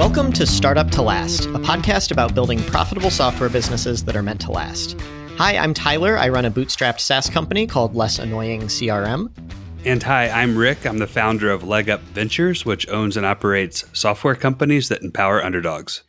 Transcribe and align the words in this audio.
Welcome 0.00 0.32
to 0.32 0.46
Startup 0.46 0.90
to 0.92 1.02
Last, 1.02 1.44
a 1.44 1.58
podcast 1.58 2.10
about 2.10 2.34
building 2.34 2.58
profitable 2.62 3.10
software 3.10 3.50
businesses 3.50 4.02
that 4.04 4.16
are 4.16 4.22
meant 4.22 4.40
to 4.40 4.50
last. 4.50 4.98
Hi, 5.36 5.58
I'm 5.58 5.74
Tyler. 5.74 6.16
I 6.16 6.30
run 6.30 6.46
a 6.46 6.50
bootstrapped 6.50 7.00
SaaS 7.00 7.28
company 7.28 7.66
called 7.66 7.94
Less 7.94 8.18
Annoying 8.18 8.62
CRM. 8.62 9.30
And 9.84 10.02
hi, 10.02 10.30
I'm 10.30 10.56
Rick. 10.56 10.86
I'm 10.86 10.96
the 10.96 11.06
founder 11.06 11.50
of 11.50 11.64
Leg 11.64 11.90
Up 11.90 12.00
Ventures, 12.00 12.64
which 12.64 12.88
owns 12.88 13.18
and 13.18 13.26
operates 13.26 13.84
software 13.92 14.34
companies 14.34 14.88
that 14.88 15.02
empower 15.02 15.44
underdogs. 15.44 16.02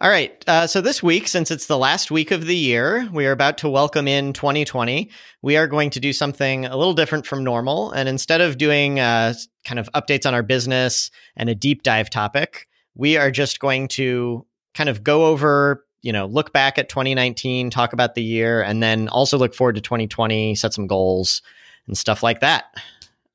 All 0.00 0.10
right. 0.10 0.44
Uh, 0.48 0.66
so 0.66 0.80
this 0.80 1.00
week, 1.00 1.28
since 1.28 1.52
it's 1.52 1.68
the 1.68 1.78
last 1.78 2.10
week 2.10 2.32
of 2.32 2.46
the 2.46 2.56
year, 2.56 3.08
we 3.12 3.24
are 3.24 3.32
about 3.32 3.56
to 3.58 3.68
welcome 3.68 4.08
in 4.08 4.32
2020. 4.32 5.10
We 5.42 5.56
are 5.56 5.68
going 5.68 5.90
to 5.90 6.00
do 6.00 6.12
something 6.12 6.64
a 6.64 6.76
little 6.76 6.92
different 6.92 7.24
from 7.24 7.44
normal. 7.44 7.92
And 7.92 8.08
instead 8.08 8.40
of 8.40 8.58
doing 8.58 8.98
uh, 8.98 9.34
kind 9.64 9.78
of 9.78 9.88
updates 9.94 10.26
on 10.26 10.34
our 10.34 10.42
business 10.42 11.12
and 11.36 11.48
a 11.48 11.54
deep 11.54 11.84
dive 11.84 12.10
topic, 12.10 12.66
we 12.98 13.16
are 13.16 13.30
just 13.30 13.60
going 13.60 13.88
to 13.88 14.44
kind 14.74 14.90
of 14.90 15.02
go 15.02 15.24
over, 15.26 15.86
you 16.02 16.12
know, 16.12 16.26
look 16.26 16.52
back 16.52 16.78
at 16.78 16.90
2019, 16.90 17.70
talk 17.70 17.94
about 17.94 18.14
the 18.14 18.22
year, 18.22 18.60
and 18.60 18.82
then 18.82 19.08
also 19.08 19.38
look 19.38 19.54
forward 19.54 19.76
to 19.76 19.80
2020, 19.80 20.54
set 20.54 20.74
some 20.74 20.86
goals 20.86 21.40
and 21.86 21.96
stuff 21.96 22.22
like 22.22 22.40
that. 22.40 22.66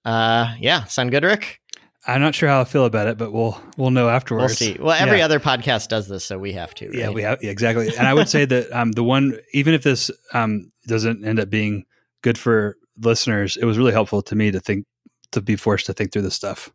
Uh, 0.05 0.53
yeah, 0.59 0.83
sound 0.83 1.09
good, 1.09 1.23
Rick? 1.23 1.59
I'm 2.05 2.19
not 2.19 2.35
sure 2.35 2.49
how 2.49 2.59
I 2.59 2.65
feel 2.65 2.83
about 2.83 3.07
it, 3.07 3.17
but 3.17 3.31
we'll 3.31 3.59
we'll 3.77 3.91
know 3.91 4.09
afterwards. 4.09 4.59
We'll 4.59 4.73
see. 4.73 4.77
Well, 4.77 4.91
every 4.91 5.19
yeah. 5.19 5.25
other 5.25 5.39
podcast 5.39 5.87
does 5.87 6.09
this, 6.09 6.25
so 6.25 6.37
we 6.37 6.51
have 6.51 6.75
to. 6.75 6.87
Right? 6.87 6.95
Yeah, 6.95 7.09
we 7.11 7.21
have 7.21 7.41
yeah, 7.41 7.49
exactly. 7.49 7.87
And 7.97 8.05
I 8.05 8.13
would 8.13 8.27
say 8.27 8.43
that 8.43 8.71
um, 8.73 8.91
the 8.91 9.05
one, 9.05 9.39
even 9.53 9.73
if 9.73 9.83
this 9.83 10.11
um, 10.33 10.69
doesn't 10.85 11.23
end 11.23 11.39
up 11.39 11.49
being 11.49 11.85
good 12.21 12.37
for 12.37 12.75
listeners, 12.97 13.55
it 13.55 13.63
was 13.63 13.77
really 13.77 13.93
helpful 13.93 14.21
to 14.23 14.35
me 14.35 14.51
to 14.51 14.59
think 14.59 14.85
to 15.31 15.39
be 15.39 15.55
forced 15.55 15.85
to 15.85 15.93
think 15.93 16.11
through 16.11 16.23
this 16.23 16.35
stuff. 16.35 16.73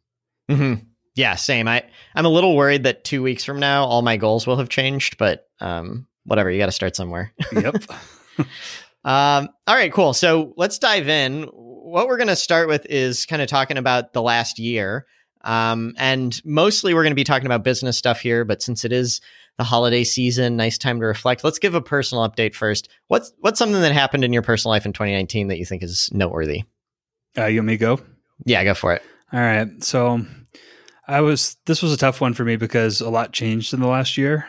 Mm-hmm. 0.50 0.87
Yeah, 1.18 1.34
same. 1.34 1.66
I 1.66 1.82
I'm 2.14 2.26
a 2.26 2.28
little 2.28 2.54
worried 2.54 2.84
that 2.84 3.02
two 3.02 3.24
weeks 3.24 3.42
from 3.42 3.58
now 3.58 3.82
all 3.82 4.02
my 4.02 4.16
goals 4.16 4.46
will 4.46 4.56
have 4.56 4.68
changed, 4.68 5.18
but 5.18 5.48
um, 5.60 6.06
whatever. 6.22 6.48
You 6.48 6.60
got 6.60 6.66
to 6.66 6.72
start 6.72 6.94
somewhere. 6.94 7.32
yep. 7.50 7.74
um, 9.04 9.48
all 9.66 9.74
right, 9.74 9.92
cool. 9.92 10.14
So 10.14 10.54
let's 10.56 10.78
dive 10.78 11.08
in. 11.08 11.42
What 11.52 12.06
we're 12.06 12.18
going 12.18 12.28
to 12.28 12.36
start 12.36 12.68
with 12.68 12.86
is 12.86 13.26
kind 13.26 13.42
of 13.42 13.48
talking 13.48 13.78
about 13.78 14.12
the 14.12 14.22
last 14.22 14.60
year. 14.60 15.06
Um, 15.42 15.94
and 15.98 16.40
mostly 16.44 16.94
we're 16.94 17.02
going 17.02 17.10
to 17.10 17.16
be 17.16 17.24
talking 17.24 17.46
about 17.46 17.64
business 17.64 17.98
stuff 17.98 18.20
here, 18.20 18.44
but 18.44 18.62
since 18.62 18.84
it 18.84 18.92
is 18.92 19.20
the 19.56 19.64
holiday 19.64 20.04
season, 20.04 20.56
nice 20.56 20.78
time 20.78 21.00
to 21.00 21.06
reflect. 21.06 21.42
Let's 21.42 21.58
give 21.58 21.74
a 21.74 21.80
personal 21.80 22.28
update 22.28 22.54
first. 22.54 22.88
What's 23.08 23.32
what's 23.40 23.58
something 23.58 23.80
that 23.80 23.92
happened 23.92 24.22
in 24.22 24.32
your 24.32 24.42
personal 24.42 24.70
life 24.70 24.86
in 24.86 24.92
2019 24.92 25.48
that 25.48 25.58
you 25.58 25.64
think 25.64 25.82
is 25.82 26.10
noteworthy? 26.12 26.62
Uh, 27.36 27.46
you 27.46 27.58
want 27.58 27.66
me 27.66 27.72
to 27.72 27.78
go? 27.78 28.00
Yeah, 28.44 28.62
go 28.62 28.74
for 28.74 28.94
it. 28.94 29.02
All 29.32 29.40
right. 29.40 29.82
So 29.82 30.24
I 31.08 31.22
was 31.22 31.56
this 31.64 31.82
was 31.82 31.92
a 31.92 31.96
tough 31.96 32.20
one 32.20 32.34
for 32.34 32.44
me 32.44 32.56
because 32.56 33.00
a 33.00 33.08
lot 33.08 33.32
changed 33.32 33.72
in 33.72 33.80
the 33.80 33.88
last 33.88 34.18
year 34.18 34.46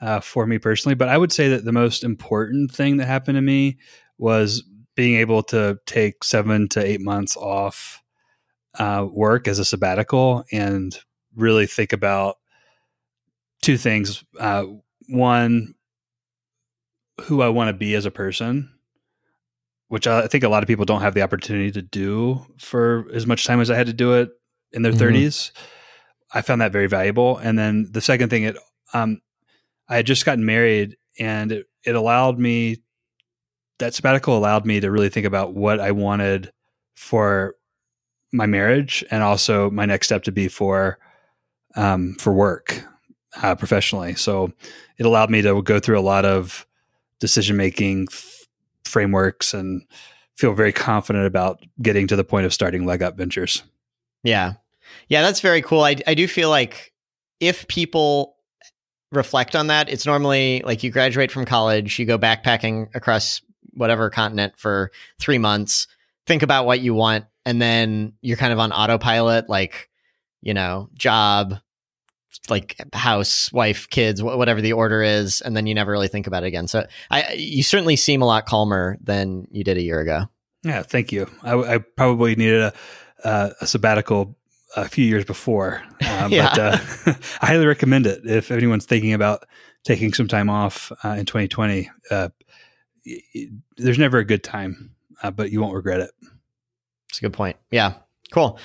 uh, 0.00 0.20
for 0.20 0.46
me 0.46 0.58
personally. 0.58 0.94
But 0.94 1.08
I 1.08 1.18
would 1.18 1.32
say 1.32 1.48
that 1.48 1.64
the 1.64 1.72
most 1.72 2.04
important 2.04 2.70
thing 2.70 2.96
that 2.98 3.06
happened 3.06 3.36
to 3.36 3.42
me 3.42 3.78
was 4.16 4.62
being 4.94 5.16
able 5.16 5.42
to 5.42 5.78
take 5.86 6.22
seven 6.22 6.68
to 6.68 6.84
eight 6.84 7.00
months 7.00 7.36
off 7.36 8.02
uh, 8.78 9.06
work 9.10 9.48
as 9.48 9.58
a 9.58 9.64
sabbatical 9.64 10.44
and 10.52 10.96
really 11.34 11.66
think 11.66 11.92
about 11.92 12.36
two 13.62 13.76
things. 13.76 14.24
Uh, 14.38 14.64
one, 15.08 15.74
who 17.22 17.42
I 17.42 17.48
want 17.48 17.68
to 17.68 17.74
be 17.74 17.94
as 17.94 18.06
a 18.06 18.10
person, 18.10 18.70
which 19.88 20.06
I 20.06 20.28
think 20.28 20.44
a 20.44 20.48
lot 20.48 20.62
of 20.62 20.68
people 20.68 20.84
don't 20.84 21.02
have 21.02 21.14
the 21.14 21.22
opportunity 21.22 21.70
to 21.72 21.82
do 21.82 22.46
for 22.58 23.06
as 23.12 23.26
much 23.26 23.44
time 23.44 23.60
as 23.60 23.70
I 23.70 23.76
had 23.76 23.88
to 23.88 23.92
do 23.92 24.14
it 24.14 24.30
in 24.72 24.82
their 24.82 24.92
mm-hmm. 24.92 25.16
30s. 25.16 25.50
I 26.32 26.42
found 26.42 26.60
that 26.60 26.72
very 26.72 26.86
valuable. 26.86 27.38
And 27.38 27.58
then 27.58 27.88
the 27.90 28.00
second 28.00 28.30
thing, 28.30 28.44
it 28.44 28.56
um, 28.92 29.20
I 29.88 29.96
had 29.96 30.06
just 30.06 30.24
gotten 30.24 30.44
married, 30.44 30.96
and 31.18 31.52
it, 31.52 31.66
it 31.84 31.94
allowed 31.94 32.38
me 32.38 32.82
that 33.78 33.94
sabbatical 33.94 34.36
allowed 34.36 34.64
me 34.64 34.78
to 34.80 34.90
really 34.90 35.08
think 35.08 35.26
about 35.26 35.54
what 35.54 35.80
I 35.80 35.90
wanted 35.90 36.52
for 36.94 37.56
my 38.32 38.46
marriage 38.46 39.04
and 39.10 39.22
also 39.22 39.70
my 39.70 39.86
next 39.86 40.06
step 40.06 40.22
to 40.24 40.32
be 40.32 40.48
for 40.48 40.98
um, 41.76 42.14
for 42.20 42.32
work 42.32 42.84
uh, 43.42 43.54
professionally. 43.54 44.14
So 44.14 44.52
it 44.98 45.06
allowed 45.06 45.30
me 45.30 45.42
to 45.42 45.62
go 45.62 45.80
through 45.80 45.98
a 45.98 46.02
lot 46.02 46.24
of 46.24 46.66
decision 47.20 47.56
making 47.56 48.08
f- 48.10 48.46
frameworks 48.84 49.54
and 49.54 49.82
feel 50.36 50.52
very 50.52 50.72
confident 50.72 51.26
about 51.26 51.64
getting 51.82 52.06
to 52.08 52.16
the 52.16 52.24
point 52.24 52.46
of 52.46 52.52
starting 52.52 52.86
leg 52.86 53.02
up 53.02 53.16
ventures. 53.16 53.62
Yeah. 54.22 54.54
Yeah, 55.08 55.22
that's 55.22 55.40
very 55.40 55.62
cool. 55.62 55.82
I, 55.82 55.96
I 56.06 56.14
do 56.14 56.26
feel 56.28 56.50
like 56.50 56.92
if 57.40 57.66
people 57.68 58.36
reflect 59.12 59.56
on 59.56 59.68
that, 59.68 59.88
it's 59.88 60.06
normally 60.06 60.62
like 60.64 60.82
you 60.82 60.90
graduate 60.90 61.30
from 61.32 61.44
college, 61.44 61.98
you 61.98 62.06
go 62.06 62.18
backpacking 62.18 62.94
across 62.94 63.40
whatever 63.72 64.10
continent 64.10 64.54
for 64.56 64.90
three 65.18 65.38
months, 65.38 65.86
think 66.26 66.42
about 66.42 66.66
what 66.66 66.80
you 66.80 66.94
want 66.94 67.24
and 67.44 67.60
then 67.60 68.12
you're 68.20 68.36
kind 68.36 68.52
of 68.52 68.58
on 68.58 68.72
autopilot 68.72 69.48
like 69.48 69.88
you 70.42 70.54
know 70.54 70.88
job 70.94 71.54
like 72.48 72.76
house 72.92 73.52
wife 73.52 73.88
kids 73.90 74.22
whatever 74.22 74.60
the 74.60 74.72
order 74.72 75.02
is 75.02 75.40
and 75.40 75.56
then 75.56 75.66
you 75.66 75.74
never 75.74 75.90
really 75.90 76.08
think 76.08 76.26
about 76.26 76.44
it 76.44 76.46
again. 76.46 76.68
So 76.68 76.86
i 77.10 77.32
you 77.32 77.62
certainly 77.62 77.96
seem 77.96 78.22
a 78.22 78.26
lot 78.26 78.46
calmer 78.46 78.96
than 79.02 79.46
you 79.50 79.64
did 79.64 79.76
a 79.76 79.82
year 79.82 80.00
ago. 80.00 80.26
Yeah 80.62 80.82
thank 80.82 81.12
you. 81.12 81.28
I, 81.42 81.54
I 81.54 81.78
probably 81.78 82.36
needed 82.36 82.62
a, 82.62 82.72
uh, 83.24 83.50
a 83.60 83.66
sabbatical 83.66 84.36
a 84.76 84.88
few 84.88 85.04
years 85.04 85.24
before 85.24 85.82
uh, 86.02 86.28
yeah. 86.30 86.50
but 86.50 86.58
uh, 86.58 87.14
i 87.40 87.46
highly 87.46 87.66
recommend 87.66 88.06
it 88.06 88.20
if 88.24 88.50
anyone's 88.50 88.86
thinking 88.86 89.12
about 89.12 89.44
taking 89.84 90.12
some 90.12 90.28
time 90.28 90.48
off 90.50 90.92
uh, 91.04 91.10
in 91.10 91.26
2020 91.26 91.90
uh, 92.10 92.28
there's 93.76 93.98
never 93.98 94.18
a 94.18 94.24
good 94.24 94.44
time 94.44 94.94
uh, 95.22 95.30
but 95.30 95.50
you 95.50 95.60
won't 95.60 95.74
regret 95.74 96.00
it 96.00 96.10
it's 97.10 97.18
a 97.18 97.22
good 97.22 97.32
point. 97.32 97.56
Yeah. 97.70 97.94
Cool. 98.32 98.58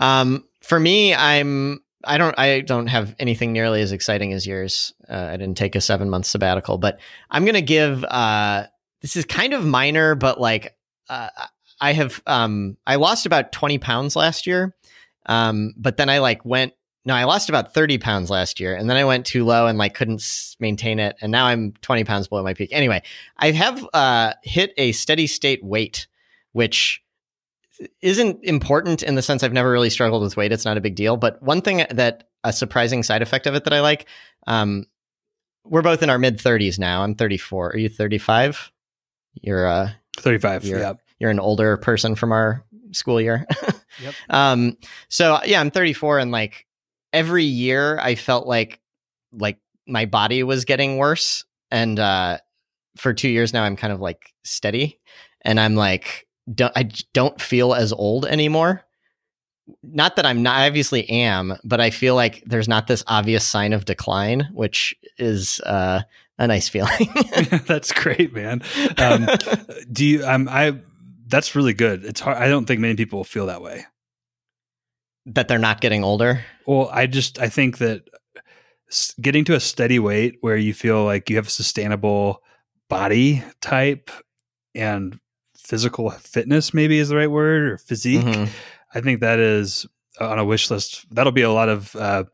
Um, 0.00 0.44
for 0.60 0.78
me, 0.78 1.14
I'm 1.14 1.82
I 2.04 2.18
don't 2.18 2.38
I 2.38 2.60
don't 2.60 2.88
have 2.88 3.14
anything 3.18 3.52
nearly 3.52 3.80
as 3.80 3.92
exciting 3.92 4.32
as 4.32 4.46
yours. 4.46 4.92
Uh, 5.08 5.30
I 5.30 5.36
didn't 5.36 5.56
take 5.56 5.74
a 5.74 5.80
seven 5.80 6.10
month 6.10 6.26
sabbatical, 6.26 6.78
but 6.78 7.00
I'm 7.30 7.44
gonna 7.44 7.62
give 7.62 8.04
uh, 8.04 8.66
this 9.00 9.16
is 9.16 9.24
kind 9.24 9.54
of 9.54 9.64
minor, 9.64 10.14
but 10.14 10.40
like 10.40 10.76
uh, 11.08 11.28
I 11.80 11.92
have 11.92 12.20
um, 12.26 12.76
I 12.86 12.96
lost 12.96 13.26
about 13.26 13.52
20 13.52 13.78
pounds 13.78 14.16
last 14.16 14.46
year. 14.46 14.74
Um, 15.26 15.74
but 15.76 15.96
then 15.96 16.08
I 16.08 16.18
like 16.18 16.44
went 16.44 16.72
no, 17.06 17.14
I 17.14 17.22
lost 17.22 17.48
about 17.48 17.72
30 17.72 17.98
pounds 17.98 18.30
last 18.30 18.58
year 18.58 18.74
and 18.74 18.90
then 18.90 18.96
I 18.96 19.04
went 19.04 19.26
too 19.26 19.44
low 19.44 19.68
and 19.68 19.78
like 19.78 19.94
couldn't 19.94 20.56
maintain 20.58 20.98
it. 20.98 21.16
And 21.20 21.30
now 21.30 21.46
I'm 21.46 21.72
20 21.80 22.02
pounds 22.02 22.26
below 22.26 22.42
my 22.42 22.52
peak. 22.52 22.70
Anyway, 22.72 23.00
I 23.38 23.52
have 23.52 23.86
uh, 23.94 24.32
hit 24.42 24.74
a 24.76 24.90
steady 24.90 25.28
state 25.28 25.64
weight, 25.64 26.08
which 26.50 27.00
isn't 28.02 28.42
important 28.42 29.04
in 29.04 29.14
the 29.14 29.22
sense 29.22 29.44
I've 29.44 29.52
never 29.52 29.70
really 29.70 29.88
struggled 29.88 30.22
with 30.22 30.36
weight. 30.36 30.50
It's 30.50 30.64
not 30.64 30.76
a 30.76 30.80
big 30.80 30.96
deal. 30.96 31.16
But 31.16 31.40
one 31.40 31.62
thing 31.62 31.86
that 31.90 32.28
a 32.42 32.52
surprising 32.52 33.04
side 33.04 33.22
effect 33.22 33.46
of 33.46 33.54
it 33.54 33.62
that 33.64 33.72
I 33.72 33.80
like, 33.82 34.06
um, 34.48 34.86
we're 35.64 35.82
both 35.82 36.02
in 36.02 36.10
our 36.10 36.18
mid 36.18 36.38
30s 36.38 36.76
now. 36.76 37.02
I'm 37.02 37.14
34. 37.14 37.70
Are 37.70 37.76
you 37.76 37.88
35? 37.88 38.72
You're 39.42 39.66
uh 39.66 39.90
35. 40.16 40.64
You're, 40.64 40.80
yeah. 40.80 40.92
You're 41.20 41.30
an 41.30 41.40
older 41.40 41.76
person 41.76 42.16
from 42.16 42.32
our 42.32 42.64
school 42.90 43.20
year. 43.20 43.46
yep. 44.00 44.14
Um 44.30 44.76
so 45.08 45.38
yeah, 45.44 45.60
I'm 45.60 45.70
34 45.70 46.18
and 46.20 46.30
like 46.30 46.66
every 47.12 47.44
year 47.44 47.98
I 47.98 48.14
felt 48.14 48.46
like 48.46 48.80
like 49.32 49.58
my 49.86 50.06
body 50.06 50.42
was 50.42 50.64
getting 50.64 50.96
worse 50.98 51.44
and 51.70 51.98
uh 51.98 52.38
for 52.96 53.12
2 53.12 53.28
years 53.28 53.52
now 53.52 53.64
I'm 53.64 53.76
kind 53.76 53.92
of 53.92 54.00
like 54.00 54.32
steady 54.44 55.00
and 55.42 55.60
I'm 55.60 55.74
like 55.74 56.26
don't, 56.52 56.72
I 56.76 56.90
don't 57.12 57.40
feel 57.40 57.74
as 57.74 57.92
old 57.92 58.26
anymore. 58.26 58.84
Not 59.82 60.16
that 60.16 60.26
I'm 60.26 60.42
not 60.42 60.60
I 60.60 60.66
obviously 60.68 61.08
am, 61.10 61.56
but 61.64 61.80
I 61.80 61.90
feel 61.90 62.14
like 62.14 62.42
there's 62.46 62.68
not 62.68 62.86
this 62.86 63.02
obvious 63.08 63.44
sign 63.44 63.72
of 63.72 63.84
decline, 63.84 64.48
which 64.52 64.94
is 65.18 65.60
uh, 65.66 66.02
a 66.38 66.46
nice 66.46 66.68
feeling. 66.68 67.08
that's 67.66 67.92
great, 67.92 68.32
man. 68.32 68.62
Um, 68.98 69.28
do 69.90 70.04
you? 70.04 70.24
Um, 70.24 70.48
I. 70.48 70.78
That's 71.26 71.54
really 71.54 71.74
good. 71.74 72.04
It's 72.04 72.20
hard. 72.20 72.38
I 72.38 72.48
don't 72.48 72.66
think 72.66 72.80
many 72.80 72.94
people 72.94 73.24
feel 73.24 73.46
that 73.46 73.62
way. 73.62 73.84
That 75.26 75.48
they're 75.48 75.58
not 75.58 75.80
getting 75.80 76.04
older. 76.04 76.44
Well, 76.66 76.88
I 76.92 77.06
just 77.06 77.40
I 77.40 77.48
think 77.48 77.78
that 77.78 78.02
getting 79.20 79.44
to 79.46 79.54
a 79.54 79.60
steady 79.60 79.98
weight 79.98 80.36
where 80.40 80.56
you 80.56 80.72
feel 80.72 81.04
like 81.04 81.28
you 81.28 81.36
have 81.36 81.48
a 81.48 81.50
sustainable 81.50 82.42
body 82.88 83.42
type 83.60 84.10
and 84.74 85.18
physical 85.56 86.10
fitness 86.10 86.72
maybe 86.72 86.98
is 86.98 87.08
the 87.08 87.16
right 87.16 87.30
word 87.30 87.62
or 87.62 87.78
physique. 87.78 88.24
Mm-hmm. 88.24 88.44
I 88.94 89.00
think 89.00 89.20
that 89.20 89.40
is 89.40 89.86
on 90.20 90.38
a 90.38 90.44
wish 90.44 90.70
list. 90.70 91.06
That'll 91.10 91.32
be 91.32 91.42
a 91.42 91.50
lot 91.50 91.68
of 91.68 91.94
uh, 91.96 92.24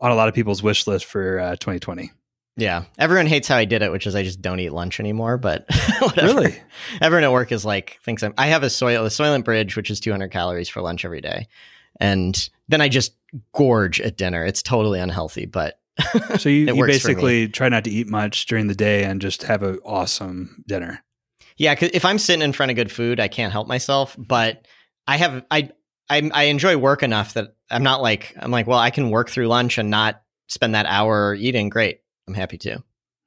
on 0.00 0.10
a 0.10 0.14
lot 0.14 0.28
of 0.28 0.34
people's 0.34 0.62
wish 0.62 0.86
list 0.86 1.04
for 1.04 1.38
uh, 1.38 1.50
2020. 1.56 2.10
Yeah, 2.60 2.84
everyone 2.98 3.26
hates 3.26 3.48
how 3.48 3.56
I 3.56 3.64
did 3.64 3.82
it, 3.82 3.90
which 3.90 4.06
is 4.06 4.14
I 4.14 4.22
just 4.22 4.42
don't 4.42 4.60
eat 4.60 4.70
lunch 4.70 5.00
anymore. 5.00 5.38
But 5.38 5.66
really, 6.16 6.54
everyone 7.00 7.24
at 7.24 7.32
work 7.32 7.52
is 7.52 7.64
like 7.64 7.98
thinks 8.04 8.22
I'm. 8.22 8.34
I 8.36 8.48
have 8.48 8.62
a 8.62 8.70
soil 8.70 9.04
a 9.06 9.08
Soylent 9.08 9.44
Bridge, 9.44 9.76
which 9.76 9.90
is 9.90 9.98
200 10.00 10.30
calories 10.30 10.68
for 10.68 10.82
lunch 10.82 11.04
every 11.04 11.20
day, 11.20 11.48
and 12.00 12.50
then 12.68 12.80
I 12.80 12.88
just 12.88 13.14
gorge 13.54 14.00
at 14.00 14.16
dinner. 14.16 14.44
It's 14.44 14.62
totally 14.62 15.00
unhealthy, 15.00 15.46
but 15.46 15.80
So 16.38 16.48
you, 16.48 16.66
you 16.66 16.76
works 16.76 17.00
for 17.00 17.08
me. 17.08 17.14
basically 17.14 17.48
try 17.48 17.68
not 17.68 17.84
to 17.84 17.90
eat 17.90 18.08
much 18.08 18.46
during 18.46 18.66
the 18.66 18.74
day 18.74 19.04
and 19.04 19.20
just 19.20 19.42
have 19.44 19.62
an 19.62 19.78
awesome 19.84 20.62
dinner. 20.66 21.02
Yeah, 21.56 21.74
because 21.74 21.90
if 21.92 22.04
I'm 22.04 22.18
sitting 22.18 22.42
in 22.42 22.52
front 22.52 22.70
of 22.70 22.76
good 22.76 22.90
food, 22.92 23.20
I 23.20 23.28
can't 23.28 23.52
help 23.52 23.68
myself. 23.68 24.16
But 24.18 24.66
I 25.06 25.16
have 25.16 25.44
I 25.50 25.70
I 26.08 26.30
I 26.32 26.44
enjoy 26.44 26.76
work 26.76 27.02
enough 27.02 27.34
that 27.34 27.54
I'm 27.70 27.82
not 27.82 28.02
like 28.02 28.34
I'm 28.38 28.50
like 28.50 28.66
well 28.66 28.78
I 28.78 28.90
can 28.90 29.10
work 29.10 29.30
through 29.30 29.48
lunch 29.48 29.78
and 29.78 29.90
not 29.90 30.22
spend 30.48 30.74
that 30.74 30.86
hour 30.86 31.34
eating. 31.34 31.68
Great, 31.68 32.00
I'm 32.26 32.34
happy 32.34 32.58
to. 32.58 32.82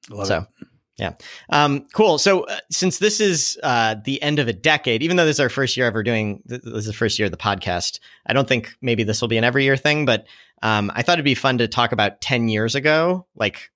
Love 0.10 0.28
so 0.28 0.48
it. 0.62 0.68
yeah. 0.98 1.14
Um 1.50 1.86
cool. 1.94 2.18
So 2.18 2.42
uh, 2.42 2.58
since 2.72 3.00
this 3.00 3.20
is 3.20 3.58
uh 3.64 3.96
the 4.04 4.22
end 4.22 4.40
of 4.40 4.48
a 4.48 4.54
decade 4.54 5.04
even 5.04 5.18
though 5.18 5.26
this 5.26 5.38
is 5.38 5.40
our 5.40 5.50
first 5.50 5.78
year 5.78 5.86
ever 5.86 6.04
doing 6.04 6.42
this 6.46 6.62
is 6.64 6.86
the 6.86 6.94
first 6.94 7.20
year 7.20 7.26
of 7.26 7.32
the 7.32 7.38
podcast 7.38 8.00
i 8.26 8.34
don't 8.34 8.48
think 8.48 8.76
maybe 8.82 9.04
this 9.04 9.22
will 9.22 9.28
be 9.28 9.38
an 9.38 9.44
every 9.44 9.64
year 9.64 9.78
thing 9.78 10.06
but 10.06 10.28
um 10.62 10.92
i 10.94 11.02
thought 11.02 11.14
it'd 11.14 11.26
be 11.26 11.36
fun 11.36 11.58
to 11.58 11.68
talk 11.68 11.92
about 11.92 12.22
10 12.22 12.50
years 12.50 12.76
ago. 12.76 13.26
Like 13.36 13.72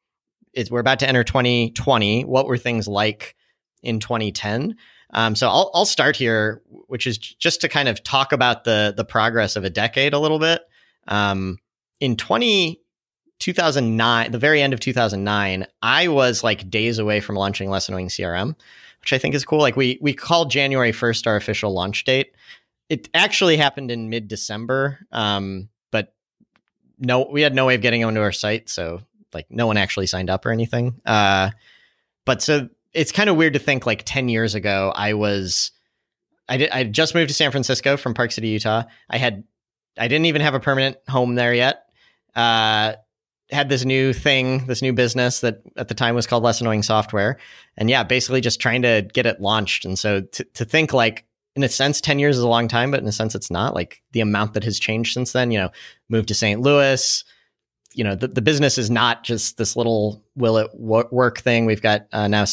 we're 0.69 0.79
about 0.79 0.99
to 0.99 1.07
enter 1.07 1.23
2020 1.23 2.25
what 2.25 2.47
were 2.47 2.57
things 2.57 2.87
like 2.87 3.35
in 3.83 3.99
2010 3.99 4.75
um, 5.11 5.35
so 5.35 5.47
I'll, 5.47 5.71
I'll 5.73 5.85
start 5.85 6.15
here 6.15 6.61
which 6.87 7.07
is 7.07 7.17
just 7.17 7.61
to 7.61 7.69
kind 7.69 7.87
of 7.87 8.03
talk 8.03 8.31
about 8.31 8.63
the 8.63 8.93
the 8.95 9.05
progress 9.05 9.55
of 9.55 9.63
a 9.63 9.69
decade 9.69 10.13
a 10.13 10.19
little 10.19 10.39
bit. 10.39 10.61
Um, 11.07 11.59
in 11.99 12.17
20 12.17 12.81
2009 13.39 14.31
the 14.31 14.39
very 14.39 14.61
end 14.61 14.73
of 14.73 14.79
2009 14.79 15.67
i 15.81 16.07
was 16.07 16.43
like 16.43 16.69
days 16.69 16.97
away 16.99 17.19
from 17.19 17.35
launching 17.35 17.69
less 17.69 17.87
annoying 17.87 18.07
crm 18.07 18.55
which 19.01 19.13
i 19.13 19.17
think 19.17 19.35
is 19.35 19.45
cool. 19.45 19.59
Like 19.59 19.77
we 19.77 19.97
we 20.01 20.13
called 20.13 20.51
january 20.51 20.91
1st 20.91 21.27
our 21.27 21.35
official 21.37 21.71
launch 21.73 22.03
date. 22.03 22.33
It 22.89 23.09
actually 23.13 23.57
happened 23.57 23.89
in 23.89 24.09
mid-december 24.09 24.99
um, 25.11 25.69
but 25.91 26.13
no 26.99 27.25
we 27.31 27.41
had 27.41 27.55
no 27.55 27.65
way 27.65 27.75
of 27.75 27.81
getting 27.81 28.03
onto 28.03 28.19
our 28.19 28.33
site 28.33 28.69
so 28.69 29.01
like 29.33 29.45
no 29.49 29.67
one 29.67 29.77
actually 29.77 30.07
signed 30.07 30.29
up 30.29 30.45
or 30.45 30.51
anything. 30.51 30.99
Uh, 31.05 31.51
but 32.25 32.41
so 32.41 32.67
it's 32.93 33.11
kind 33.11 33.29
of 33.29 33.37
weird 33.37 33.53
to 33.53 33.59
think 33.59 33.85
like 33.85 34.03
10 34.05 34.27
years 34.27 34.55
ago 34.55 34.91
i 34.95 35.13
was 35.13 35.71
i 36.49 36.57
did 36.57 36.69
i 36.71 36.83
just 36.83 37.13
moved 37.15 37.29
to 37.29 37.33
san 37.33 37.51
francisco 37.51 37.95
from 37.95 38.13
park 38.13 38.31
city 38.31 38.49
utah. 38.49 38.83
I 39.09 39.17
had 39.17 39.45
i 39.97 40.09
didn't 40.09 40.25
even 40.25 40.41
have 40.41 40.53
a 40.53 40.59
permanent 40.59 40.97
home 41.07 41.35
there 41.35 41.53
yet. 41.53 41.85
Uh, 42.35 42.93
had 43.51 43.69
this 43.69 43.85
new 43.85 44.13
thing, 44.13 44.65
this 44.67 44.81
new 44.81 44.93
business 44.93 45.39
that 45.41 45.61
at 45.77 45.87
the 45.87 45.93
time 45.93 46.15
was 46.15 46.27
called 46.27 46.43
Less 46.43 46.59
Annoying 46.61 46.83
Software. 46.83 47.37
And 47.77 47.89
yeah, 47.89 48.03
basically 48.03 48.41
just 48.41 48.59
trying 48.59 48.81
to 48.81 49.07
get 49.13 49.25
it 49.25 49.39
launched. 49.39 49.85
And 49.85 49.97
so 49.97 50.21
to, 50.21 50.43
to 50.43 50.65
think 50.65 50.93
like, 50.93 51.25
in 51.55 51.63
a 51.63 51.69
sense, 51.69 52.01
10 52.01 52.19
years 52.19 52.37
is 52.37 52.43
a 52.43 52.47
long 52.47 52.67
time, 52.67 52.91
but 52.91 52.99
in 52.99 53.07
a 53.07 53.11
sense, 53.11 53.33
it's 53.33 53.49
not 53.49 53.73
like 53.73 54.01
the 54.11 54.19
amount 54.21 54.53
that 54.53 54.63
has 54.63 54.79
changed 54.79 55.13
since 55.13 55.31
then, 55.31 55.49
you 55.49 55.57
know, 55.57 55.69
moved 56.07 56.27
to 56.27 56.35
St. 56.35 56.61
Louis, 56.61 57.23
you 57.93 58.03
know, 58.03 58.13
the, 58.13 58.27
the 58.27 58.43
business 58.43 58.77
is 58.77 58.91
not 58.91 59.23
just 59.23 59.57
this 59.57 59.75
little 59.75 60.23
will 60.35 60.57
it 60.57 60.69
wo- 60.73 61.07
work 61.09 61.39
thing. 61.39 61.65
We've 61.65 61.81
got 61.81 62.05
uh, 62.11 62.27
now 62.27 62.45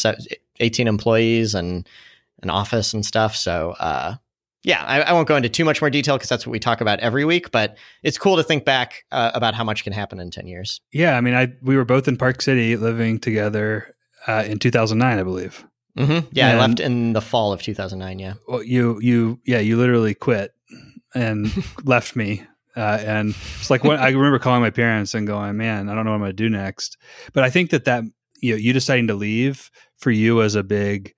18 0.59 0.87
employees 0.87 1.53
and 1.53 1.87
an 2.41 2.49
office 2.49 2.93
and 2.93 3.05
stuff. 3.05 3.35
So, 3.35 3.75
uh, 3.79 4.15
yeah, 4.65 4.83
I, 4.83 5.01
I 5.01 5.13
won't 5.13 5.27
go 5.27 5.35
into 5.35 5.47
too 5.47 5.63
much 5.63 5.79
more 5.79 5.91
detail 5.91 6.17
because 6.17 6.27
that's 6.27 6.45
what 6.45 6.51
we 6.51 6.59
talk 6.59 6.81
about 6.81 6.99
every 6.99 7.23
week. 7.23 7.51
But 7.51 7.77
it's 8.01 8.17
cool 8.17 8.35
to 8.35 8.43
think 8.43 8.65
back 8.65 9.05
uh, 9.11 9.29
about 9.35 9.53
how 9.53 9.63
much 9.63 9.83
can 9.83 9.93
happen 9.93 10.19
in 10.19 10.31
ten 10.31 10.47
years. 10.47 10.81
Yeah, 10.91 11.15
I 11.15 11.21
mean, 11.21 11.35
I 11.35 11.53
we 11.61 11.77
were 11.77 11.85
both 11.85 12.07
in 12.07 12.17
Park 12.17 12.41
City 12.41 12.75
living 12.75 13.19
together 13.19 13.95
uh, 14.27 14.43
in 14.47 14.57
2009, 14.57 15.19
I 15.19 15.23
believe. 15.23 15.63
Mm-hmm. 15.95 16.27
Yeah, 16.31 16.49
I 16.49 16.59
left 16.59 16.79
in 16.79 17.13
the 17.13 17.21
fall 17.21 17.53
of 17.53 17.61
2009. 17.61 18.17
Yeah, 18.17 18.33
Well, 18.47 18.63
you 18.63 18.99
you 19.01 19.39
yeah, 19.45 19.59
you 19.59 19.77
literally 19.77 20.15
quit 20.15 20.53
and 21.13 21.51
left 21.83 22.15
me. 22.15 22.43
Uh, 22.75 22.99
and 23.05 23.29
it's 23.29 23.69
like 23.69 23.83
what 23.83 23.99
I 23.99 24.09
remember 24.09 24.39
calling 24.39 24.61
my 24.61 24.71
parents 24.71 25.13
and 25.13 25.27
going, 25.27 25.55
"Man, 25.57 25.89
I 25.89 25.95
don't 25.95 26.05
know 26.05 26.11
what 26.11 26.15
I'm 26.15 26.21
going 26.21 26.31
to 26.31 26.33
do 26.33 26.49
next." 26.49 26.97
But 27.33 27.43
I 27.43 27.51
think 27.51 27.69
that 27.69 27.85
that 27.85 28.03
you 28.41 28.51
know, 28.53 28.57
you 28.57 28.73
deciding 28.73 29.07
to 29.07 29.13
leave 29.13 29.69
for 29.97 30.11
you 30.11 30.35
was 30.35 30.55
a 30.55 30.63
big, 30.63 31.13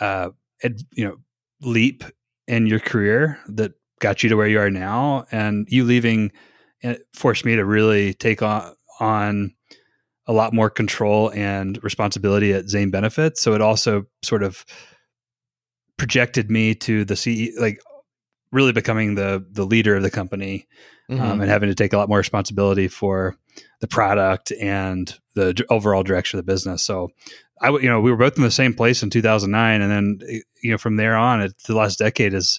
uh, 0.00 0.30
ed, 0.62 0.80
you 0.92 1.04
know, 1.04 1.18
leap 1.60 2.02
in 2.50 2.66
your 2.66 2.80
career 2.80 3.38
that 3.46 3.72
got 4.00 4.22
you 4.22 4.28
to 4.28 4.34
where 4.36 4.48
you 4.48 4.58
are 4.58 4.70
now. 4.70 5.24
And 5.30 5.68
you 5.70 5.84
leaving 5.84 6.32
uh, 6.82 6.94
forced 7.14 7.44
me 7.44 7.54
to 7.56 7.64
really 7.64 8.14
take 8.14 8.42
on 8.42 8.74
on 8.98 9.54
a 10.26 10.32
lot 10.32 10.52
more 10.52 10.68
control 10.68 11.30
and 11.32 11.82
responsibility 11.82 12.52
at 12.52 12.68
Zane 12.68 12.90
Benefits. 12.90 13.40
So 13.40 13.54
it 13.54 13.60
also 13.62 14.04
sort 14.22 14.42
of 14.42 14.64
projected 15.96 16.50
me 16.50 16.74
to 16.74 17.04
the 17.04 17.16
CE, 17.16 17.50
like 17.58 17.80
really 18.52 18.72
becoming 18.72 19.14
the 19.14 19.44
the 19.52 19.64
leader 19.64 19.96
of 19.96 20.02
the 20.02 20.10
company 20.10 20.66
Mhm. 21.10 21.20
um, 21.20 21.40
and 21.40 21.50
having 21.50 21.68
to 21.68 21.74
take 21.74 21.92
a 21.92 21.96
lot 21.98 22.08
more 22.08 22.18
responsibility 22.18 22.88
for 22.88 23.36
the 23.80 23.88
product 23.88 24.52
and 24.60 25.18
the 25.34 25.64
overall 25.68 26.02
direction 26.04 26.38
of 26.38 26.44
the 26.46 26.52
business. 26.52 26.82
So 26.82 27.10
I, 27.60 27.68
you 27.70 27.88
know, 27.90 28.00
we 28.00 28.10
were 28.10 28.16
both 28.16 28.36
in 28.36 28.42
the 28.42 28.50
same 28.50 28.74
place 28.74 29.02
in 29.02 29.10
2009, 29.10 29.82
and 29.82 29.90
then 29.90 30.18
eh, 30.28 30.38
you 30.62 30.70
know 30.70 30.78
from 30.78 30.96
there 30.96 31.16
on, 31.16 31.40
it, 31.42 31.52
the 31.66 31.74
last 31.76 31.98
decade 31.98 32.32
has 32.32 32.58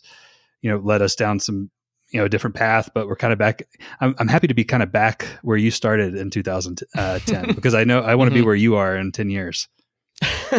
you 0.61 0.69
know 0.69 0.77
led 0.77 1.01
us 1.01 1.15
down 1.15 1.39
some 1.39 1.69
you 2.11 2.19
know 2.19 2.25
a 2.25 2.29
different 2.29 2.55
path. 2.55 2.89
But 2.93 3.07
we're 3.07 3.15
kind 3.15 3.33
of 3.33 3.39
back. 3.39 3.63
I'm, 3.99 4.13
I'm 4.19 4.27
happy 4.27 4.47
to 4.47 4.53
be 4.53 4.63
kind 4.63 4.83
of 4.83 4.91
back 4.91 5.25
where 5.41 5.57
you 5.57 5.71
started 5.71 6.15
in 6.15 6.29
2010 6.29 7.47
because 7.55 7.73
I 7.73 7.83
know 7.83 8.01
I 8.01 8.15
want 8.15 8.29
to 8.29 8.33
be 8.35 8.41
Mhm. 8.41 8.45
where 8.45 8.55
you 8.55 8.75
are 8.75 8.95
in 8.95 9.11
10 9.11 9.29
years. 9.29 9.67
uh, 10.51 10.57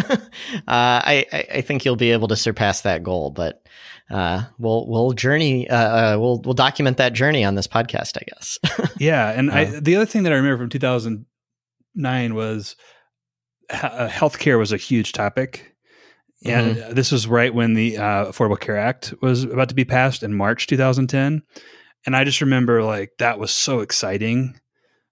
I, 0.67 1.25
I 1.33 1.47
I 1.57 1.61
think 1.61 1.85
you'll 1.85 1.95
be 1.97 2.11
able 2.11 2.29
to 2.29 2.37
surpass 2.37 2.81
that 2.81 3.03
goal, 3.05 3.31
but 3.31 3.63
uh, 4.11 4.43
we'll 4.59 4.89
we'll 4.89 5.13
journey. 5.13 5.69
Uh, 5.71 5.77
uh, 5.77 6.17
we'll 6.19 6.41
we'll 6.41 6.55
document 6.55 6.97
that 6.97 7.13
journey 7.13 7.45
on 7.45 7.55
this 7.55 7.69
podcast, 7.69 8.17
I 8.21 8.25
guess. 8.27 8.59
Yeah, 8.99 9.31
and 9.31 9.51
I, 9.53 9.65
Uh. 9.67 9.81
the 9.81 9.95
other 9.97 10.07
thing 10.07 10.25
that 10.25 10.33
I 10.33 10.37
remember 10.37 10.59
from 10.65 10.69
2009 10.71 12.35
was 12.35 12.77
uh, 12.77 12.81
healthcare 13.73 14.59
was 14.59 14.73
a 14.73 14.77
huge 14.77 15.13
topic, 15.13 15.75
and 16.45 16.77
Mm-hmm. 16.77 16.95
this 16.95 17.13
was 17.13 17.27
right 17.27 17.55
when 17.55 17.75
the 17.75 17.99
uh, 17.99 18.27
Affordable 18.27 18.61
Care 18.61 18.79
Act 18.79 19.15
was 19.23 19.45
about 19.45 19.69
to 19.69 19.75
be 19.75 19.85
passed 19.85 20.23
in 20.23 20.35
March 20.35 20.67
2010, 20.67 21.43
and 22.07 22.17
I 22.17 22.25
just 22.25 22.41
remember 22.41 22.83
like 22.83 23.13
that 23.19 23.39
was 23.39 23.51
so 23.51 23.81
exciting 23.81 24.59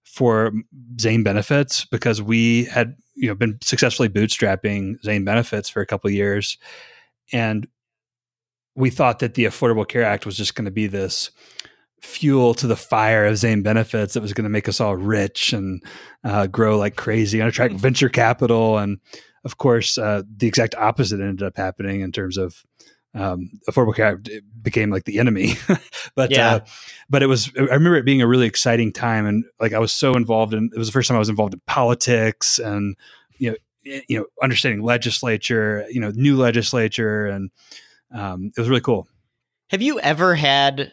for 0.03 0.51
Zane 0.99 1.23
Benefits 1.23 1.85
because 1.85 2.21
we 2.21 2.65
had 2.65 2.95
you 3.15 3.27
know 3.27 3.35
been 3.35 3.57
successfully 3.61 4.09
bootstrapping 4.09 5.01
Zane 5.03 5.23
Benefits 5.25 5.69
for 5.69 5.81
a 5.81 5.85
couple 5.85 6.07
of 6.09 6.13
years, 6.13 6.57
and 7.31 7.67
we 8.75 8.89
thought 8.89 9.19
that 9.19 9.33
the 9.33 9.45
Affordable 9.45 9.87
Care 9.87 10.03
Act 10.03 10.25
was 10.25 10.37
just 10.37 10.55
going 10.55 10.65
to 10.65 10.71
be 10.71 10.87
this 10.87 11.31
fuel 12.01 12.53
to 12.55 12.67
the 12.67 12.75
fire 12.75 13.25
of 13.25 13.37
Zane 13.37 13.61
benefits 13.61 14.13
that 14.13 14.21
was 14.21 14.33
going 14.33 14.43
to 14.43 14.49
make 14.49 14.67
us 14.67 14.79
all 14.79 14.95
rich 14.95 15.53
and 15.53 15.83
uh, 16.23 16.47
grow 16.47 16.77
like 16.77 16.95
crazy 16.95 17.39
and 17.39 17.47
attract 17.47 17.75
venture 17.75 18.09
capital. 18.09 18.77
And 18.77 18.99
of 19.45 19.57
course, 19.57 19.97
uh, 19.97 20.23
the 20.35 20.47
exact 20.47 20.75
opposite 20.75 21.19
ended 21.19 21.43
up 21.43 21.57
happening 21.57 22.01
in 22.01 22.11
terms 22.11 22.37
of 22.37 22.63
um, 23.13 23.51
Affordable 23.69 23.95
Care 23.95 24.21
became 24.61 24.89
like 24.89 25.03
the 25.03 25.19
enemy. 25.19 25.55
but 26.15 26.31
Yeah. 26.31 26.55
uh, 26.55 26.59
but 27.09 27.21
it 27.21 27.27
was 27.27 27.51
I 27.57 27.61
remember 27.61 27.97
it 27.97 28.05
being 28.05 28.21
a 28.21 28.27
really 28.27 28.47
exciting 28.47 28.93
time 28.93 29.25
and 29.25 29.43
like 29.59 29.73
I 29.73 29.79
was 29.79 29.91
so 29.91 30.13
involved 30.15 30.53
in 30.53 30.69
it 30.73 30.77
was 30.77 30.87
the 30.87 30.93
first 30.93 31.07
time 31.07 31.17
I 31.17 31.19
was 31.19 31.29
involved 31.29 31.53
in 31.53 31.61
politics 31.67 32.57
and 32.57 32.95
you 33.37 33.51
know 33.51 33.57
you 33.83 34.17
know 34.17 34.25
understanding 34.41 34.81
legislature 34.81 35.85
you 35.89 35.99
know 35.99 36.11
new 36.11 36.37
legislature 36.37 37.25
and 37.27 37.51
um, 38.13 38.51
it 38.55 38.59
was 38.59 38.69
really 38.69 38.81
cool. 38.81 39.07
Have 39.69 39.81
you 39.81 39.99
ever 39.99 40.35
had 40.35 40.91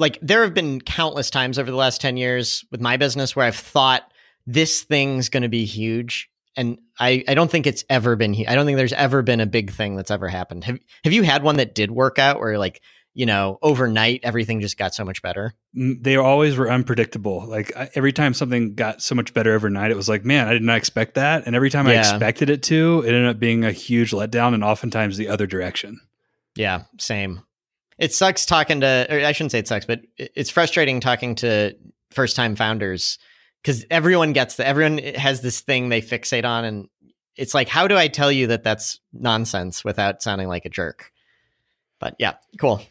like 0.00 0.18
there 0.22 0.42
have 0.42 0.54
been 0.54 0.80
countless 0.80 1.30
times 1.30 1.58
over 1.58 1.70
the 1.70 1.76
last 1.76 2.00
10 2.00 2.16
years 2.16 2.64
with 2.70 2.80
my 2.80 2.96
business 2.96 3.36
where 3.36 3.46
I've 3.46 3.54
thought 3.54 4.10
this 4.46 4.82
thing's 4.82 5.28
going 5.28 5.42
to 5.42 5.48
be 5.48 5.66
huge 5.66 6.30
and 6.56 6.78
I, 6.98 7.22
I 7.28 7.34
don't 7.34 7.50
think 7.50 7.66
it's 7.66 7.84
ever 7.88 8.16
been 8.16 8.34
I 8.48 8.54
don't 8.54 8.66
think 8.66 8.76
there's 8.76 8.92
ever 8.94 9.22
been 9.22 9.40
a 9.40 9.46
big 9.46 9.70
thing 9.70 9.94
that's 9.94 10.10
ever 10.10 10.26
happened. 10.26 10.64
Have 10.64 10.80
have 11.04 11.12
you 11.12 11.22
had 11.22 11.42
one 11.42 11.56
that 11.56 11.74
did 11.74 11.90
work 11.90 12.18
out 12.18 12.40
where 12.40 12.58
like, 12.58 12.80
you 13.14 13.26
know, 13.26 13.58
overnight 13.62 14.20
everything 14.22 14.60
just 14.60 14.76
got 14.76 14.94
so 14.94 15.04
much 15.04 15.22
better? 15.22 15.54
Mm, 15.76 16.02
they 16.02 16.16
always 16.16 16.56
were 16.56 16.70
unpredictable. 16.70 17.46
Like 17.46 17.76
I, 17.76 17.90
every 17.94 18.12
time 18.12 18.34
something 18.34 18.74
got 18.74 19.02
so 19.02 19.14
much 19.14 19.32
better 19.34 19.52
overnight, 19.52 19.90
it 19.90 19.96
was 19.96 20.08
like, 20.08 20.24
man, 20.24 20.48
I 20.48 20.52
did 20.54 20.62
not 20.62 20.78
expect 20.78 21.14
that. 21.14 21.46
And 21.46 21.54
every 21.54 21.70
time 21.70 21.86
I 21.86 21.98
expected 21.98 22.50
it 22.50 22.62
to, 22.64 23.04
it 23.06 23.08
ended 23.08 23.26
up 23.26 23.38
being 23.38 23.64
a 23.64 23.72
huge 23.72 24.10
letdown, 24.10 24.54
and 24.54 24.64
oftentimes 24.64 25.16
the 25.16 25.28
other 25.28 25.46
direction. 25.46 26.00
Yeah, 26.56 26.84
same. 26.98 27.42
It 28.00 28.12
sucks 28.12 28.46
talking 28.46 28.80
to, 28.80 29.06
or 29.08 29.24
I 29.24 29.32
shouldn't 29.32 29.52
say 29.52 29.58
it 29.60 29.68
sucks, 29.68 29.84
but 29.86 30.00
it's 30.16 30.50
frustrating 30.50 31.00
talking 31.00 31.34
to 31.36 31.76
first 32.10 32.34
time 32.34 32.56
founders 32.56 33.18
because 33.62 33.84
everyone 33.90 34.32
gets 34.32 34.56
that. 34.56 34.66
Everyone 34.66 34.98
has 34.98 35.42
this 35.42 35.60
thing 35.60 35.90
they 35.90 36.00
fixate 36.00 36.44
on. 36.46 36.64
And 36.64 36.88
it's 37.36 37.54
like, 37.54 37.68
how 37.68 37.86
do 37.86 37.96
I 37.96 38.08
tell 38.08 38.32
you 38.32 38.46
that 38.48 38.64
that's 38.64 38.98
nonsense 39.12 39.84
without 39.84 40.22
sounding 40.22 40.48
like 40.48 40.64
a 40.64 40.70
jerk? 40.70 41.12
But 41.98 42.16
yeah, 42.18 42.34
cool. 42.58 42.82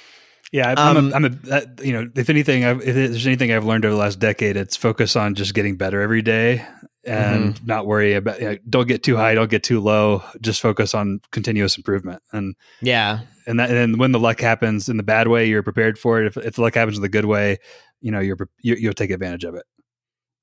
Yeah, 0.52 0.74
I'm 0.78 0.98
Um, 0.98 1.12
a, 1.12 1.16
I'm 1.16 1.26
a 1.26 1.30
that, 1.30 1.84
you 1.84 1.94
know, 1.94 2.10
if 2.16 2.30
anything, 2.30 2.64
I've, 2.66 2.82
if 2.82 2.96
there's 2.96 3.28
anything 3.28 3.52
I've 3.52 3.66
learned 3.66 3.86
over 3.86 3.94
the 3.94 4.00
last 4.00 4.20
decade, 4.20 4.58
it's 4.58 4.76
focus 4.76 5.16
on 5.16 5.36
just 5.36 5.54
getting 5.54 5.76
better 5.76 6.02
every 6.02 6.22
day 6.22 6.66
and 7.04 7.56
Mm-hmm. 7.56 7.66
not 7.66 7.86
worry 7.88 8.14
about. 8.14 8.40
You 8.40 8.50
know, 8.50 8.58
don't 8.70 8.88
get 8.88 9.04
too 9.04 9.16
high, 9.16 9.34
don't 9.34 9.50
get 9.50 9.64
too 9.64 9.80
low. 9.80 10.24
Just 10.42 10.62
focus 10.62 10.94
on 10.94 11.22
continuous 11.32 11.78
improvement 11.78 12.22
and. 12.32 12.56
Yeah. 12.82 13.22
And, 13.50 13.60
that, 13.60 13.70
and 13.70 13.78
then 13.78 13.98
when 13.98 14.12
the 14.12 14.20
luck 14.20 14.40
happens 14.40 14.90
in 14.90 14.98
the 14.98 15.04
bad 15.04 15.28
way, 15.28 15.48
you're 15.48 15.64
prepared 15.64 15.98
for 15.98 16.22
it. 16.22 16.28
If, 16.28 16.38
if 16.38 16.56
the 16.56 16.62
luck 16.62 16.76
happens 16.76 16.98
in 16.98 17.02
the 17.02 17.10
good 17.10 17.26
way, 17.26 17.58
you 18.00 18.12
know 18.12 18.20
you're, 18.20 18.36
pre- 18.36 18.48
you, 18.62 18.76
you'll 18.76 18.94
take 18.94 19.10
advantage 19.10 19.44
of 19.44 19.56
it. 19.56 19.66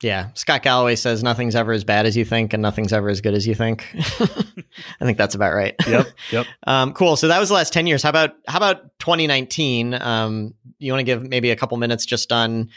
Yeah, 0.03 0.29
Scott 0.35 0.63
Galloway 0.63 0.97
says 0.97 1.23
nothing's 1.23 1.55
ever 1.55 1.73
as 1.73 1.85
bad 1.85 2.05
as 2.05 2.17
you 2.17 2.25
think, 2.25 2.53
and 2.53 2.61
nothing's 2.61 2.93
ever 2.93 3.09
as 3.09 3.23
good 3.23 3.33
as 3.33 3.47
you 3.47 3.55
think. 3.55 3.87
I 3.95 5.05
think 5.05 5.17
that's 5.17 5.35
about 5.35 5.55
right. 5.55 5.75
Yep. 5.87 6.07
Yep. 6.33 6.47
um, 6.67 6.93
cool. 6.93 7.17
So 7.17 7.29
that 7.29 7.39
was 7.39 7.49
the 7.49 7.55
last 7.55 7.73
ten 7.73 7.87
years. 7.87 8.03
How 8.03 8.11
about 8.11 8.35
how 8.47 8.59
about 8.59 8.99
2019? 8.99 9.95
Um, 9.95 10.53
you 10.79 10.93
want 10.93 11.01
to 11.01 11.05
give 11.05 11.23
maybe 11.23 11.51
a 11.51 11.57
couple 11.57 11.79
minutes 11.79 12.05
just 12.05 12.31
on 12.31 12.69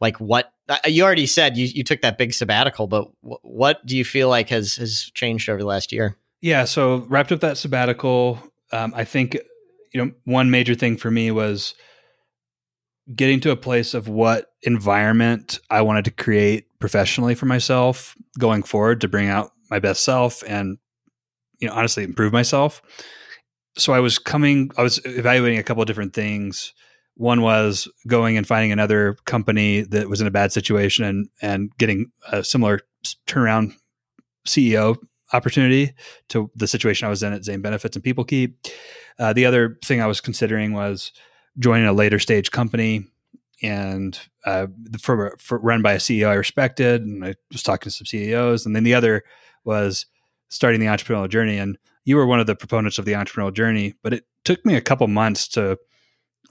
like 0.00 0.18
what 0.18 0.52
uh, 0.68 0.78
you 0.86 1.04
already 1.04 1.26
said 1.26 1.56
you 1.56 1.66
you 1.66 1.84
took 1.84 2.00
that 2.00 2.18
big 2.18 2.34
sabbatical, 2.34 2.88
but 2.88 3.08
w- 3.22 3.38
what 3.42 3.84
do 3.86 3.96
you 3.96 4.04
feel 4.04 4.28
like 4.28 4.48
has 4.48 4.74
has 4.76 5.12
changed 5.14 5.48
over 5.48 5.60
the 5.60 5.66
last 5.66 5.92
year? 5.92 6.16
Yeah. 6.40 6.64
So 6.64 7.06
wrapped 7.08 7.30
up 7.30 7.40
that 7.40 7.56
sabbatical. 7.56 8.40
Um, 8.72 8.92
I 8.96 9.04
think 9.04 9.38
you 9.94 10.04
know 10.04 10.12
one 10.24 10.50
major 10.50 10.74
thing 10.74 10.96
for 10.96 11.10
me 11.10 11.30
was 11.30 11.74
getting 13.14 13.40
to 13.40 13.50
a 13.50 13.56
place 13.56 13.94
of 13.94 14.08
what 14.08 14.52
environment 14.62 15.60
I 15.70 15.82
wanted 15.82 16.04
to 16.06 16.10
create 16.10 16.66
professionally 16.80 17.34
for 17.34 17.46
myself 17.46 18.16
going 18.38 18.62
forward 18.62 19.00
to 19.02 19.08
bring 19.08 19.28
out 19.28 19.52
my 19.70 19.78
best 19.78 20.04
self 20.04 20.42
and 20.46 20.78
you 21.60 21.68
know 21.68 21.74
honestly 21.74 22.02
improve 22.02 22.32
myself. 22.32 22.82
So 23.78 23.92
I 23.92 24.00
was 24.00 24.18
coming 24.18 24.70
I 24.76 24.82
was 24.82 25.00
evaluating 25.04 25.58
a 25.58 25.62
couple 25.62 25.82
of 25.82 25.86
different 25.86 26.12
things. 26.12 26.74
One 27.16 27.42
was 27.42 27.88
going 28.08 28.36
and 28.36 28.46
finding 28.46 28.72
another 28.72 29.16
company 29.24 29.82
that 29.82 30.08
was 30.08 30.20
in 30.20 30.26
a 30.26 30.32
bad 30.32 30.52
situation 30.52 31.04
and 31.04 31.28
and 31.40 31.70
getting 31.78 32.10
a 32.30 32.42
similar 32.42 32.80
turnaround 33.28 33.74
CEO 34.46 34.96
opportunity 35.32 35.92
to 36.28 36.50
the 36.54 36.66
situation 36.66 37.06
I 37.06 37.10
was 37.10 37.22
in 37.22 37.32
at 37.32 37.44
Zane 37.44 37.62
Benefits 37.62 37.96
and 37.96 38.04
PeopleKeep. 38.04 38.54
Uh, 39.18 39.32
the 39.32 39.46
other 39.46 39.78
thing 39.84 40.00
I 40.00 40.06
was 40.06 40.20
considering 40.20 40.72
was 40.72 41.12
joining 41.58 41.86
a 41.86 41.92
later 41.92 42.18
stage 42.18 42.50
company 42.50 43.06
and 43.62 44.18
uh, 44.44 44.66
for, 45.00 45.36
for, 45.38 45.58
run 45.58 45.80
by 45.80 45.92
a 45.92 45.98
CEO 45.98 46.28
I 46.28 46.34
respected, 46.34 47.02
and 47.02 47.24
I 47.24 47.34
was 47.52 47.62
talking 47.62 47.84
to 47.84 47.90
some 47.90 48.06
CEOs, 48.06 48.66
and 48.66 48.74
then 48.74 48.84
the 48.84 48.94
other 48.94 49.22
was 49.64 50.06
starting 50.48 50.80
the 50.80 50.86
entrepreneurial 50.86 51.28
journey. 51.28 51.58
And 51.58 51.78
you 52.04 52.16
were 52.16 52.26
one 52.26 52.40
of 52.40 52.46
the 52.46 52.56
proponents 52.56 52.98
of 52.98 53.04
the 53.04 53.12
entrepreneurial 53.12 53.54
journey, 53.54 53.94
but 54.02 54.12
it 54.12 54.24
took 54.44 54.64
me 54.66 54.74
a 54.74 54.82
couple 54.82 55.06
months 55.06 55.48
to 55.48 55.78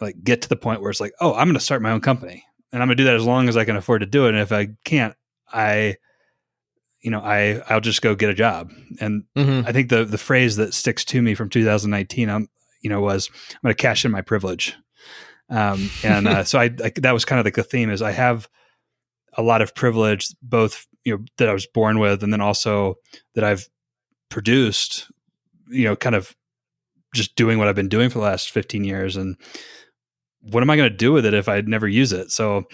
like 0.01 0.23
get 0.23 0.41
to 0.41 0.49
the 0.49 0.55
point 0.55 0.81
where 0.81 0.89
it's 0.89 0.99
like, 0.99 1.13
oh, 1.21 1.33
I'm 1.35 1.47
going 1.47 1.53
to 1.53 1.59
start 1.59 1.81
my 1.81 1.91
own 1.91 2.01
company, 2.01 2.43
and 2.71 2.81
I'm 2.81 2.87
going 2.87 2.97
to 2.97 3.03
do 3.03 3.07
that 3.07 3.15
as 3.15 3.25
long 3.25 3.47
as 3.47 3.57
I 3.57 3.65
can 3.65 3.75
afford 3.75 4.01
to 4.01 4.07
do 4.07 4.25
it. 4.25 4.29
And 4.29 4.39
if 4.39 4.51
I 4.51 4.69
can't, 4.83 5.15
I 5.51 5.97
you 7.01 7.11
know, 7.11 7.19
I 7.19 7.61
I'll 7.69 7.81
just 7.81 8.01
go 8.01 8.15
get 8.15 8.29
a 8.29 8.33
job. 8.33 8.71
And 8.99 9.25
mm-hmm. 9.35 9.67
I 9.67 9.71
think 9.71 9.89
the 9.89 10.05
the 10.05 10.17
phrase 10.17 10.55
that 10.55 10.73
sticks 10.73 11.05
to 11.05 11.21
me 11.21 11.35
from 11.35 11.49
2019, 11.49 12.29
um, 12.29 12.47
you 12.83 12.89
know, 12.89 13.01
was 13.01 13.29
I'm 13.51 13.59
going 13.63 13.75
to 13.75 13.81
cash 13.81 14.05
in 14.05 14.11
my 14.11 14.21
privilege. 14.21 14.75
Um, 15.49 15.89
and 16.03 16.27
uh, 16.27 16.43
so 16.43 16.59
I, 16.59 16.65
I, 16.83 16.91
that 16.97 17.13
was 17.13 17.25
kind 17.25 17.39
of 17.39 17.45
like 17.45 17.55
the 17.55 17.63
theme 17.63 17.89
is 17.89 18.01
I 18.01 18.11
have 18.11 18.47
a 19.35 19.41
lot 19.41 19.61
of 19.61 19.73
privilege, 19.73 20.27
both 20.41 20.85
you 21.03 21.17
know 21.17 21.25
that 21.37 21.49
I 21.49 21.53
was 21.53 21.65
born 21.65 21.99
with, 21.99 22.23
and 22.23 22.31
then 22.31 22.41
also 22.41 22.95
that 23.35 23.43
I've 23.43 23.67
produced. 24.29 25.09
You 25.69 25.85
know, 25.85 25.95
kind 25.95 26.15
of 26.15 26.35
just 27.15 27.35
doing 27.35 27.57
what 27.57 27.67
I've 27.67 27.75
been 27.75 27.89
doing 27.89 28.09
for 28.09 28.19
the 28.19 28.25
last 28.25 28.51
15 28.51 28.83
years, 28.83 29.15
and 29.15 29.37
what 30.41 30.61
am 30.61 30.69
I 30.69 30.75
going 30.75 30.89
to 30.89 30.95
do 30.95 31.11
with 31.11 31.25
it 31.25 31.33
if 31.33 31.47
I 31.47 31.61
never 31.61 31.87
use 31.87 32.11
it? 32.11 32.31
So 32.31 32.65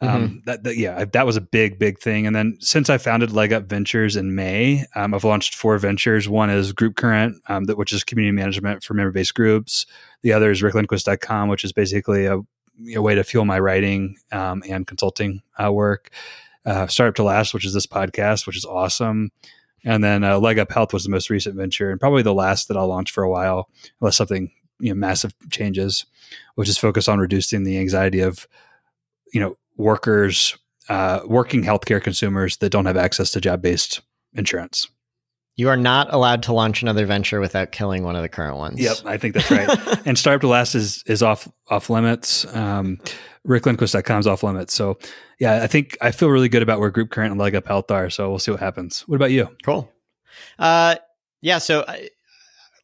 um, 0.00 0.08
mm-hmm. 0.08 0.36
that, 0.44 0.62
that, 0.62 0.76
yeah, 0.76 1.04
that 1.04 1.26
was 1.26 1.36
a 1.36 1.40
big, 1.40 1.78
big 1.78 1.98
thing. 1.98 2.26
And 2.26 2.34
then 2.34 2.56
since 2.60 2.88
I 2.88 2.98
founded 2.98 3.32
Leg 3.32 3.52
Up 3.52 3.64
Ventures 3.64 4.14
in 4.14 4.34
May, 4.34 4.84
um, 4.94 5.12
I've 5.12 5.24
launched 5.24 5.56
four 5.56 5.76
ventures. 5.78 6.28
One 6.28 6.50
is 6.50 6.72
Group 6.72 6.96
Current, 6.96 7.36
um, 7.48 7.64
that, 7.64 7.76
which 7.76 7.92
is 7.92 8.04
community 8.04 8.34
management 8.34 8.84
for 8.84 8.94
member 8.94 9.10
based 9.10 9.34
groups. 9.34 9.86
The 10.22 10.32
other 10.32 10.50
is 10.52 10.62
ricklindquist.com, 10.62 11.48
which 11.48 11.64
is 11.64 11.72
basically 11.72 12.26
a, 12.26 12.38
a, 12.94 13.02
way 13.02 13.16
to 13.16 13.24
fuel 13.24 13.44
my 13.44 13.58
writing 13.58 14.16
um, 14.30 14.62
and 14.68 14.86
consulting 14.86 15.42
uh, 15.62 15.72
work. 15.72 16.10
Uh, 16.64 16.86
Startup 16.86 17.16
to 17.16 17.24
Last, 17.24 17.52
which 17.52 17.64
is 17.64 17.74
this 17.74 17.86
podcast, 17.86 18.46
which 18.46 18.56
is 18.56 18.64
awesome. 18.64 19.30
And 19.84 20.04
then 20.04 20.22
uh, 20.22 20.38
Leg 20.38 20.58
Up 20.58 20.70
Health 20.70 20.92
was 20.92 21.04
the 21.04 21.10
most 21.10 21.30
recent 21.30 21.56
venture 21.56 21.90
and 21.90 21.98
probably 21.98 22.22
the 22.22 22.34
last 22.34 22.68
that 22.68 22.76
I'll 22.76 22.88
launch 22.88 23.10
for 23.10 23.24
a 23.24 23.30
while, 23.30 23.68
unless 24.00 24.16
something 24.16 24.52
you 24.78 24.90
know 24.90 24.94
massive 24.94 25.34
changes, 25.50 26.06
which 26.54 26.68
is 26.68 26.78
focused 26.78 27.08
on 27.08 27.18
reducing 27.18 27.64
the 27.64 27.78
anxiety 27.78 28.20
of 28.20 28.46
you 29.32 29.40
know 29.40 29.56
workers, 29.78 30.58
uh, 30.90 31.20
working 31.24 31.62
healthcare 31.62 32.02
consumers 32.02 32.58
that 32.58 32.70
don't 32.70 32.86
have 32.86 32.96
access 32.96 33.30
to 33.32 33.40
job 33.40 33.62
based 33.62 34.02
insurance. 34.34 34.88
You 35.56 35.68
are 35.68 35.76
not 35.76 36.12
allowed 36.14 36.44
to 36.44 36.52
launch 36.52 36.82
another 36.82 37.04
venture 37.04 37.40
without 37.40 37.72
killing 37.72 38.04
one 38.04 38.14
of 38.14 38.22
the 38.22 38.28
current 38.28 38.56
ones. 38.56 38.80
Yep, 38.80 38.98
I 39.06 39.16
think 39.16 39.34
that's 39.34 39.50
right. 39.50 39.68
and 40.06 40.16
Startup 40.16 40.42
to 40.42 40.48
Last 40.48 40.74
is 40.74 41.02
is 41.06 41.22
off 41.22 41.48
off 41.68 41.90
limits. 41.90 42.44
Um, 42.54 42.98
RickLindquist.com 43.46 44.20
is 44.20 44.26
off 44.26 44.42
limits. 44.42 44.74
So, 44.74 44.98
yeah, 45.40 45.62
I 45.62 45.66
think 45.66 45.96
I 46.00 46.12
feel 46.12 46.28
really 46.28 46.48
good 46.48 46.62
about 46.62 46.78
where 46.78 46.90
Group 46.90 47.10
Current 47.10 47.32
and 47.32 47.40
Leg 47.40 47.56
Up 47.56 47.66
Health 47.66 47.90
are. 47.90 48.08
So 48.08 48.28
we'll 48.28 48.38
see 48.38 48.50
what 48.50 48.60
happens. 48.60 49.00
What 49.08 49.16
about 49.16 49.32
you? 49.32 49.48
Cool. 49.64 49.90
Uh, 50.60 50.96
yeah. 51.40 51.58
So, 51.58 51.84
I, 51.88 52.10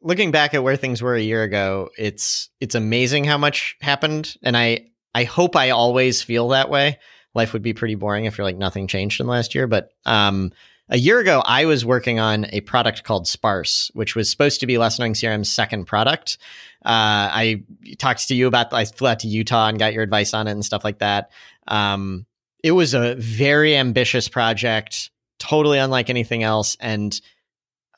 looking 0.01 0.33
back 0.33 0.53
at 0.55 0.63
where 0.63 0.77
things 0.77 1.01
were 1.01 1.15
a 1.15 1.21
year 1.21 1.45
ago, 1.45 1.91
it's 1.97 2.49
it's 2.61 2.75
amazing 2.75 3.25
how 3.25 3.39
much 3.39 3.77
happened, 3.81 4.37
and 4.43 4.57
I 4.57 4.87
I 5.15 5.25
hope 5.25 5.57
I 5.57 5.71
always 5.71 6.23
feel 6.23 6.49
that 6.49 6.69
way. 6.69 6.99
Life 7.35 7.53
would 7.53 7.63
be 7.63 7.75
pretty 7.75 7.95
boring 7.95 8.25
if 8.25 8.39
you're 8.39 8.45
like 8.45 8.57
nothing 8.57 8.87
changed 8.87 9.21
in 9.21 9.27
last 9.27 9.55
year. 9.55 9.67
But 9.67 9.93
um, 10.05 10.53
a 10.89 10.99
year 10.99 11.19
ago, 11.19 11.43
I 11.45 11.65
was 11.65 11.85
working 11.85 12.21
on 12.21 12.47
a 12.51 12.61
product 12.61 13.05
called 13.05 13.27
Sparse, 13.27 13.91
which 13.95 14.15
was 14.15 14.31
supposed 14.31 14.61
to 14.61 14.67
be 14.67 14.79
Less 14.79 14.99
Annoying 14.99 15.15
CRM's 15.15 15.53
second 15.53 15.87
product. 15.87 16.39
Uh, 16.85 17.31
I 17.33 17.63
talked 17.99 18.29
to 18.29 18.35
you 18.35 18.47
about. 18.47 18.73
I 18.73 18.85
flew 18.85 19.09
out 19.09 19.21
to 19.21 19.29
Utah 19.29 19.69
and 19.69 19.79
got 19.79 19.95
your 19.95 20.03
advice 20.03 20.35
on 20.35 20.47
it 20.47 20.53
and 20.53 20.65
stuff 20.65 20.85
like 20.85 20.99
that. 20.99 21.31
Um, 21.67 22.27
it 22.63 22.73
was 22.73 22.95
a 22.95 23.15
very 23.17 23.77
ambitious 23.77 24.29
project, 24.29 25.11
totally 25.39 25.79
unlike 25.79 26.11
anything 26.11 26.43
else. 26.43 26.77
And 26.81 27.19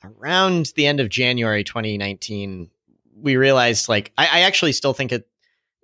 around 0.05 0.73
the 0.77 0.87
end 0.87 1.01
of 1.01 1.09
January 1.09 1.65
2019, 1.65 2.71
we 3.21 3.37
realized 3.37 3.89
like 3.89 4.13
I, 4.17 4.27
I 4.27 4.41
actually 4.41 4.73
still 4.73 4.93
think 4.93 5.13
it 5.13 5.29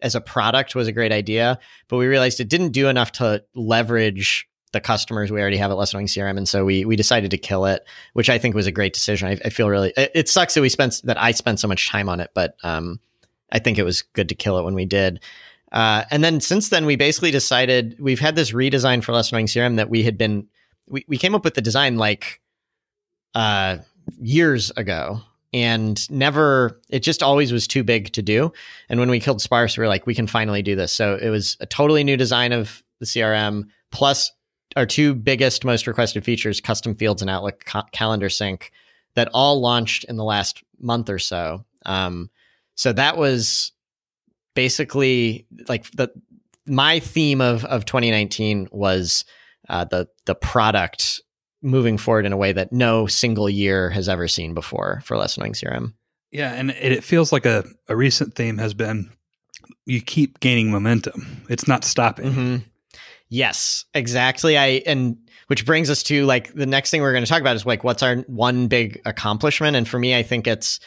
as 0.02 0.14
a 0.14 0.20
product 0.20 0.74
was 0.74 0.88
a 0.88 0.92
great 0.92 1.12
idea, 1.12 1.58
but 1.88 1.96
we 1.96 2.06
realized 2.06 2.40
it 2.40 2.48
didn't 2.48 2.70
do 2.70 2.88
enough 2.88 3.12
to 3.12 3.42
leverage 3.54 4.48
the 4.72 4.80
customers 4.80 5.30
we 5.30 5.40
already 5.40 5.56
have 5.58 5.70
at 5.70 5.76
Less 5.76 5.92
Annoying 5.92 6.06
CRM, 6.06 6.36
and 6.36 6.48
so 6.48 6.64
we 6.64 6.84
we 6.84 6.96
decided 6.96 7.30
to 7.30 7.38
kill 7.38 7.66
it, 7.66 7.86
which 8.14 8.30
I 8.30 8.38
think 8.38 8.54
was 8.54 8.66
a 8.66 8.72
great 8.72 8.92
decision. 8.92 9.28
I, 9.28 9.38
I 9.44 9.50
feel 9.50 9.68
really 9.68 9.92
it, 9.96 10.10
it, 10.14 10.28
sucks 10.28 10.54
that 10.54 10.62
we 10.62 10.68
spent 10.68 11.00
that 11.04 11.20
I 11.20 11.32
spent 11.32 11.60
so 11.60 11.68
much 11.68 11.88
time 11.88 12.08
on 12.08 12.20
it, 12.20 12.30
but 12.34 12.56
um, 12.62 12.98
I 13.50 13.58
think 13.58 13.78
it 13.78 13.84
was 13.84 14.02
good 14.02 14.28
to 14.30 14.34
kill 14.34 14.58
it 14.58 14.64
when 14.64 14.74
we 14.74 14.86
did. 14.86 15.20
Uh, 15.70 16.04
and 16.10 16.22
then 16.22 16.40
since 16.40 16.68
then, 16.70 16.84
we 16.84 16.96
basically 16.96 17.30
decided 17.30 17.96
we've 17.98 18.20
had 18.20 18.34
this 18.34 18.52
redesign 18.52 19.02
for 19.02 19.12
Less 19.12 19.30
Annoying 19.30 19.46
CRM 19.46 19.76
that 19.76 19.90
we 19.90 20.02
had 20.02 20.18
been 20.18 20.46
we 20.88 21.04
we 21.06 21.18
came 21.18 21.34
up 21.34 21.44
with 21.44 21.54
the 21.54 21.62
design 21.62 21.96
like 21.96 22.40
uh, 23.34 23.78
years 24.20 24.70
ago 24.72 25.20
and 25.52 26.10
never 26.10 26.80
it 26.88 27.00
just 27.00 27.22
always 27.22 27.52
was 27.52 27.66
too 27.66 27.84
big 27.84 28.12
to 28.12 28.22
do. 28.22 28.52
And 28.88 28.98
when 28.98 29.10
we 29.10 29.20
killed 29.20 29.42
sparse 29.42 29.76
we 29.76 29.82
were 29.82 29.88
like 29.88 30.06
we 30.06 30.14
can 30.14 30.26
finally 30.26 30.62
do 30.62 30.76
this. 30.76 30.92
So 30.92 31.16
it 31.16 31.30
was 31.30 31.56
a 31.60 31.66
totally 31.66 32.04
new 32.04 32.16
design 32.16 32.52
of 32.52 32.82
the 33.00 33.06
crm 33.06 33.64
plus 33.90 34.30
our 34.76 34.86
two 34.86 35.14
biggest 35.14 35.64
most 35.64 35.86
requested 35.86 36.24
features 36.24 36.60
custom 36.60 36.94
fields 36.94 37.22
and 37.22 37.30
outlook 37.30 37.64
ca- 37.64 37.86
calendar 37.92 38.28
sync 38.28 38.72
that 39.14 39.28
all 39.34 39.60
launched 39.60 40.04
in 40.04 40.16
the 40.16 40.24
last 40.24 40.62
month 40.80 41.10
or 41.10 41.18
so. 41.18 41.64
Um, 41.84 42.30
so 42.74 42.92
that 42.92 43.16
was 43.16 43.72
basically 44.54 45.46
like 45.68 45.90
the 45.92 46.08
my 46.66 47.00
theme 47.00 47.40
of 47.40 47.64
of 47.66 47.84
2019 47.84 48.68
was 48.70 49.24
uh, 49.68 49.84
the 49.84 50.08
the 50.26 50.34
product 50.34 51.20
moving 51.62 51.96
forward 51.96 52.26
in 52.26 52.32
a 52.32 52.36
way 52.36 52.52
that 52.52 52.72
no 52.72 53.06
single 53.06 53.48
year 53.48 53.90
has 53.90 54.08
ever 54.08 54.28
seen 54.28 54.54
before 54.54 55.00
for 55.04 55.16
less 55.16 55.36
annoying 55.36 55.52
CRM. 55.52 55.94
Yeah, 56.30 56.52
and 56.52 56.70
it, 56.70 56.92
it 56.92 57.04
feels 57.04 57.32
like 57.32 57.46
a, 57.46 57.64
a 57.88 57.96
recent 57.96 58.34
theme 58.34 58.58
has 58.58 58.74
been 58.74 59.10
you 59.86 60.00
keep 60.00 60.40
gaining 60.40 60.70
momentum. 60.70 61.44
It's 61.48 61.68
not 61.68 61.84
stopping. 61.84 62.30
Mm-hmm. 62.30 62.56
Yes, 63.28 63.84
exactly. 63.94 64.58
I 64.58 64.82
and 64.86 65.16
which 65.46 65.64
brings 65.64 65.90
us 65.90 66.02
to 66.04 66.24
like 66.26 66.52
the 66.54 66.66
next 66.66 66.90
thing 66.90 67.02
we're 67.02 67.12
going 67.12 67.24
to 67.24 67.30
talk 67.30 67.40
about 67.40 67.56
is 67.56 67.64
like 67.64 67.84
what's 67.84 68.02
our 68.02 68.16
one 68.26 68.68
big 68.68 69.00
accomplishment 69.04 69.76
and 69.76 69.88
for 69.88 69.98
me 69.98 70.14
I 70.14 70.22
think 70.22 70.46
it's 70.46 70.80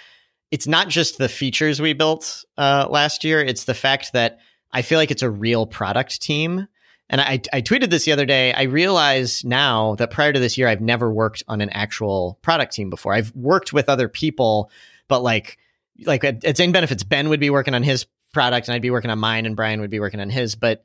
it's 0.52 0.68
not 0.68 0.90
just 0.90 1.18
the 1.18 1.30
features 1.30 1.82
we 1.82 1.94
built 1.94 2.46
uh, 2.58 2.88
last 2.90 3.24
year, 3.24 3.42
it's 3.42 3.66
the 3.66 3.74
fact 3.74 4.14
that 4.14 4.40
I 4.72 4.84
feel 4.84 5.00
like 5.00 5.12
it's 5.12 5.24
a 5.24 5.30
real 5.30 5.66
product 5.66 6.22
team 6.22 6.68
and 7.10 7.22
I, 7.22 7.42
I 7.54 7.62
tweeted 7.62 7.92
this 7.92 8.06
the 8.06 8.12
other 8.12 8.26
day. 8.26 8.52
I 8.54 8.64
realize 8.64 9.44
now 9.44 9.96
that 9.96 10.10
prior 10.10 10.34
to 10.34 10.40
this 10.40 10.58
year, 10.58 10.68
I've 10.68 10.82
never 10.82 11.12
worked 11.12 11.44
on 11.48 11.62
an 11.62 11.70
actual 11.70 12.40
product 12.42 12.74
team 12.74 12.90
before. 12.90 13.14
I've 13.14 13.34
worked 13.36 13.74
with 13.74 13.90
other 13.90 14.10
people, 14.10 14.72
but 15.08 15.22
like 15.22 15.60
like 16.04 16.24
at, 16.24 16.58
Zane 16.58 16.72
Benefits, 16.72 17.04
Ben 17.04 17.30
would 17.30 17.40
be 17.40 17.50
working 17.50 17.76
on 17.76 17.84
his 17.84 18.06
product, 18.34 18.68
and 18.68 18.76
I'd 18.76 18.82
be 18.82 18.92
working 18.92 19.12
on 19.12 19.20
mine, 19.20 19.46
and 19.46 19.56
Brian 19.56 19.82
would 19.82 19.92
be 19.92 20.00
working 20.00 20.20
on 20.20 20.30
his. 20.30 20.56
But 20.56 20.84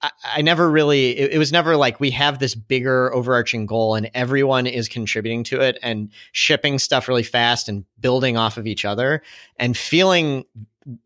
I, 0.00 0.10
I 0.24 0.42
never 0.42 0.68
really. 0.68 1.10
It, 1.10 1.34
it 1.34 1.38
was 1.38 1.52
never 1.52 1.76
like 1.76 2.00
we 2.00 2.10
have 2.12 2.38
this 2.38 2.54
bigger 2.54 3.12
overarching 3.14 3.66
goal, 3.66 3.96
and 3.96 4.10
everyone 4.14 4.66
is 4.66 4.88
contributing 4.88 5.44
to 5.44 5.60
it 5.60 5.78
and 5.82 6.10
shipping 6.32 6.78
stuff 6.78 7.06
really 7.06 7.22
fast 7.22 7.68
and 7.68 7.84
building 8.00 8.38
off 8.38 8.56
of 8.56 8.66
each 8.66 8.86
other 8.86 9.22
and 9.56 9.76
feeling 9.76 10.44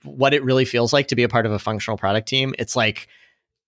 what 0.05 0.33
it 0.33 0.45
really 0.45 0.65
feels 0.65 0.93
like 0.93 1.09
to 1.09 1.17
be 1.17 1.25
a 1.25 1.29
part 1.29 1.45
of 1.45 1.51
a 1.51 1.59
functional 1.59 1.99
product 1.99 2.29
team. 2.29 2.55
It's 2.57 2.77
like 2.77 3.09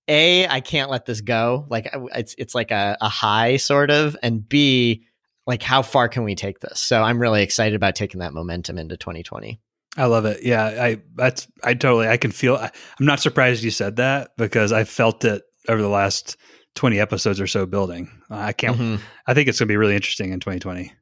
a 0.08 0.46
I 0.46 0.60
can't 0.60 0.90
let 0.90 1.06
this 1.06 1.20
go. 1.20 1.66
Like 1.68 1.88
it's 2.14 2.34
it's 2.38 2.54
like 2.54 2.70
a, 2.70 2.96
a 3.00 3.08
high 3.08 3.56
sort 3.56 3.90
of, 3.90 4.16
and 4.22 4.46
b 4.48 5.04
like 5.46 5.62
how 5.62 5.82
far 5.82 6.08
can 6.08 6.24
we 6.24 6.34
take 6.34 6.60
this? 6.60 6.80
So 6.80 7.02
I'm 7.02 7.20
really 7.20 7.42
excited 7.42 7.74
about 7.74 7.94
taking 7.94 8.20
that 8.20 8.32
momentum 8.32 8.78
into 8.78 8.96
2020. 8.96 9.60
I 9.96 10.06
love 10.06 10.24
it. 10.26 10.42
Yeah, 10.42 10.64
I 10.64 11.00
that's 11.14 11.48
I 11.64 11.74
totally 11.74 12.08
I 12.08 12.16
can 12.16 12.32
feel. 12.32 12.56
I'm 12.56 12.70
not 13.00 13.20
surprised 13.20 13.64
you 13.64 13.70
said 13.70 13.96
that 13.96 14.30
because 14.36 14.72
I 14.72 14.84
felt 14.84 15.24
it 15.24 15.42
over 15.68 15.80
the 15.80 15.88
last 15.88 16.36
20 16.74 17.00
episodes 17.00 17.40
or 17.40 17.46
so 17.46 17.66
building. 17.66 18.10
I 18.30 18.52
can't. 18.52 18.76
Mm-hmm. 18.76 19.02
I 19.26 19.34
think 19.34 19.48
it's 19.48 19.58
going 19.58 19.68
to 19.68 19.72
be 19.72 19.76
really 19.76 19.94
interesting 19.94 20.32
in 20.32 20.40
2020. 20.40 20.92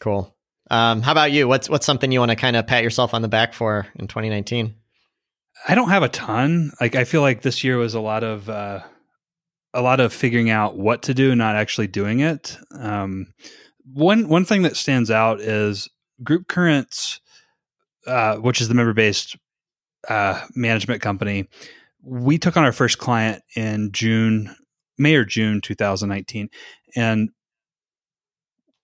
Cool. 0.00 0.34
Um, 0.70 1.02
how 1.02 1.12
about 1.12 1.32
you? 1.32 1.48
What's 1.48 1.68
what's 1.68 1.86
something 1.86 2.10
you 2.10 2.20
want 2.20 2.30
to 2.30 2.36
kind 2.36 2.56
of 2.56 2.66
pat 2.66 2.82
yourself 2.82 3.14
on 3.14 3.22
the 3.22 3.28
back 3.28 3.54
for 3.54 3.86
in 3.96 4.06
2019? 4.06 4.74
I 5.68 5.74
don't 5.74 5.88
have 5.88 6.02
a 6.02 6.08
ton. 6.08 6.72
Like 6.80 6.94
I 6.94 7.04
feel 7.04 7.22
like 7.22 7.42
this 7.42 7.64
year 7.64 7.76
was 7.76 7.94
a 7.94 8.00
lot 8.00 8.22
of 8.24 8.48
uh, 8.48 8.80
a 9.74 9.82
lot 9.82 10.00
of 10.00 10.12
figuring 10.12 10.50
out 10.50 10.76
what 10.76 11.02
to 11.02 11.14
do, 11.14 11.34
not 11.34 11.56
actually 11.56 11.86
doing 11.86 12.20
it. 12.20 12.56
Um, 12.78 13.28
one 13.92 14.28
one 14.28 14.44
thing 14.44 14.62
that 14.62 14.76
stands 14.76 15.10
out 15.10 15.40
is 15.40 15.88
Group 16.22 16.48
Currents, 16.48 17.20
uh, 18.06 18.36
which 18.36 18.60
is 18.60 18.68
the 18.68 18.74
member 18.74 18.94
based 18.94 19.36
uh, 20.08 20.44
management 20.54 21.02
company. 21.02 21.48
We 22.02 22.38
took 22.38 22.56
on 22.56 22.64
our 22.64 22.72
first 22.72 22.98
client 22.98 23.42
in 23.56 23.90
June, 23.92 24.54
May 24.98 25.14
or 25.16 25.24
June 25.24 25.60
2019, 25.60 26.48
and 26.94 27.30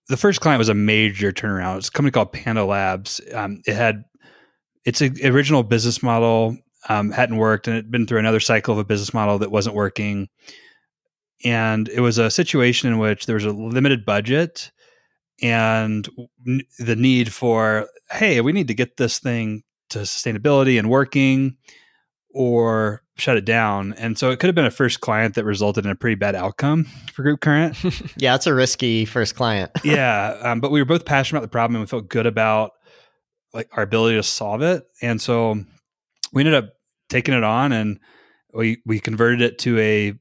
the 0.09 0.17
first 0.17 0.41
client 0.41 0.59
was 0.59 0.69
a 0.69 0.73
major 0.73 1.31
turnaround. 1.31 1.77
It's 1.77 1.87
a 1.87 1.91
company 1.91 2.11
called 2.11 2.33
Pando 2.33 2.65
Labs. 2.65 3.21
Um, 3.33 3.61
it 3.65 3.75
had 3.75 4.03
its 4.85 5.01
original 5.01 5.63
business 5.63 6.03
model 6.03 6.57
um, 6.89 7.11
hadn't 7.11 7.37
worked, 7.37 7.67
and 7.67 7.75
it 7.75 7.83
had 7.83 7.91
been 7.91 8.07
through 8.07 8.19
another 8.19 8.39
cycle 8.39 8.73
of 8.73 8.79
a 8.79 8.83
business 8.83 9.13
model 9.13 9.39
that 9.39 9.51
wasn't 9.51 9.75
working. 9.75 10.29
And 11.45 11.89
it 11.89 11.99
was 11.99 12.17
a 12.17 12.31
situation 12.31 12.91
in 12.91 12.99
which 12.99 13.25
there 13.25 13.35
was 13.35 13.45
a 13.45 13.51
limited 13.51 14.05
budget 14.05 14.71
and 15.41 16.07
the 16.79 16.95
need 16.95 17.33
for, 17.33 17.87
hey, 18.11 18.39
we 18.41 18.53
need 18.53 18.69
to 18.69 18.73
get 18.73 18.97
this 18.97 19.19
thing 19.19 19.63
to 19.89 19.99
sustainability 19.99 20.79
and 20.79 20.89
working, 20.89 21.57
or 22.33 23.03
shut 23.15 23.37
it 23.37 23.45
down. 23.45 23.93
And 23.93 24.17
so 24.17 24.31
it 24.31 24.39
could 24.39 24.47
have 24.47 24.55
been 24.55 24.65
a 24.65 24.71
first 24.71 25.01
client 25.01 25.35
that 25.35 25.45
resulted 25.45 25.85
in 25.85 25.91
a 25.91 25.95
pretty 25.95 26.15
bad 26.15 26.35
outcome 26.35 26.85
for 27.13 27.23
Group 27.23 27.41
Current. 27.41 27.77
yeah, 28.17 28.35
it's 28.35 28.47
a 28.47 28.53
risky 28.53 29.05
first 29.05 29.35
client. 29.35 29.71
yeah, 29.83 30.37
um, 30.41 30.59
but 30.59 30.71
we 30.71 30.81
were 30.81 30.85
both 30.85 31.05
passionate 31.05 31.39
about 31.39 31.45
the 31.45 31.51
problem 31.51 31.75
and 31.75 31.83
we 31.83 31.87
felt 31.87 32.09
good 32.09 32.25
about 32.25 32.71
like 33.53 33.69
our 33.73 33.83
ability 33.83 34.15
to 34.15 34.23
solve 34.23 34.61
it. 34.61 34.83
And 35.01 35.21
so 35.21 35.63
we 36.33 36.41
ended 36.41 36.55
up 36.55 36.73
taking 37.09 37.33
it 37.33 37.43
on 37.43 37.71
and 37.71 37.99
we 38.53 38.81
we 38.85 38.99
converted 38.99 39.41
it 39.41 39.59
to 39.59 39.79
a 39.79 40.13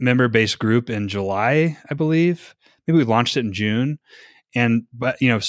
member 0.00 0.28
based 0.28 0.58
group 0.58 0.90
in 0.90 1.08
July, 1.08 1.78
I 1.90 1.94
believe. 1.94 2.54
Maybe 2.86 2.98
we 2.98 3.04
launched 3.04 3.36
it 3.36 3.44
in 3.44 3.52
June. 3.52 3.98
And 4.54 4.84
but 4.92 5.20
you 5.20 5.28
know, 5.28 5.40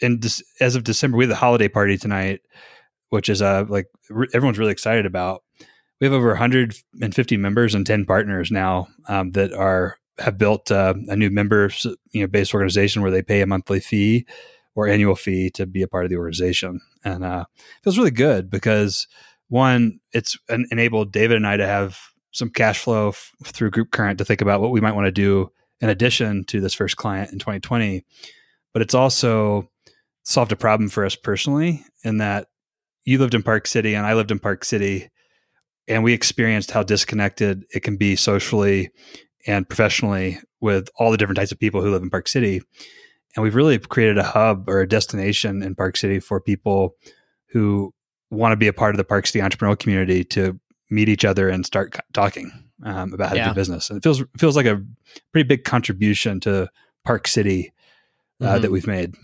this, 0.00 0.42
as 0.60 0.76
of 0.76 0.84
December, 0.84 1.16
we 1.16 1.24
have 1.24 1.30
the 1.30 1.36
holiday 1.36 1.68
party 1.68 1.98
tonight, 1.98 2.40
which 3.08 3.28
is 3.28 3.42
uh 3.42 3.64
like 3.68 3.86
re- 4.10 4.28
everyone's 4.32 4.58
really 4.58 4.72
excited 4.72 5.06
about 5.06 5.42
we 6.00 6.06
have 6.06 6.14
over 6.14 6.28
150 6.28 7.36
members 7.36 7.74
and 7.74 7.86
10 7.86 8.04
partners 8.04 8.50
now 8.50 8.88
um, 9.08 9.32
that 9.32 9.52
are 9.52 9.98
have 10.18 10.38
built 10.38 10.70
uh, 10.70 10.94
a 11.08 11.16
new 11.16 11.30
member 11.30 11.70
you 12.12 12.20
know 12.22 12.26
based 12.26 12.54
organization 12.54 13.02
where 13.02 13.10
they 13.10 13.22
pay 13.22 13.42
a 13.42 13.46
monthly 13.46 13.80
fee 13.80 14.26
or 14.74 14.88
annual 14.88 15.14
fee 15.14 15.50
to 15.50 15.66
be 15.66 15.82
a 15.82 15.88
part 15.88 16.04
of 16.04 16.10
the 16.10 16.16
organization 16.16 16.80
and 17.04 17.24
uh, 17.24 17.44
it 17.58 17.84
feels 17.84 17.98
really 17.98 18.10
good 18.10 18.50
because 18.50 19.06
one 19.48 19.98
it's 20.12 20.36
enabled 20.70 21.12
david 21.12 21.36
and 21.36 21.46
i 21.46 21.56
to 21.56 21.66
have 21.66 21.98
some 22.32 22.50
cash 22.50 22.78
flow 22.78 23.08
f- 23.08 23.32
through 23.44 23.70
group 23.70 23.90
current 23.90 24.18
to 24.18 24.24
think 24.24 24.40
about 24.40 24.60
what 24.60 24.70
we 24.70 24.80
might 24.80 24.94
want 24.94 25.06
to 25.06 25.12
do 25.12 25.50
in 25.80 25.88
addition 25.88 26.44
to 26.44 26.60
this 26.60 26.74
first 26.74 26.96
client 26.96 27.32
in 27.32 27.38
2020 27.38 28.04
but 28.72 28.82
it's 28.82 28.94
also 28.94 29.70
solved 30.24 30.52
a 30.52 30.56
problem 30.56 30.88
for 30.88 31.04
us 31.04 31.14
personally 31.14 31.84
in 32.02 32.18
that 32.18 32.48
you 33.04 33.18
lived 33.18 33.34
in 33.34 33.42
park 33.42 33.66
city 33.66 33.94
and 33.94 34.06
i 34.06 34.14
lived 34.14 34.30
in 34.30 34.38
park 34.38 34.64
city 34.64 35.10
and 35.88 36.02
we 36.02 36.12
experienced 36.12 36.70
how 36.70 36.82
disconnected 36.82 37.64
it 37.72 37.80
can 37.80 37.96
be 37.96 38.16
socially 38.16 38.90
and 39.46 39.68
professionally 39.68 40.38
with 40.60 40.88
all 40.96 41.10
the 41.10 41.16
different 41.16 41.36
types 41.36 41.52
of 41.52 41.58
people 41.58 41.80
who 41.80 41.90
live 41.90 42.02
in 42.02 42.10
Park 42.10 42.28
City. 42.28 42.60
And 43.34 43.42
we've 43.42 43.54
really 43.54 43.78
created 43.78 44.18
a 44.18 44.24
hub 44.24 44.68
or 44.68 44.80
a 44.80 44.88
destination 44.88 45.62
in 45.62 45.74
Park 45.74 45.96
City 45.96 46.20
for 46.20 46.40
people 46.40 46.94
who 47.50 47.92
want 48.30 48.52
to 48.52 48.56
be 48.56 48.68
a 48.68 48.72
part 48.72 48.94
of 48.94 48.98
the 48.98 49.04
Park 49.04 49.26
City 49.26 49.40
entrepreneurial 49.40 49.78
community 49.78 50.24
to 50.24 50.58
meet 50.90 51.08
each 51.08 51.24
other 51.24 51.48
and 51.48 51.66
start 51.66 51.96
talking 52.12 52.50
um, 52.82 53.12
about 53.12 53.30
how 53.30 53.34
yeah. 53.36 53.44
to 53.44 53.50
do 53.50 53.54
business. 53.54 53.90
And 53.90 53.98
it 53.98 54.02
feels 54.02 54.22
feels 54.38 54.56
like 54.56 54.66
a 54.66 54.82
pretty 55.32 55.46
big 55.46 55.64
contribution 55.64 56.40
to 56.40 56.68
Park 57.04 57.28
City 57.28 57.72
uh, 58.40 58.44
mm-hmm. 58.44 58.62
that 58.62 58.70
we've 58.70 58.86
made. 58.86 59.14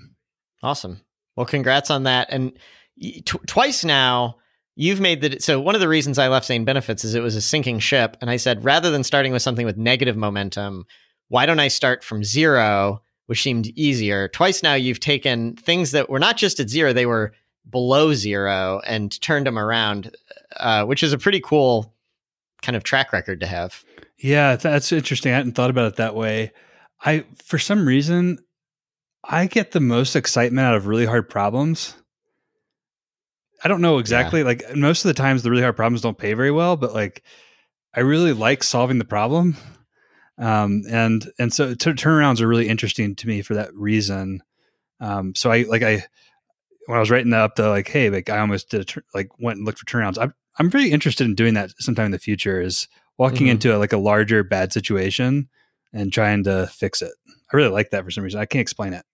Awesome. 0.62 1.00
Well, 1.36 1.46
congrats 1.46 1.90
on 1.90 2.04
that. 2.04 2.28
And 2.30 2.52
t- 3.00 3.22
twice 3.46 3.84
now, 3.84 4.36
you've 4.76 5.00
made 5.00 5.20
the 5.20 5.40
so 5.40 5.60
one 5.60 5.74
of 5.74 5.80
the 5.80 5.88
reasons 5.88 6.18
I 6.18 6.28
left 6.28 6.46
Zane 6.46 6.64
Benefits 6.64 7.04
is 7.04 7.14
it 7.14 7.22
was 7.22 7.36
a 7.36 7.40
sinking 7.40 7.78
ship, 7.80 8.16
and 8.20 8.30
I 8.30 8.36
said 8.36 8.64
rather 8.64 8.90
than 8.90 9.04
starting 9.04 9.32
with 9.32 9.42
something 9.42 9.66
with 9.66 9.76
negative 9.76 10.16
momentum, 10.16 10.84
why 11.28 11.46
don't 11.46 11.60
I 11.60 11.68
start 11.68 12.04
from 12.04 12.24
zero, 12.24 13.02
which 13.26 13.42
seemed 13.42 13.66
easier. 13.78 14.28
Twice 14.28 14.62
now 14.62 14.74
you've 14.74 15.00
taken 15.00 15.56
things 15.56 15.90
that 15.92 16.10
were 16.10 16.20
not 16.20 16.36
just 16.36 16.60
at 16.60 16.70
zero; 16.70 16.92
they 16.92 17.06
were 17.06 17.32
below 17.68 18.14
zero 18.14 18.80
and 18.86 19.20
turned 19.20 19.46
them 19.46 19.58
around, 19.58 20.14
uh, 20.58 20.84
which 20.84 21.02
is 21.02 21.12
a 21.12 21.18
pretty 21.18 21.40
cool 21.40 21.94
kind 22.62 22.76
of 22.76 22.84
track 22.84 23.12
record 23.12 23.40
to 23.40 23.46
have. 23.46 23.84
Yeah, 24.18 24.56
that's 24.56 24.92
interesting. 24.92 25.32
I 25.32 25.36
hadn't 25.36 25.52
thought 25.52 25.70
about 25.70 25.86
it 25.86 25.96
that 25.96 26.14
way. 26.14 26.52
I 27.04 27.24
for 27.44 27.58
some 27.58 27.86
reason 27.86 28.38
I 29.24 29.46
get 29.46 29.72
the 29.72 29.80
most 29.80 30.16
excitement 30.16 30.64
out 30.64 30.74
of 30.74 30.86
really 30.86 31.06
hard 31.06 31.28
problems. 31.28 31.94
I 33.64 33.68
don't 33.68 33.80
know 33.80 33.98
exactly. 33.98 34.40
Yeah. 34.40 34.46
Like 34.46 34.76
most 34.76 35.04
of 35.04 35.08
the 35.08 35.14
times, 35.14 35.42
the 35.42 35.50
really 35.50 35.62
hard 35.62 35.76
problems 35.76 36.00
don't 36.00 36.18
pay 36.18 36.34
very 36.34 36.50
well, 36.50 36.76
but 36.76 36.94
like 36.94 37.22
I 37.94 38.00
really 38.00 38.32
like 38.32 38.62
solving 38.62 38.98
the 38.98 39.04
problem. 39.04 39.56
Um, 40.38 40.82
and 40.88 41.30
and 41.38 41.52
so 41.52 41.74
t- 41.74 41.90
turnarounds 41.90 42.40
are 42.40 42.48
really 42.48 42.68
interesting 42.68 43.14
to 43.16 43.28
me 43.28 43.42
for 43.42 43.54
that 43.54 43.72
reason. 43.74 44.42
Um, 45.00 45.34
so 45.34 45.50
I 45.50 45.62
like 45.62 45.82
I 45.82 46.04
when 46.86 46.96
I 46.96 47.00
was 47.00 47.10
writing 47.10 47.32
up 47.32 47.56
the 47.56 47.68
like, 47.68 47.88
hey, 47.88 48.10
like 48.10 48.30
I 48.30 48.38
almost 48.38 48.70
did 48.70 48.80
a 48.80 48.84
tur- 48.84 49.04
like 49.14 49.28
went 49.38 49.58
and 49.58 49.66
looked 49.66 49.78
for 49.78 49.86
turnarounds. 49.86 50.18
I'm 50.20 50.34
I'm 50.58 50.68
really 50.70 50.92
interested 50.92 51.26
in 51.26 51.34
doing 51.34 51.54
that 51.54 51.72
sometime 51.78 52.06
in 52.06 52.12
the 52.12 52.18
future. 52.18 52.60
Is 52.60 52.88
walking 53.18 53.42
mm-hmm. 53.42 53.52
into 53.52 53.76
a, 53.76 53.78
like 53.78 53.92
a 53.92 53.98
larger 53.98 54.42
bad 54.42 54.72
situation 54.72 55.48
and 55.92 56.12
trying 56.12 56.44
to 56.44 56.66
fix 56.68 57.02
it. 57.02 57.12
I 57.52 57.56
really 57.56 57.70
like 57.70 57.90
that 57.90 58.04
for 58.04 58.10
some 58.10 58.24
reason. 58.24 58.40
I 58.40 58.46
can't 58.46 58.62
explain 58.62 58.94
it. 58.94 59.04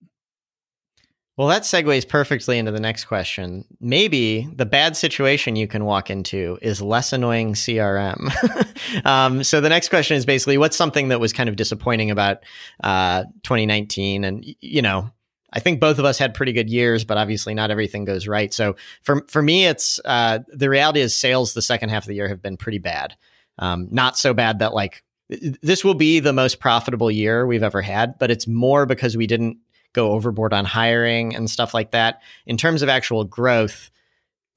Well, 1.39 1.47
that 1.49 1.63
segues 1.63 2.09
perfectly 2.09 2.59
into 2.59 2.73
the 2.73 2.81
next 2.81 3.05
question. 3.05 3.65
Maybe 3.81 4.49
the 4.53 4.67
bad 4.67 4.97
situation 4.97 5.55
you 5.55 5.69
can 5.69 5.85
walk 5.85 6.11
into 6.11 6.59
is 6.61 6.83
less 6.83 7.13
annoying 7.13 7.55
CRM. 7.55 9.05
um, 9.07 9.45
so 9.45 9.61
the 9.61 9.69
next 9.69 9.89
question 9.89 10.17
is 10.17 10.27
basically 10.27 10.59
what's 10.59 10.77
something 10.77 11.09
that 11.09 11.21
was 11.21 11.33
kind 11.33 11.49
of 11.49 11.55
disappointing 11.55 12.11
about 12.11 12.39
uh, 12.83 13.23
2019? 13.45 14.25
And, 14.25 14.45
you 14.61 14.83
know, 14.83 15.13
I 15.53 15.61
think 15.61 15.81
both 15.81 15.99
of 15.99 16.05
us 16.05 16.19
had 16.19 16.35
pretty 16.35 16.53
good 16.53 16.69
years, 16.69 17.05
but 17.05 17.17
obviously 17.17 17.55
not 17.55 17.71
everything 17.71 18.05
goes 18.05 18.27
right. 18.27 18.53
So 18.53 18.77
for, 19.03 19.25
for 19.29 19.43
me, 19.43 19.67
it's 19.67 19.99
uh, 20.05 20.41
the 20.49 20.69
reality 20.69 21.01
is 21.01 21.17
sales 21.17 21.55
the 21.55 21.63
second 21.63 21.89
half 21.89 22.05
of 22.05 22.09
the 22.09 22.15
year 22.15 22.29
have 22.29 22.43
been 22.43 22.57
pretty 22.57 22.79
bad. 22.79 23.17
Um, 23.59 23.89
not 23.91 24.19
so 24.19 24.35
bad 24.35 24.59
that 24.59 24.75
like 24.75 25.03
this 25.29 25.85
will 25.85 25.95
be 25.95 26.21
the 26.21 26.33
most 26.33 26.61
profitable 26.61 27.11
year 27.11 27.47
we've 27.47 27.63
ever 27.63 27.83
had, 27.83 28.19
but 28.19 28.31
it's 28.31 28.47
more 28.47 28.87
because 28.87 29.17
we 29.17 29.27
didn't 29.27 29.59
go 29.93 30.13
overboard 30.13 30.53
on 30.53 30.65
hiring 30.65 31.35
and 31.35 31.51
stuff 31.51 31.75
like 31.75 31.93
that. 31.93 32.21
In 32.47 32.57
terms 32.57 32.83
of 32.83 32.89
actual 32.89 33.25
growth, 33.25 33.91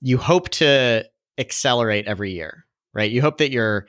you 0.02 0.18
hope 0.18 0.50
to 0.50 1.06
accelerate 1.38 2.08
every 2.08 2.32
year, 2.32 2.66
right? 2.94 3.12
You 3.12 3.22
hope 3.22 3.38
that 3.38 3.52
your 3.52 3.88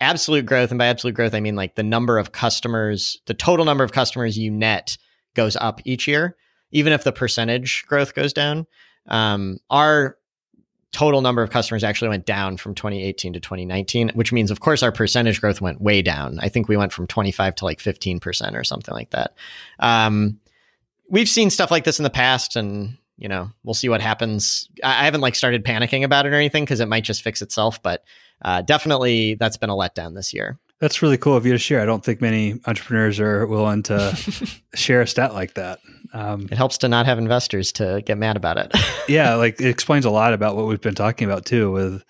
absolute 0.00 0.46
growth, 0.46 0.70
and 0.70 0.78
by 0.78 0.86
absolute 0.86 1.14
growth, 1.14 1.34
I 1.34 1.40
mean 1.40 1.56
like 1.56 1.76
the 1.76 1.82
number 1.82 2.18
of 2.18 2.32
customers, 2.32 3.20
the 3.26 3.34
total 3.34 3.64
number 3.64 3.84
of 3.84 3.92
customers 3.92 4.36
you 4.36 4.50
net 4.50 4.98
goes 5.34 5.56
up 5.56 5.80
each 5.84 6.06
year, 6.06 6.36
even 6.70 6.92
if 6.92 7.04
the 7.04 7.12
percentage 7.12 7.84
growth 7.86 8.14
goes 8.14 8.32
down. 8.32 8.66
Um, 9.08 9.58
our 9.70 10.16
total 10.92 11.22
number 11.22 11.42
of 11.42 11.50
customers 11.50 11.82
actually 11.82 12.10
went 12.10 12.26
down 12.26 12.58
from 12.58 12.74
2018 12.74 13.32
to 13.32 13.40
2019, 13.40 14.10
which 14.10 14.32
means, 14.32 14.50
of 14.50 14.60
course, 14.60 14.82
our 14.82 14.92
percentage 14.92 15.40
growth 15.40 15.60
went 15.60 15.80
way 15.80 16.02
down. 16.02 16.38
I 16.40 16.48
think 16.48 16.68
we 16.68 16.76
went 16.76 16.92
from 16.92 17.06
25 17.06 17.54
to 17.56 17.64
like 17.64 17.78
15% 17.78 18.54
or 18.54 18.62
something 18.62 18.94
like 18.94 19.10
that. 19.10 19.34
Um, 19.78 20.38
we've 21.12 21.28
seen 21.28 21.50
stuff 21.50 21.70
like 21.70 21.84
this 21.84 21.98
in 21.98 22.02
the 22.02 22.10
past 22.10 22.56
and 22.56 22.96
you 23.18 23.28
know 23.28 23.50
we'll 23.62 23.74
see 23.74 23.88
what 23.88 24.00
happens 24.00 24.68
i, 24.82 25.04
haven't 25.04 25.20
like 25.20 25.34
started 25.34 25.64
panicking 25.64 26.02
about 26.02 26.26
it 26.26 26.32
or 26.32 26.36
anything 26.36 26.64
because 26.64 26.80
it 26.80 26.88
might 26.88 27.04
just 27.04 27.22
fix 27.22 27.42
itself 27.42 27.80
but 27.82 28.02
uh, 28.40 28.62
definitely 28.62 29.34
that's 29.34 29.58
been 29.58 29.70
a 29.70 29.76
letdown 29.76 30.14
this 30.14 30.34
year 30.34 30.58
that's 30.82 31.00
really 31.00 31.16
cool 31.16 31.34
of 31.34 31.46
you 31.46 31.52
to 31.52 31.58
share 31.58 31.80
i 31.80 31.86
don't 31.86 32.04
think 32.04 32.20
many 32.20 32.60
entrepreneurs 32.66 33.18
are 33.18 33.46
willing 33.46 33.82
to 33.82 34.14
share 34.74 35.00
a 35.00 35.06
stat 35.06 35.32
like 35.32 35.54
that 35.54 35.78
um, 36.12 36.46
it 36.50 36.58
helps 36.58 36.76
to 36.76 36.88
not 36.88 37.06
have 37.06 37.16
investors 37.16 37.72
to 37.72 38.02
get 38.04 38.18
mad 38.18 38.36
about 38.36 38.58
it 38.58 38.70
yeah 39.08 39.34
like 39.34 39.58
it 39.60 39.68
explains 39.68 40.04
a 40.04 40.10
lot 40.10 40.34
about 40.34 40.56
what 40.56 40.66
we've 40.66 40.82
been 40.82 40.94
talking 40.94 41.24
about 41.24 41.46
too 41.46 41.72
with 41.72 42.04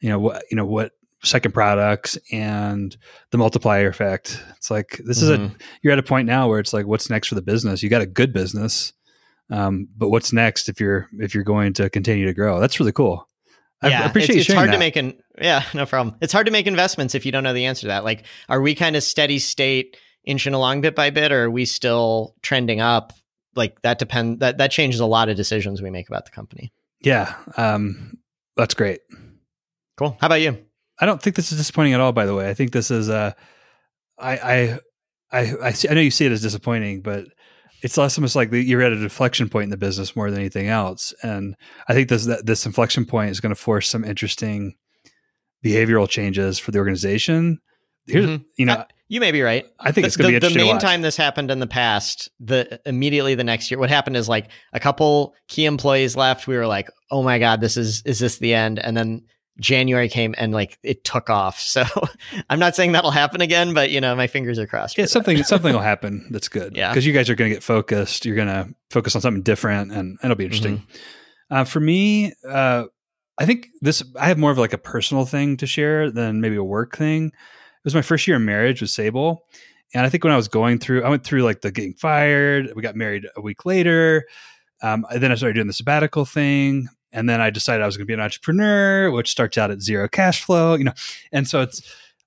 you 0.00 0.10
know 0.10 0.18
what 0.18 0.44
you 0.50 0.56
know 0.56 0.66
what 0.66 0.92
second 1.26 1.52
products 1.52 2.18
and 2.30 2.96
the 3.30 3.38
multiplier 3.38 3.88
effect. 3.88 4.42
It's 4.56 4.70
like 4.70 5.00
this 5.04 5.22
mm-hmm. 5.22 5.24
is 5.24 5.30
a 5.30 5.38
mm-hmm. 5.38 5.56
you're 5.82 5.92
at 5.92 5.98
a 5.98 6.02
point 6.02 6.26
now 6.26 6.48
where 6.48 6.60
it's 6.60 6.72
like 6.72 6.86
what's 6.86 7.10
next 7.10 7.28
for 7.28 7.34
the 7.34 7.42
business? 7.42 7.82
You 7.82 7.88
got 7.88 8.02
a 8.02 8.06
good 8.06 8.32
business. 8.32 8.92
Um, 9.50 9.88
but 9.96 10.08
what's 10.08 10.32
next 10.32 10.68
if 10.68 10.80
you're 10.80 11.08
if 11.18 11.34
you're 11.34 11.44
going 11.44 11.72
to 11.74 11.90
continue 11.90 12.26
to 12.26 12.34
grow? 12.34 12.60
That's 12.60 12.80
really 12.80 12.92
cool. 12.92 13.28
I 13.82 13.88
yeah, 13.88 14.06
appreciate 14.06 14.38
it's, 14.38 14.48
it's 14.48 14.54
hard 14.54 14.68
that. 14.68 14.74
to 14.74 14.78
make 14.78 14.96
an 14.96 15.14
yeah, 15.40 15.62
no 15.74 15.86
problem. 15.86 16.16
It's 16.20 16.32
hard 16.32 16.46
to 16.46 16.52
make 16.52 16.66
investments 16.66 17.14
if 17.14 17.26
you 17.26 17.32
don't 17.32 17.44
know 17.44 17.52
the 17.52 17.66
answer 17.66 17.82
to 17.82 17.88
that. 17.88 18.04
Like, 18.04 18.24
are 18.48 18.60
we 18.60 18.74
kind 18.74 18.96
of 18.96 19.02
steady 19.02 19.38
state 19.38 19.96
inching 20.24 20.54
along 20.54 20.80
bit 20.80 20.94
by 20.94 21.10
bit, 21.10 21.30
or 21.30 21.44
are 21.44 21.50
we 21.50 21.66
still 21.66 22.34
trending 22.42 22.80
up? 22.80 23.12
Like 23.54 23.80
that 23.82 23.98
depend 23.98 24.40
that 24.40 24.58
that 24.58 24.70
changes 24.70 25.00
a 25.00 25.06
lot 25.06 25.28
of 25.28 25.36
decisions 25.36 25.82
we 25.82 25.90
make 25.90 26.08
about 26.08 26.24
the 26.24 26.30
company. 26.30 26.72
Yeah, 27.00 27.34
um, 27.56 28.18
that's 28.56 28.74
great. 28.74 29.00
Cool. 29.96 30.16
How 30.20 30.26
about 30.26 30.40
you? 30.40 30.58
I 30.98 31.06
don't 31.06 31.20
think 31.20 31.36
this 31.36 31.52
is 31.52 31.58
disappointing 31.58 31.94
at 31.94 32.00
all. 32.00 32.12
By 32.12 32.26
the 32.26 32.34
way, 32.34 32.48
I 32.48 32.54
think 32.54 32.72
this 32.72 32.90
is 32.90 33.08
uh, 33.08 33.32
I 34.18 34.36
I 34.36 34.78
I 35.30 35.54
I, 35.62 35.70
see, 35.72 35.88
I 35.88 35.94
know 35.94 36.00
you 36.00 36.10
see 36.10 36.26
it 36.26 36.32
as 36.32 36.42
disappointing, 36.42 37.02
but 37.02 37.26
it's 37.86 38.18
almost 38.18 38.34
like 38.34 38.48
you're 38.50 38.82
at 38.82 38.92
a 38.92 38.98
deflection 38.98 39.48
point 39.48 39.64
in 39.64 39.70
the 39.70 39.76
business 39.76 40.16
more 40.16 40.28
than 40.28 40.40
anything 40.40 40.66
else. 40.66 41.14
And 41.22 41.54
I 41.88 41.94
think 41.94 42.08
this 42.08 42.26
this 42.42 42.66
inflection 42.66 43.06
point 43.06 43.30
is 43.30 43.38
going 43.38 43.54
to 43.54 43.60
force 43.60 43.88
some 43.88 44.04
interesting 44.04 44.74
behavioral 45.64 46.08
changes 46.08 46.58
for 46.58 46.72
the 46.72 46.78
organization. 46.78 47.60
Here's, 48.06 48.26
mm-hmm. 48.26 48.42
you 48.56 48.66
know, 48.66 48.74
uh, 48.74 48.84
you 49.08 49.20
may 49.20 49.30
be 49.30 49.40
right. 49.42 49.64
I 49.78 49.92
think 49.92 50.02
the, 50.02 50.06
it's 50.08 50.16
going 50.16 50.34
to 50.34 50.40
be 50.40 50.48
the 50.48 50.58
main 50.58 50.78
time 50.78 51.02
this 51.02 51.16
happened 51.16 51.50
in 51.52 51.60
the 51.60 51.66
past. 51.68 52.28
The 52.40 52.80
immediately 52.86 53.36
the 53.36 53.44
next 53.44 53.70
year, 53.70 53.78
what 53.78 53.88
happened 53.88 54.16
is 54.16 54.28
like 54.28 54.50
a 54.72 54.80
couple 54.80 55.34
key 55.46 55.64
employees 55.64 56.16
left. 56.16 56.48
We 56.48 56.56
were 56.56 56.66
like, 56.66 56.90
oh 57.12 57.22
my 57.22 57.38
god, 57.38 57.60
this 57.60 57.76
is 57.76 58.02
is 58.04 58.18
this 58.18 58.38
the 58.38 58.52
end? 58.52 58.80
And 58.80 58.96
then 58.96 59.22
January 59.60 60.08
came 60.08 60.34
and 60.36 60.52
like 60.52 60.78
it 60.82 61.04
took 61.04 61.30
off. 61.30 61.58
So 61.60 61.84
I'm 62.50 62.58
not 62.58 62.76
saying 62.76 62.92
that'll 62.92 63.10
happen 63.10 63.40
again, 63.40 63.74
but 63.74 63.90
you 63.90 64.00
know, 64.00 64.14
my 64.14 64.26
fingers 64.26 64.58
are 64.58 64.66
crossed. 64.66 64.98
Yeah, 64.98 65.06
something 65.06 65.42
something 65.44 65.72
will 65.72 65.80
happen 65.80 66.26
that's 66.30 66.48
good. 66.48 66.76
Yeah, 66.76 66.90
because 66.90 67.06
you 67.06 67.12
guys 67.12 67.30
are 67.30 67.34
going 67.34 67.50
to 67.50 67.56
get 67.56 67.62
focused. 67.62 68.24
You're 68.24 68.36
going 68.36 68.48
to 68.48 68.74
focus 68.90 69.14
on 69.14 69.22
something 69.22 69.42
different, 69.42 69.92
and 69.92 70.18
it'll 70.22 70.36
be 70.36 70.44
interesting. 70.44 70.78
Mm-hmm. 70.78 71.54
Uh, 71.54 71.64
for 71.64 71.80
me, 71.80 72.32
uh, 72.48 72.84
I 73.38 73.46
think 73.46 73.68
this 73.80 74.02
I 74.18 74.28
have 74.28 74.38
more 74.38 74.50
of 74.50 74.58
like 74.58 74.72
a 74.72 74.78
personal 74.78 75.24
thing 75.24 75.56
to 75.58 75.66
share 75.66 76.10
than 76.10 76.40
maybe 76.40 76.56
a 76.56 76.64
work 76.64 76.96
thing. 76.96 77.26
It 77.26 77.84
was 77.84 77.94
my 77.94 78.02
first 78.02 78.26
year 78.26 78.36
of 78.36 78.42
marriage 78.42 78.80
with 78.80 78.90
Sable. 78.90 79.44
And 79.94 80.04
I 80.04 80.08
think 80.08 80.24
when 80.24 80.32
I 80.32 80.36
was 80.36 80.48
going 80.48 80.78
through, 80.78 81.04
I 81.04 81.08
went 81.08 81.24
through 81.24 81.42
like 81.42 81.60
the 81.60 81.70
getting 81.70 81.94
fired. 81.94 82.72
We 82.74 82.82
got 82.82 82.96
married 82.96 83.26
a 83.36 83.40
week 83.40 83.64
later. 83.64 84.26
Um, 84.82 85.06
then 85.14 85.32
I 85.32 85.36
started 85.36 85.54
doing 85.54 85.68
the 85.68 85.72
sabbatical 85.72 86.24
thing 86.24 86.88
and 87.12 87.28
then 87.28 87.40
I 87.40 87.50
decided 87.50 87.82
I 87.82 87.86
was 87.86 87.96
going 87.96 88.06
to 88.06 88.10
be 88.10 88.14
an 88.14 88.20
entrepreneur, 88.20 89.10
which 89.10 89.30
starts 89.30 89.58
out 89.58 89.70
at 89.70 89.80
zero 89.80 90.08
cash 90.08 90.42
flow, 90.42 90.74
you 90.74 90.84
know. 90.84 90.92
And 91.32 91.46
so 91.48 91.62
it's, 91.62 91.82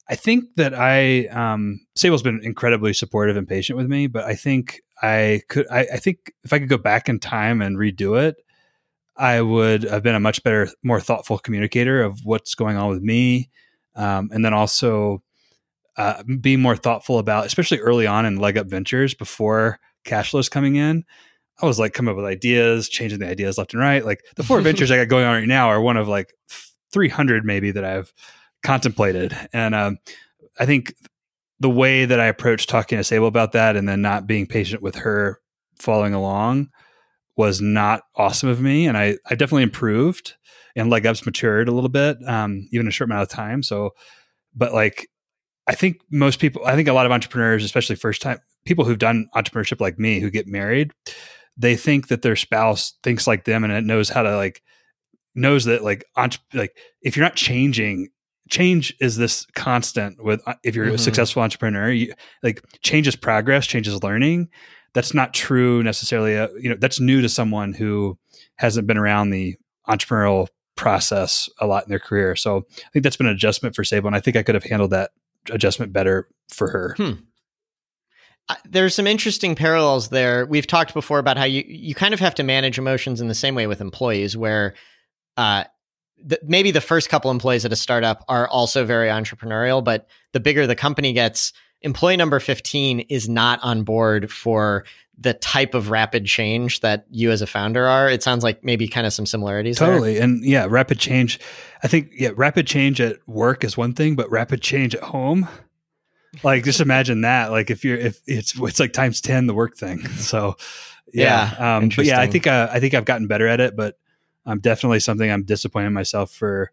I 0.09 0.15
think 0.15 0.55
that 0.55 0.73
I, 0.73 1.27
um, 1.27 1.81
Sable's 1.95 2.23
been 2.23 2.41
incredibly 2.43 2.93
supportive 2.93 3.37
and 3.37 3.47
patient 3.47 3.77
with 3.77 3.87
me, 3.87 4.07
but 4.07 4.25
I 4.25 4.35
think 4.35 4.81
I 5.01 5.41
could, 5.49 5.67
I, 5.69 5.81
I 5.93 5.97
think 5.97 6.33
if 6.43 6.51
I 6.51 6.59
could 6.59 6.69
go 6.69 6.77
back 6.77 7.09
in 7.09 7.19
time 7.19 7.61
and 7.61 7.77
redo 7.77 8.19
it, 8.21 8.37
I 9.15 9.41
would 9.41 9.83
have 9.83 10.01
been 10.01 10.15
a 10.15 10.19
much 10.19 10.41
better, 10.43 10.69
more 10.81 11.01
thoughtful 11.01 11.37
communicator 11.37 12.01
of 12.01 12.21
what's 12.23 12.55
going 12.55 12.77
on 12.77 12.89
with 12.89 13.01
me. 13.01 13.49
Um, 13.95 14.29
and 14.31 14.45
then 14.45 14.53
also 14.53 15.21
uh, 15.97 16.23
be 16.23 16.55
more 16.55 16.77
thoughtful 16.77 17.19
about, 17.19 17.45
especially 17.45 17.79
early 17.79 18.07
on 18.07 18.25
in 18.25 18.37
leg 18.37 18.57
up 18.57 18.67
ventures 18.67 19.13
before 19.13 19.79
cash 20.05 20.31
flow 20.31 20.39
is 20.39 20.47
coming 20.47 20.77
in. 20.77 21.03
I 21.61 21.65
was 21.65 21.79
like 21.79 21.93
coming 21.93 22.11
up 22.11 22.15
with 22.15 22.25
ideas, 22.25 22.89
changing 22.89 23.19
the 23.19 23.27
ideas 23.27 23.57
left 23.57 23.73
and 23.73 23.81
right. 23.81 24.05
Like 24.05 24.23
the 24.35 24.43
four 24.43 24.61
ventures 24.61 24.91
I 24.91 24.97
got 24.97 25.09
going 25.09 25.25
on 25.25 25.35
right 25.35 25.47
now 25.47 25.67
are 25.69 25.81
one 25.81 25.97
of 25.97 26.07
like 26.07 26.33
300 26.91 27.45
maybe 27.45 27.71
that 27.71 27.83
I've 27.83 28.13
contemplated. 28.63 29.35
And 29.53 29.75
um, 29.75 29.97
I 30.59 30.65
think 30.65 30.93
the 31.59 31.69
way 31.69 32.05
that 32.05 32.19
I 32.19 32.25
approached 32.25 32.69
talking 32.69 32.97
to 32.97 33.03
Sable 33.03 33.27
about 33.27 33.51
that 33.51 33.75
and 33.75 33.87
then 33.87 34.01
not 34.01 34.27
being 34.27 34.47
patient 34.47 34.81
with 34.81 34.95
her 34.95 35.39
following 35.77 36.13
along 36.13 36.69
was 37.35 37.61
not 37.61 38.03
awesome 38.15 38.49
of 38.49 38.61
me. 38.61 38.87
And 38.87 38.97
I, 38.97 39.17
I 39.29 39.35
definitely 39.35 39.63
improved 39.63 40.35
and 40.75 40.89
leg 40.89 41.05
ups 41.05 41.25
matured 41.25 41.67
a 41.67 41.71
little 41.71 41.89
bit, 41.89 42.17
um, 42.25 42.67
even 42.71 42.87
a 42.87 42.91
short 42.91 43.09
amount 43.09 43.23
of 43.23 43.29
time. 43.29 43.63
So, 43.63 43.91
but 44.55 44.73
like, 44.73 45.07
I 45.67 45.75
think 45.75 45.97
most 46.11 46.39
people, 46.39 46.65
I 46.65 46.75
think 46.75 46.87
a 46.87 46.93
lot 46.93 47.05
of 47.05 47.11
entrepreneurs, 47.11 47.63
especially 47.63 47.95
first 47.95 48.21
time 48.21 48.39
people 48.65 48.85
who've 48.85 48.99
done 48.99 49.27
entrepreneurship 49.35 49.79
like 49.79 49.99
me 49.99 50.19
who 50.19 50.29
get 50.29 50.47
married, 50.47 50.91
they 51.57 51.75
think 51.75 52.07
that 52.07 52.21
their 52.21 52.35
spouse 52.35 52.93
thinks 53.03 53.27
like 53.27 53.45
them 53.45 53.63
and 53.63 53.73
it 53.73 53.83
knows 53.83 54.09
how 54.09 54.23
to 54.23 54.35
like 54.35 54.62
knows 55.35 55.65
that 55.65 55.83
like 55.83 56.05
like 56.53 56.77
if 57.01 57.15
you're 57.15 57.25
not 57.25 57.35
changing 57.35 58.09
change 58.49 58.95
is 58.99 59.17
this 59.17 59.45
constant 59.55 60.23
with 60.23 60.41
uh, 60.47 60.55
if 60.63 60.75
you're 60.75 60.85
mm-hmm. 60.85 60.95
a 60.95 60.99
successful 60.99 61.41
entrepreneur 61.41 61.91
you, 61.91 62.13
like 62.43 62.63
change 62.81 63.07
is 63.07 63.15
progress 63.15 63.67
change 63.67 63.88
is 63.88 64.03
learning. 64.03 64.49
That's 64.93 65.13
not 65.13 65.33
true 65.35 65.83
necessarily 65.83 66.38
uh, 66.38 66.49
you 66.59 66.69
know 66.69 66.77
that's 66.79 66.99
new 66.99 67.21
to 67.21 67.29
someone 67.29 67.73
who 67.73 68.17
hasn't 68.55 68.88
been 68.88 68.97
around 68.97 69.29
the 69.29 69.55
entrepreneurial 69.88 70.47
process 70.75 71.49
a 71.59 71.67
lot 71.67 71.83
in 71.83 71.89
their 71.89 71.99
career. 71.99 72.35
So 72.35 72.65
i 72.77 72.89
think 72.91 73.03
that's 73.03 73.17
been 73.17 73.27
an 73.27 73.33
adjustment 73.33 73.75
for 73.75 73.83
sable 73.83 74.07
and 74.07 74.15
i 74.15 74.19
think 74.19 74.35
i 74.35 74.43
could 74.43 74.55
have 74.55 74.63
handled 74.63 74.91
that 74.91 75.12
adjustment 75.51 75.93
better 75.93 76.27
for 76.49 76.69
her. 76.69 76.95
Hmm 76.97 77.28
there's 78.65 78.95
some 78.95 79.07
interesting 79.07 79.55
parallels 79.55 80.09
there. 80.09 80.45
We've 80.45 80.67
talked 80.67 80.93
before 80.93 81.19
about 81.19 81.38
how 81.38 81.43
you 81.45 81.63
you 81.67 81.93
kind 81.95 82.13
of 82.13 82.19
have 82.19 82.35
to 82.35 82.43
manage 82.43 82.77
emotions 82.77 83.21
in 83.21 83.27
the 83.27 83.35
same 83.35 83.55
way 83.55 83.67
with 83.67 83.81
employees, 83.81 84.35
where 84.35 84.73
uh, 85.38 85.65
the, 86.23 86.39
maybe 86.43 86.71
the 86.71 86.81
first 86.81 87.09
couple 87.09 87.31
employees 87.31 87.65
at 87.65 87.71
a 87.71 87.75
startup 87.75 88.23
are 88.27 88.47
also 88.47 88.85
very 88.85 89.09
entrepreneurial, 89.09 89.83
but 89.83 90.07
the 90.33 90.39
bigger 90.39 90.67
the 90.67 90.75
company 90.75 91.13
gets, 91.13 91.53
employee 91.81 92.17
number 92.17 92.39
15 92.39 93.01
is 93.01 93.29
not 93.29 93.59
on 93.63 93.83
board 93.83 94.31
for 94.31 94.85
the 95.17 95.33
type 95.33 95.73
of 95.73 95.89
rapid 95.89 96.25
change 96.25 96.79
that 96.79 97.05
you 97.09 97.31
as 97.31 97.41
a 97.41 97.47
founder 97.47 97.85
are. 97.85 98.09
It 98.09 98.23
sounds 98.23 98.43
like 98.43 98.63
maybe 98.63 98.88
kind 98.88 99.05
of 99.05 99.13
some 99.13 99.25
similarities. 99.25 99.77
Totally. 99.77 100.15
There. 100.15 100.23
And 100.23 100.43
yeah, 100.43 100.65
rapid 100.69 100.99
change. 100.99 101.39
I 101.83 101.88
think 101.88 102.12
yeah, 102.13 102.29
rapid 102.35 102.67
change 102.67 103.01
at 103.01 103.17
work 103.27 103.63
is 103.63 103.77
one 103.77 103.93
thing, 103.93 104.15
but 104.15 104.31
rapid 104.31 104.62
change 104.62 104.95
at 104.95 105.03
home 105.03 105.47
like 106.43 106.63
just 106.63 106.81
imagine 106.81 107.21
that. 107.21 107.51
Like 107.51 107.69
if 107.69 107.83
you're 107.83 107.97
if 107.97 108.21
it's 108.27 108.59
it's 108.59 108.79
like 108.79 108.93
times 108.93 109.21
10 109.21 109.47
the 109.47 109.53
work 109.53 109.75
thing. 109.75 109.99
So 110.17 110.57
yeah, 111.11 111.55
yeah 111.57 111.77
um 111.77 111.89
but 111.95 112.05
yeah 112.05 112.19
i 112.19 112.27
think 112.27 112.45
uh, 112.45 112.67
i 112.71 112.79
think 112.79 112.93
i've 112.93 113.03
gotten 113.03 113.25
better 113.25 113.47
at 113.47 113.59
it 113.59 113.75
but 113.75 113.97
i'm 114.45 114.59
definitely 114.59 114.99
something 114.99 115.31
i'm 115.31 115.41
disappointed 115.41 115.89
myself 115.89 116.31
for 116.31 116.71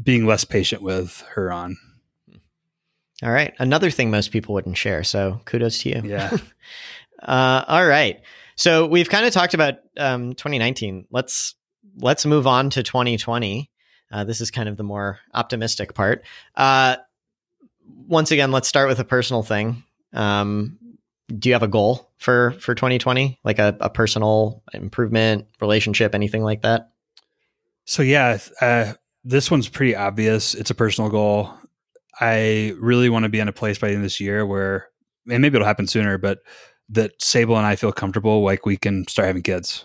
being 0.00 0.26
less 0.26 0.44
patient 0.44 0.82
with 0.82 1.24
her 1.32 1.50
on. 1.50 1.76
All 3.22 3.32
right. 3.32 3.52
Another 3.58 3.90
thing 3.90 4.10
most 4.10 4.30
people 4.30 4.54
wouldn't 4.54 4.76
share 4.76 5.02
so 5.02 5.40
kudos 5.44 5.78
to 5.80 5.90
you. 5.90 6.02
Yeah. 6.04 6.36
Uh, 7.20 7.64
all 7.66 7.84
right. 7.84 8.20
So 8.54 8.86
we've 8.86 9.08
kind 9.08 9.26
of 9.26 9.32
talked 9.32 9.52
about 9.52 9.78
um, 9.96 10.34
2019 10.34 11.08
let's 11.10 11.56
let's 11.96 12.24
move 12.24 12.46
on 12.46 12.70
to 12.70 12.84
2020 12.84 13.68
uh, 14.12 14.24
this 14.24 14.40
is 14.40 14.50
kind 14.50 14.68
of 14.68 14.76
the 14.76 14.82
more 14.82 15.18
optimistic 15.34 15.94
part. 15.94 16.24
Uh, 16.54 16.96
once 18.06 18.30
again, 18.30 18.52
let's 18.52 18.68
start 18.68 18.88
with 18.88 19.00
a 19.00 19.04
personal 19.04 19.42
thing. 19.42 19.82
Um, 20.12 20.78
do 21.36 21.48
you 21.48 21.52
have 21.52 21.62
a 21.62 21.68
goal 21.68 22.10
for 22.18 22.52
for 22.52 22.74
2020, 22.74 23.38
like 23.44 23.58
a, 23.58 23.76
a 23.80 23.90
personal 23.90 24.62
improvement, 24.72 25.46
relationship, 25.60 26.14
anything 26.14 26.42
like 26.42 26.62
that? 26.62 26.90
So 27.84 28.02
yeah, 28.02 28.38
uh, 28.60 28.94
this 29.24 29.50
one's 29.50 29.68
pretty 29.68 29.94
obvious. 29.94 30.54
It's 30.54 30.70
a 30.70 30.74
personal 30.74 31.10
goal. 31.10 31.52
I 32.20 32.74
really 32.80 33.08
want 33.08 33.24
to 33.24 33.28
be 33.28 33.40
in 33.40 33.48
a 33.48 33.52
place 33.52 33.78
by 33.78 33.88
the 33.88 33.94
end 33.94 34.00
of 34.00 34.04
this 34.04 34.20
year 34.20 34.44
where, 34.44 34.88
and 35.30 35.40
maybe 35.40 35.56
it'll 35.56 35.66
happen 35.66 35.86
sooner, 35.86 36.18
but 36.18 36.40
that 36.90 37.12
Sable 37.22 37.56
and 37.56 37.66
I 37.66 37.76
feel 37.76 37.92
comfortable, 37.92 38.42
like 38.42 38.66
we 38.66 38.76
can 38.76 39.06
start 39.06 39.26
having 39.26 39.42
kids. 39.42 39.84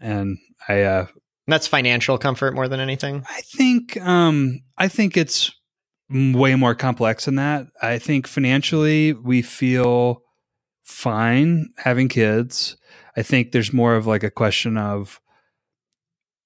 And 0.00 0.38
I, 0.68 0.82
uh, 0.82 1.06
that's 1.46 1.66
financial 1.66 2.18
comfort 2.18 2.54
more 2.54 2.68
than 2.68 2.80
anything. 2.80 3.24
I 3.28 3.40
think, 3.40 4.00
um, 4.00 4.60
I 4.78 4.88
think 4.88 5.16
it's 5.16 5.50
way 6.12 6.54
more 6.54 6.74
complex 6.74 7.24
than 7.24 7.36
that. 7.36 7.66
I 7.80 7.98
think 7.98 8.26
financially 8.26 9.12
we 9.12 9.42
feel 9.42 10.22
fine 10.82 11.68
having 11.78 12.08
kids. 12.08 12.76
I 13.16 13.22
think 13.22 13.52
there's 13.52 13.72
more 13.72 13.94
of 13.96 14.06
like 14.06 14.22
a 14.22 14.30
question 14.30 14.76
of 14.76 15.20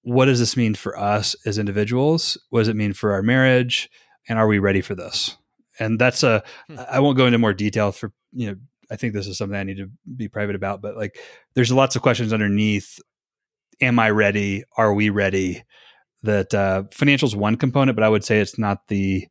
what 0.02 0.26
does 0.26 0.38
this 0.38 0.56
mean 0.56 0.74
for 0.74 0.96
us 0.98 1.34
as 1.44 1.58
individuals? 1.58 2.38
What 2.50 2.60
does 2.60 2.68
it 2.68 2.76
mean 2.76 2.92
for 2.92 3.12
our 3.12 3.22
marriage? 3.22 3.90
And 4.28 4.38
are 4.38 4.46
we 4.46 4.58
ready 4.58 4.80
for 4.80 4.94
this? 4.94 5.36
And 5.78 5.98
that's 5.98 6.22
a 6.22 6.42
hmm. 6.68 6.78
I 6.88 7.00
won't 7.00 7.16
go 7.16 7.26
into 7.26 7.38
more 7.38 7.52
detail 7.52 7.92
for 7.92 8.12
you 8.32 8.48
know 8.48 8.56
I 8.90 8.96
think 8.96 9.14
this 9.14 9.26
is 9.26 9.36
something 9.36 9.58
I 9.58 9.64
need 9.64 9.78
to 9.78 9.90
be 10.16 10.28
private 10.28 10.54
about, 10.54 10.80
but 10.80 10.96
like 10.96 11.18
there's 11.54 11.72
lots 11.72 11.96
of 11.96 12.02
questions 12.02 12.32
underneath. 12.32 12.98
Am 13.80 13.98
I 13.98 14.10
ready? 14.10 14.64
Are 14.76 14.94
we 14.94 15.10
ready? 15.10 15.64
That 16.22 16.54
uh, 16.54 16.84
financial 16.92 17.28
is 17.28 17.36
one 17.36 17.56
component, 17.56 17.94
but 17.94 18.02
I 18.02 18.08
would 18.08 18.24
say 18.24 18.40
it's 18.40 18.58
not 18.58 18.88
the 18.88 19.26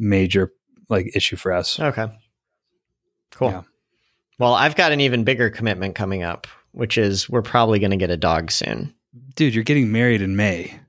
major 0.00 0.52
like 0.88 1.14
issue 1.14 1.36
for 1.36 1.52
us. 1.52 1.78
Okay. 1.78 2.08
Cool. 3.30 3.50
Yeah. 3.50 3.62
Well, 4.38 4.54
I've 4.54 4.74
got 4.74 4.90
an 4.90 5.00
even 5.00 5.22
bigger 5.22 5.50
commitment 5.50 5.94
coming 5.94 6.22
up, 6.22 6.46
which 6.72 6.98
is 6.98 7.28
we're 7.28 7.42
probably 7.42 7.78
going 7.78 7.90
to 7.90 7.96
get 7.96 8.10
a 8.10 8.16
dog 8.16 8.50
soon. 8.50 8.94
Dude, 9.36 9.54
you're 9.54 9.64
getting 9.64 9.92
married 9.92 10.22
in 10.22 10.34
May. 10.34 10.80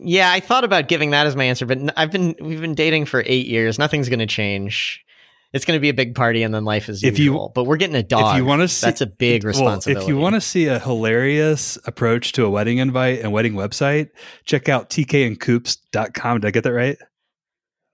Yeah, 0.00 0.30
I 0.30 0.38
thought 0.40 0.64
about 0.64 0.86
giving 0.86 1.10
that 1.10 1.26
as 1.26 1.34
my 1.34 1.44
answer, 1.44 1.66
but 1.66 1.78
I've 1.96 2.12
been 2.12 2.36
we've 2.40 2.60
been 2.60 2.74
dating 2.74 3.06
for 3.06 3.24
eight 3.26 3.46
years. 3.46 3.78
Nothing's 3.78 4.08
going 4.08 4.20
to 4.20 4.26
change. 4.26 5.04
It's 5.52 5.64
going 5.64 5.76
to 5.76 5.80
be 5.80 5.88
a 5.88 5.94
big 5.94 6.14
party, 6.14 6.42
and 6.42 6.54
then 6.54 6.64
life 6.66 6.90
is 6.90 7.02
if 7.02 7.18
usual. 7.18 7.46
You, 7.46 7.52
but 7.54 7.64
we're 7.64 7.78
getting 7.78 7.96
a 7.96 8.02
dog. 8.02 8.34
If 8.34 8.38
you 8.38 8.44
want 8.44 8.60
to, 8.60 8.68
see, 8.68 8.86
that's 8.86 9.00
a 9.00 9.06
big 9.06 9.44
responsibility. 9.44 9.94
Well, 9.94 10.02
if 10.02 10.08
you 10.08 10.18
want 10.18 10.34
to 10.34 10.40
see 10.42 10.66
a 10.66 10.78
hilarious 10.78 11.78
approach 11.86 12.32
to 12.32 12.44
a 12.44 12.50
wedding 12.50 12.78
invite 12.78 13.20
and 13.20 13.32
wedding 13.32 13.54
website, 13.54 14.10
check 14.44 14.68
out 14.68 14.90
tkandcoops.com. 14.90 16.40
Did 16.40 16.46
I 16.46 16.50
get 16.50 16.64
that 16.64 16.72
right? 16.72 16.98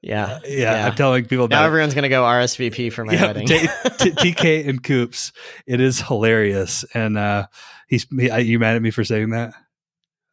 Yeah, 0.05 0.25
uh, 0.27 0.41
yeah, 0.45 0.59
yeah, 0.59 0.87
I'm 0.87 0.95
telling 0.95 1.25
people 1.25 1.49
now. 1.49 1.65
Everyone's 1.65 1.95
going 1.95 2.03
to 2.03 2.11
go 2.11 2.25
RSVP 2.25 2.93
for 2.93 3.07
my 3.07 3.15
yeah, 3.15 3.27
wedding. 3.27 3.47
t- 3.49 3.59
t- 3.59 4.11
TK 4.11 4.69
and 4.69 4.83
Coops. 4.85 5.33
It 5.67 5.81
is 5.81 5.99
hilarious, 5.99 6.85
and 6.93 7.17
uh, 7.17 7.47
he's. 7.89 8.07
He, 8.11 8.29
are 8.29 8.41
you 8.41 8.59
mad 8.59 8.77
at 8.77 8.83
me 8.83 8.91
for 8.91 9.03
saying 9.03 9.31
that? 9.31 9.55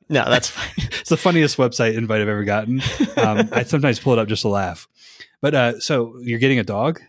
No, 0.10 0.30
that's 0.30 0.50
fine. 0.50 0.74
it's 0.78 1.10
the 1.10 1.16
funniest 1.16 1.56
website 1.56 1.96
invite 1.96 2.20
I've 2.20 2.28
ever 2.28 2.44
gotten. 2.44 2.82
Um, 3.16 3.48
I 3.54 3.64
sometimes 3.64 3.98
pull 3.98 4.12
it 4.12 4.20
up 4.20 4.28
just 4.28 4.42
to 4.42 4.50
laugh. 4.50 4.90
But 5.42 5.56
uh, 5.56 5.80
so 5.80 6.20
you're 6.22 6.40
getting 6.40 6.60
a 6.60 6.66
dog? 6.66 7.00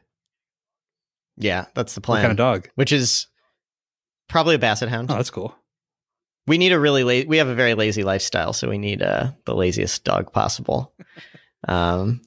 Yeah, 1.37 1.65
that's 1.75 1.97
the 1.97 2.01
plan. 2.01 2.19
What 2.19 2.29
kind 2.29 2.31
of 2.31 2.37
dog? 2.37 2.69
Which 2.77 2.93
is 2.93 3.27
probably 4.29 4.55
a 4.55 4.61
basset 4.61 4.89
hound. 4.89 5.11
Oh, 5.11 5.17
that's 5.17 5.31
cool. 5.31 5.53
We 6.47 6.59
need 6.59 6.71
a 6.71 6.79
really 6.79 7.03
la- 7.03 7.29
we 7.29 7.39
have 7.39 7.49
a 7.49 7.57
very 7.57 7.75
lazy 7.75 8.05
lifestyle, 8.05 8.53
so 8.53 8.69
we 8.69 8.79
need 8.79 9.03
uh, 9.03 9.33
the 9.47 9.55
laziest 9.57 10.05
dog 10.05 10.33
possible. 10.33 10.93
um, 11.67 12.21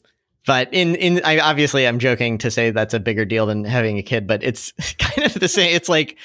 but 0.46 0.74
in 0.74 0.96
in 0.96 1.22
I 1.24 1.40
obviously 1.40 1.88
I'm 1.88 2.00
joking 2.00 2.38
to 2.40 2.52
say 2.52 2.72
that's 2.72 2.94
a 2.94 3.00
bigger 3.00 3.26
deal 3.26 3.46
than 3.46 3.64
having 3.64 3.98
a 3.98 4.04
kid, 4.04 4.28
but 4.28 4.44
it's 4.44 4.72
kind 5.00 5.26
of 5.26 5.40
the 5.40 5.48
same. 5.48 5.76
It's 5.76 5.90
like 5.90 6.18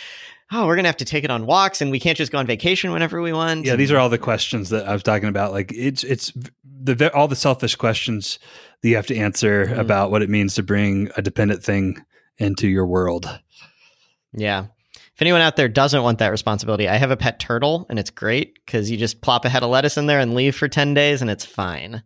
oh, 0.53 0.67
we're 0.67 0.77
gonna 0.77 0.89
have 0.89 0.97
to 0.99 1.05
take 1.05 1.25
it 1.25 1.31
on 1.31 1.47
walks, 1.47 1.81
and 1.81 1.91
we 1.91 2.01
can't 2.01 2.19
just 2.19 2.33
go 2.33 2.39
on 2.39 2.47
vacation 2.47 2.93
whenever 2.93 3.21
we 3.23 3.33
want. 3.33 3.65
Yeah, 3.65 3.77
these 3.77 3.93
are 3.93 3.99
all 3.99 4.09
the 4.09 4.19
questions 4.19 4.71
that 4.71 4.87
I 4.87 4.93
was 4.93 5.03
talking 5.03 5.29
about. 5.29 5.53
Like 5.53 5.73
it's 5.75 6.05
it's 6.05 6.33
the 6.65 7.13
all 7.15 7.29
the 7.29 7.37
selfish 7.37 7.77
questions 7.77 8.39
that 8.83 8.89
you 8.89 8.97
have 8.97 9.07
to 9.07 9.17
answer 9.17 9.67
mm. 9.67 9.79
about 9.79 10.11
what 10.11 10.23
it 10.23 10.31
means 10.31 10.55
to 10.55 10.63
bring 10.63 11.11
a 11.17 11.23
dependent 11.23 11.63
thing 11.63 12.05
into 12.39 12.69
your 12.69 12.87
world. 12.87 13.41
Yeah. 14.33 14.67
If 14.95 15.23
anyone 15.23 15.43
out 15.43 15.57
there 15.57 15.69
doesn't 15.69 16.03
want 16.03 16.19
that 16.21 16.29
responsibility, 16.29 16.89
I 16.89 16.97
have 16.97 17.11
a 17.11 17.17
pet 17.17 17.39
turtle 17.39 17.85
and 17.91 17.99
it's 17.99 18.09
great 18.09 18.55
because 18.65 18.91
you 18.91 18.97
just 18.97 19.21
plop 19.21 19.45
a 19.45 19.51
head 19.51 19.63
of 19.63 19.69
lettuce 19.69 19.99
in 19.99 20.07
there 20.07 20.19
and 20.19 20.35
leave 20.35 20.57
for 20.57 20.67
10 20.67 20.95
days 20.95 21.21
and 21.21 21.31
it's 21.31 21.45
fine. 21.45 22.03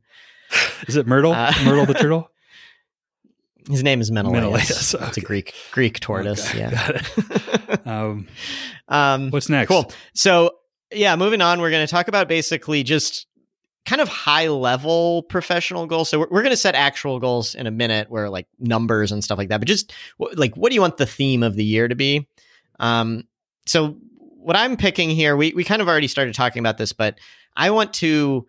Is 0.88 0.96
it 0.96 1.06
Myrtle? 1.06 1.32
Uh, 1.32 1.52
Myrtle 1.64 1.86
the 1.86 1.94
turtle? 1.94 2.30
His 3.70 3.82
name 3.82 4.02
is 4.02 4.10
Menelaus. 4.10 4.34
Menelaus. 4.34 4.94
Okay. 4.94 5.06
It's 5.08 5.16
a 5.16 5.22
Greek 5.22 5.54
Greek 5.70 5.98
tortoise. 6.00 6.50
Okay, 6.50 6.58
yeah. 6.58 7.76
um, 7.86 8.28
um, 8.88 9.30
what's 9.30 9.48
next? 9.48 9.68
Cool. 9.68 9.90
So 10.12 10.50
yeah, 10.92 11.16
moving 11.16 11.40
on, 11.40 11.60
we're 11.60 11.70
going 11.70 11.86
to 11.86 11.90
talk 11.90 12.08
about 12.08 12.28
basically 12.28 12.82
just 12.82 13.26
kind 13.84 14.00
of 14.00 14.08
high 14.08 14.48
level 14.48 15.22
professional 15.24 15.86
goals. 15.86 16.08
So 16.08 16.20
we're, 16.20 16.28
we're 16.30 16.42
going 16.42 16.52
to 16.52 16.58
set 16.58 16.74
actual 16.74 17.20
goals 17.20 17.54
in 17.54 17.66
a 17.66 17.70
minute 17.70 18.10
where 18.10 18.30
like 18.30 18.46
numbers 18.58 19.12
and 19.12 19.22
stuff 19.22 19.38
like 19.38 19.48
that, 19.50 19.58
but 19.58 19.68
just 19.68 19.92
like, 20.18 20.56
what 20.56 20.70
do 20.70 20.74
you 20.74 20.80
want 20.80 20.96
the 20.96 21.06
theme 21.06 21.42
of 21.42 21.54
the 21.56 21.64
year 21.64 21.86
to 21.86 21.94
be? 21.94 22.26
Um, 22.80 23.24
so 23.66 23.96
what 24.18 24.56
I'm 24.56 24.76
picking 24.76 25.10
here, 25.10 25.36
we, 25.36 25.52
we 25.52 25.64
kind 25.64 25.82
of 25.82 25.88
already 25.88 26.08
started 26.08 26.34
talking 26.34 26.60
about 26.60 26.78
this, 26.78 26.92
but 26.92 27.18
I 27.56 27.70
want 27.70 27.92
to 27.94 28.46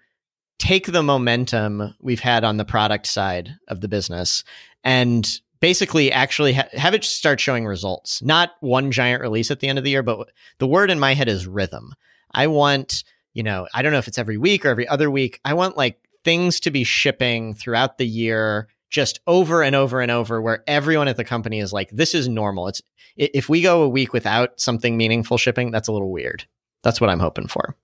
take 0.60 0.88
the 0.88 1.04
momentum 1.04 1.96
we've 2.00 2.20
had 2.20 2.44
on 2.44 2.58
the 2.58 2.66
product 2.66 3.08
side 3.08 3.56
of 3.68 3.82
the 3.82 3.88
business 3.88 4.44
and 4.84 5.40
basically 5.60 6.12
actually 6.12 6.54
ha- 6.54 6.68
have 6.74 6.94
it 6.94 7.04
start 7.04 7.40
showing 7.40 7.66
results, 7.66 8.22
not 8.22 8.52
one 8.62 8.92
giant 8.92 9.22
release 9.22 9.52
at 9.52 9.60
the 9.60 9.68
end 9.68 9.78
of 9.78 9.84
the 9.84 9.92
year, 9.92 10.04
but 10.04 10.30
the 10.60 10.68
word 10.68 10.92
in 10.92 11.00
my 11.00 11.14
head 11.14 11.28
is 11.28 11.48
rhythm. 11.48 11.94
I 12.32 12.48
want 12.48 13.04
you 13.36 13.44
know, 13.44 13.68
I 13.74 13.84
don't 13.84 13.92
know 13.92 14.00
if 14.00 14.08
it's 14.08 14.18
every 14.18 14.38
week 14.38 14.66
or 14.66 14.70
every 14.70 14.88
other 14.88 15.12
week. 15.12 15.40
I 15.46 15.54
want 15.54 15.78
like 15.78 16.00
things 16.24 16.62
to 16.62 16.72
be 16.72 16.84
shipping 16.84 17.54
throughout 17.54 18.00
the 18.00 18.08
year 18.08 18.70
just 18.90 19.20
over 19.28 19.62
and 19.62 19.76
over 19.76 20.00
and 20.00 20.10
over 20.10 20.42
where 20.42 20.64
everyone 20.68 21.10
at 21.10 21.18
the 21.18 21.26
company 21.26 21.60
is 21.60 21.74
like 21.74 21.90
this 21.92 22.16
is 22.16 22.28
normal. 22.28 22.70
It's 22.70 22.82
if 23.18 23.48
we 23.50 23.62
go 23.62 23.84
a 23.84 23.90
week 23.90 24.14
without 24.14 24.60
something 24.60 24.98
meaningful 24.98 25.38
shipping, 25.38 25.70
that's 25.70 25.88
a 25.88 25.92
little 25.92 26.12
weird. 26.12 26.46
That's 26.82 27.00
what 27.00 27.10
I'm 27.10 27.20
hoping 27.20 27.48
for. 27.48 27.76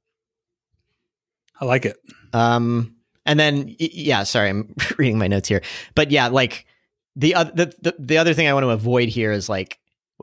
I 1.62 1.66
like 1.66 1.86
it. 1.86 1.98
Um 2.34 2.96
and 3.26 3.40
then 3.40 3.76
yeah, 3.80 4.24
sorry, 4.24 4.50
I'm 4.50 4.76
reading 4.98 5.18
my 5.18 5.28
notes 5.28 5.48
here. 5.48 5.62
But 5.96 6.12
yeah, 6.12 6.28
like 6.28 6.66
the 7.16 7.36
other 7.36 7.52
the, 7.54 7.76
the, 7.82 7.96
the 7.98 8.18
other 8.18 8.34
thing 8.34 8.48
I 8.48 8.54
want 8.54 8.66
to 8.66 8.70
avoid 8.70 9.08
here 9.10 9.32
is 9.32 9.48
like 9.48 9.80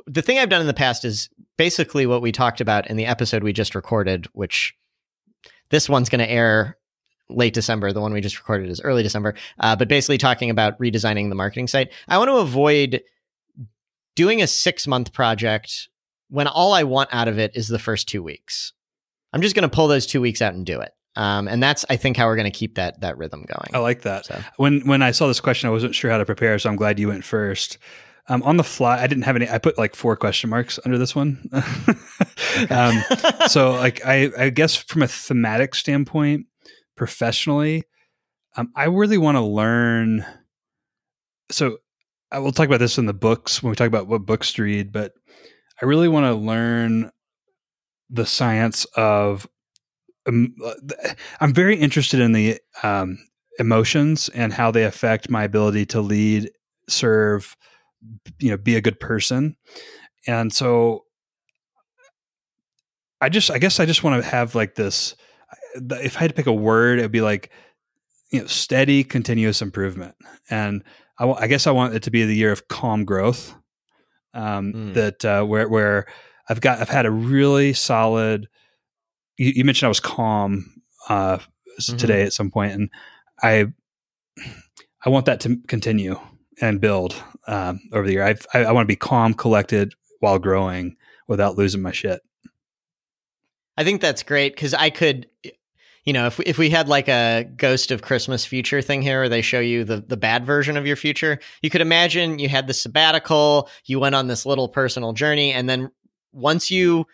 the 0.06 0.22
thing 0.22 0.38
I've 0.38 0.48
done 0.48 0.60
in 0.60 0.66
the 0.66 0.74
past 0.74 1.04
is 1.04 1.28
basically 1.56 2.06
what 2.06 2.22
we 2.22 2.32
talked 2.32 2.60
about 2.60 2.88
in 2.88 2.96
the 2.96 3.06
episode 3.06 3.42
we 3.42 3.52
just 3.52 3.74
recorded, 3.74 4.26
which 4.32 4.74
this 5.70 5.88
one's 5.88 6.08
going 6.08 6.20
to 6.20 6.30
air 6.30 6.78
late 7.28 7.54
December. 7.54 7.92
The 7.92 8.00
one 8.00 8.12
we 8.12 8.20
just 8.20 8.38
recorded 8.38 8.70
is 8.70 8.80
early 8.80 9.02
December. 9.02 9.34
Uh, 9.58 9.76
but 9.76 9.88
basically, 9.88 10.18
talking 10.18 10.50
about 10.50 10.78
redesigning 10.78 11.28
the 11.28 11.34
marketing 11.34 11.68
site. 11.68 11.92
I 12.06 12.18
want 12.18 12.28
to 12.28 12.36
avoid 12.36 13.02
doing 14.14 14.42
a 14.42 14.46
six 14.46 14.86
month 14.86 15.12
project 15.12 15.88
when 16.30 16.46
all 16.46 16.72
I 16.72 16.84
want 16.84 17.10
out 17.12 17.28
of 17.28 17.38
it 17.38 17.52
is 17.54 17.68
the 17.68 17.78
first 17.78 18.08
two 18.08 18.22
weeks. 18.22 18.72
I'm 19.32 19.42
just 19.42 19.54
going 19.54 19.68
to 19.68 19.74
pull 19.74 19.88
those 19.88 20.06
two 20.06 20.20
weeks 20.20 20.40
out 20.40 20.54
and 20.54 20.64
do 20.64 20.80
it. 20.80 20.92
Um, 21.16 21.48
and 21.48 21.62
that's 21.62 21.84
I 21.90 21.96
think 21.96 22.16
how 22.16 22.26
we're 22.26 22.36
going 22.36 22.50
to 22.50 22.56
keep 22.56 22.76
that 22.76 23.00
that 23.00 23.18
rhythm 23.18 23.44
going. 23.46 23.70
I 23.72 23.78
like 23.78 24.02
that. 24.02 24.26
So. 24.26 24.40
When 24.56 24.86
when 24.86 25.02
I 25.02 25.10
saw 25.10 25.26
this 25.26 25.40
question, 25.40 25.68
I 25.68 25.72
wasn't 25.72 25.94
sure 25.94 26.10
how 26.10 26.18
to 26.18 26.24
prepare, 26.24 26.58
so 26.58 26.68
I'm 26.70 26.76
glad 26.76 26.98
you 26.98 27.08
went 27.08 27.24
first. 27.24 27.78
Um, 28.30 28.42
on 28.42 28.58
the 28.58 28.64
fly, 28.64 29.00
I 29.00 29.06
didn't 29.06 29.24
have 29.24 29.36
any. 29.36 29.48
I 29.48 29.58
put 29.58 29.78
like 29.78 29.96
four 29.96 30.14
question 30.14 30.50
marks 30.50 30.78
under 30.84 30.98
this 30.98 31.16
one. 31.16 31.48
um, 32.70 33.02
so, 33.46 33.72
like, 33.72 34.04
I, 34.04 34.30
I 34.36 34.50
guess 34.50 34.76
from 34.76 35.02
a 35.02 35.08
thematic 35.08 35.74
standpoint, 35.74 36.46
professionally, 36.94 37.84
um, 38.56 38.70
I 38.76 38.84
really 38.84 39.16
want 39.16 39.36
to 39.36 39.42
learn. 39.42 40.26
So, 41.50 41.78
I 42.30 42.40
will 42.40 42.52
talk 42.52 42.66
about 42.66 42.80
this 42.80 42.98
in 42.98 43.06
the 43.06 43.14
books 43.14 43.62
when 43.62 43.70
we 43.70 43.76
talk 43.76 43.86
about 43.88 44.08
what 44.08 44.26
books 44.26 44.52
to 44.54 44.62
read, 44.62 44.92
but 44.92 45.12
I 45.80 45.86
really 45.86 46.08
want 46.08 46.26
to 46.26 46.34
learn 46.34 47.10
the 48.10 48.26
science 48.26 48.84
of. 48.94 49.48
Um, 50.28 50.54
I'm 51.40 51.54
very 51.54 51.76
interested 51.76 52.20
in 52.20 52.32
the 52.32 52.60
um, 52.82 53.18
emotions 53.58 54.28
and 54.30 54.52
how 54.52 54.70
they 54.70 54.84
affect 54.84 55.30
my 55.30 55.44
ability 55.44 55.86
to 55.86 56.00
lead, 56.00 56.50
serve, 56.88 57.56
you 58.38 58.50
know 58.50 58.56
be 58.56 58.76
a 58.76 58.80
good 58.80 59.00
person 59.00 59.56
and 60.26 60.52
so 60.52 61.04
i 63.20 63.28
just 63.28 63.50
i 63.50 63.58
guess 63.58 63.80
i 63.80 63.86
just 63.86 64.04
want 64.04 64.22
to 64.22 64.28
have 64.28 64.54
like 64.54 64.74
this 64.74 65.16
if 65.74 66.16
i 66.16 66.20
had 66.20 66.30
to 66.30 66.34
pick 66.34 66.46
a 66.46 66.52
word 66.52 66.98
it 66.98 67.02
would 67.02 67.12
be 67.12 67.20
like 67.20 67.50
you 68.30 68.40
know 68.40 68.46
steady 68.46 69.02
continuous 69.02 69.62
improvement 69.62 70.14
and 70.50 70.84
I, 71.18 71.24
w- 71.24 71.38
I 71.40 71.48
guess 71.48 71.66
i 71.66 71.70
want 71.70 71.94
it 71.94 72.04
to 72.04 72.10
be 72.10 72.24
the 72.24 72.36
year 72.36 72.52
of 72.52 72.68
calm 72.68 73.04
growth 73.04 73.54
um, 74.34 74.72
mm. 74.72 74.94
that 74.94 75.24
uh, 75.24 75.42
where 75.44 75.68
where 75.68 76.06
i've 76.48 76.60
got 76.60 76.80
i've 76.80 76.88
had 76.88 77.06
a 77.06 77.10
really 77.10 77.72
solid 77.72 78.48
you, 79.38 79.52
you 79.56 79.64
mentioned 79.64 79.86
i 79.86 79.88
was 79.88 80.00
calm 80.00 80.82
uh, 81.08 81.38
mm-hmm. 81.38 81.96
today 81.96 82.22
at 82.22 82.32
some 82.32 82.50
point 82.50 82.72
and 82.72 82.90
i 83.42 83.66
i 85.04 85.08
want 85.08 85.26
that 85.26 85.40
to 85.40 85.56
continue 85.68 86.18
and 86.60 86.80
build 86.80 87.14
um, 87.46 87.80
over 87.92 88.06
the 88.06 88.12
year. 88.12 88.24
I've, 88.24 88.46
i 88.54 88.64
I, 88.64 88.72
want 88.72 88.84
to 88.84 88.92
be 88.92 88.96
calm, 88.96 89.34
collected 89.34 89.94
while 90.20 90.38
growing 90.38 90.96
without 91.26 91.56
losing 91.56 91.82
my 91.82 91.92
shit. 91.92 92.20
I 93.76 93.84
think 93.84 94.00
that's 94.00 94.22
great 94.22 94.54
because 94.54 94.74
I 94.74 94.90
could, 94.90 95.28
you 96.04 96.12
know, 96.12 96.26
if 96.26 96.38
we, 96.38 96.44
if 96.46 96.58
we 96.58 96.70
had 96.70 96.88
like 96.88 97.08
a 97.08 97.44
Ghost 97.56 97.90
of 97.90 98.02
Christmas 98.02 98.44
Future 98.44 98.82
thing 98.82 99.02
here, 99.02 99.20
where 99.20 99.28
they 99.28 99.42
show 99.42 99.60
you 99.60 99.84
the 99.84 100.00
the 100.00 100.16
bad 100.16 100.44
version 100.44 100.76
of 100.76 100.86
your 100.86 100.96
future, 100.96 101.38
you 101.62 101.70
could 101.70 101.80
imagine 101.80 102.38
you 102.38 102.48
had 102.48 102.66
the 102.66 102.74
sabbatical, 102.74 103.68
you 103.84 104.00
went 104.00 104.14
on 104.14 104.26
this 104.26 104.44
little 104.44 104.68
personal 104.68 105.12
journey, 105.12 105.52
and 105.52 105.68
then 105.68 105.90
once 106.32 106.70
you 106.70 107.06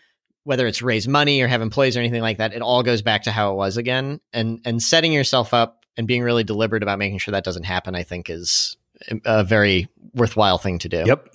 whether 0.45 0.67
it's 0.67 0.83
raise 0.83 1.09
money 1.09 1.41
or 1.43 1.49
have 1.49 1.61
employees 1.63 1.97
or 1.97 2.01
anything 2.01 2.23
like 2.23 2.39
that, 2.39 2.55
it 2.55 2.63
all 2.63 2.83
goes 2.83 3.03
back 3.03 3.25
to 3.25 3.33
how 3.33 3.53
it 3.53 3.57
was 3.57 3.77
again. 3.77 4.21
And 4.33 4.61
and 4.65 4.83
setting 4.83 5.13
yourself 5.13 5.53
up 5.53 5.85
and 5.97 6.07
being 6.07 6.23
really 6.23 6.45
deliberate 6.45 6.83
about 6.83 6.99
making 6.99 7.19
sure 7.19 7.33
that 7.33 7.45
doesn't 7.45 7.65
happen, 7.65 7.95
I 7.95 8.03
think 8.03 8.31
is 8.31 8.77
a 9.25 9.45
very 9.45 9.89
worthwhile 10.15 10.59
thing 10.59 10.79
to 10.81 10.89
do. 10.89 11.03
Yep. 11.07 11.29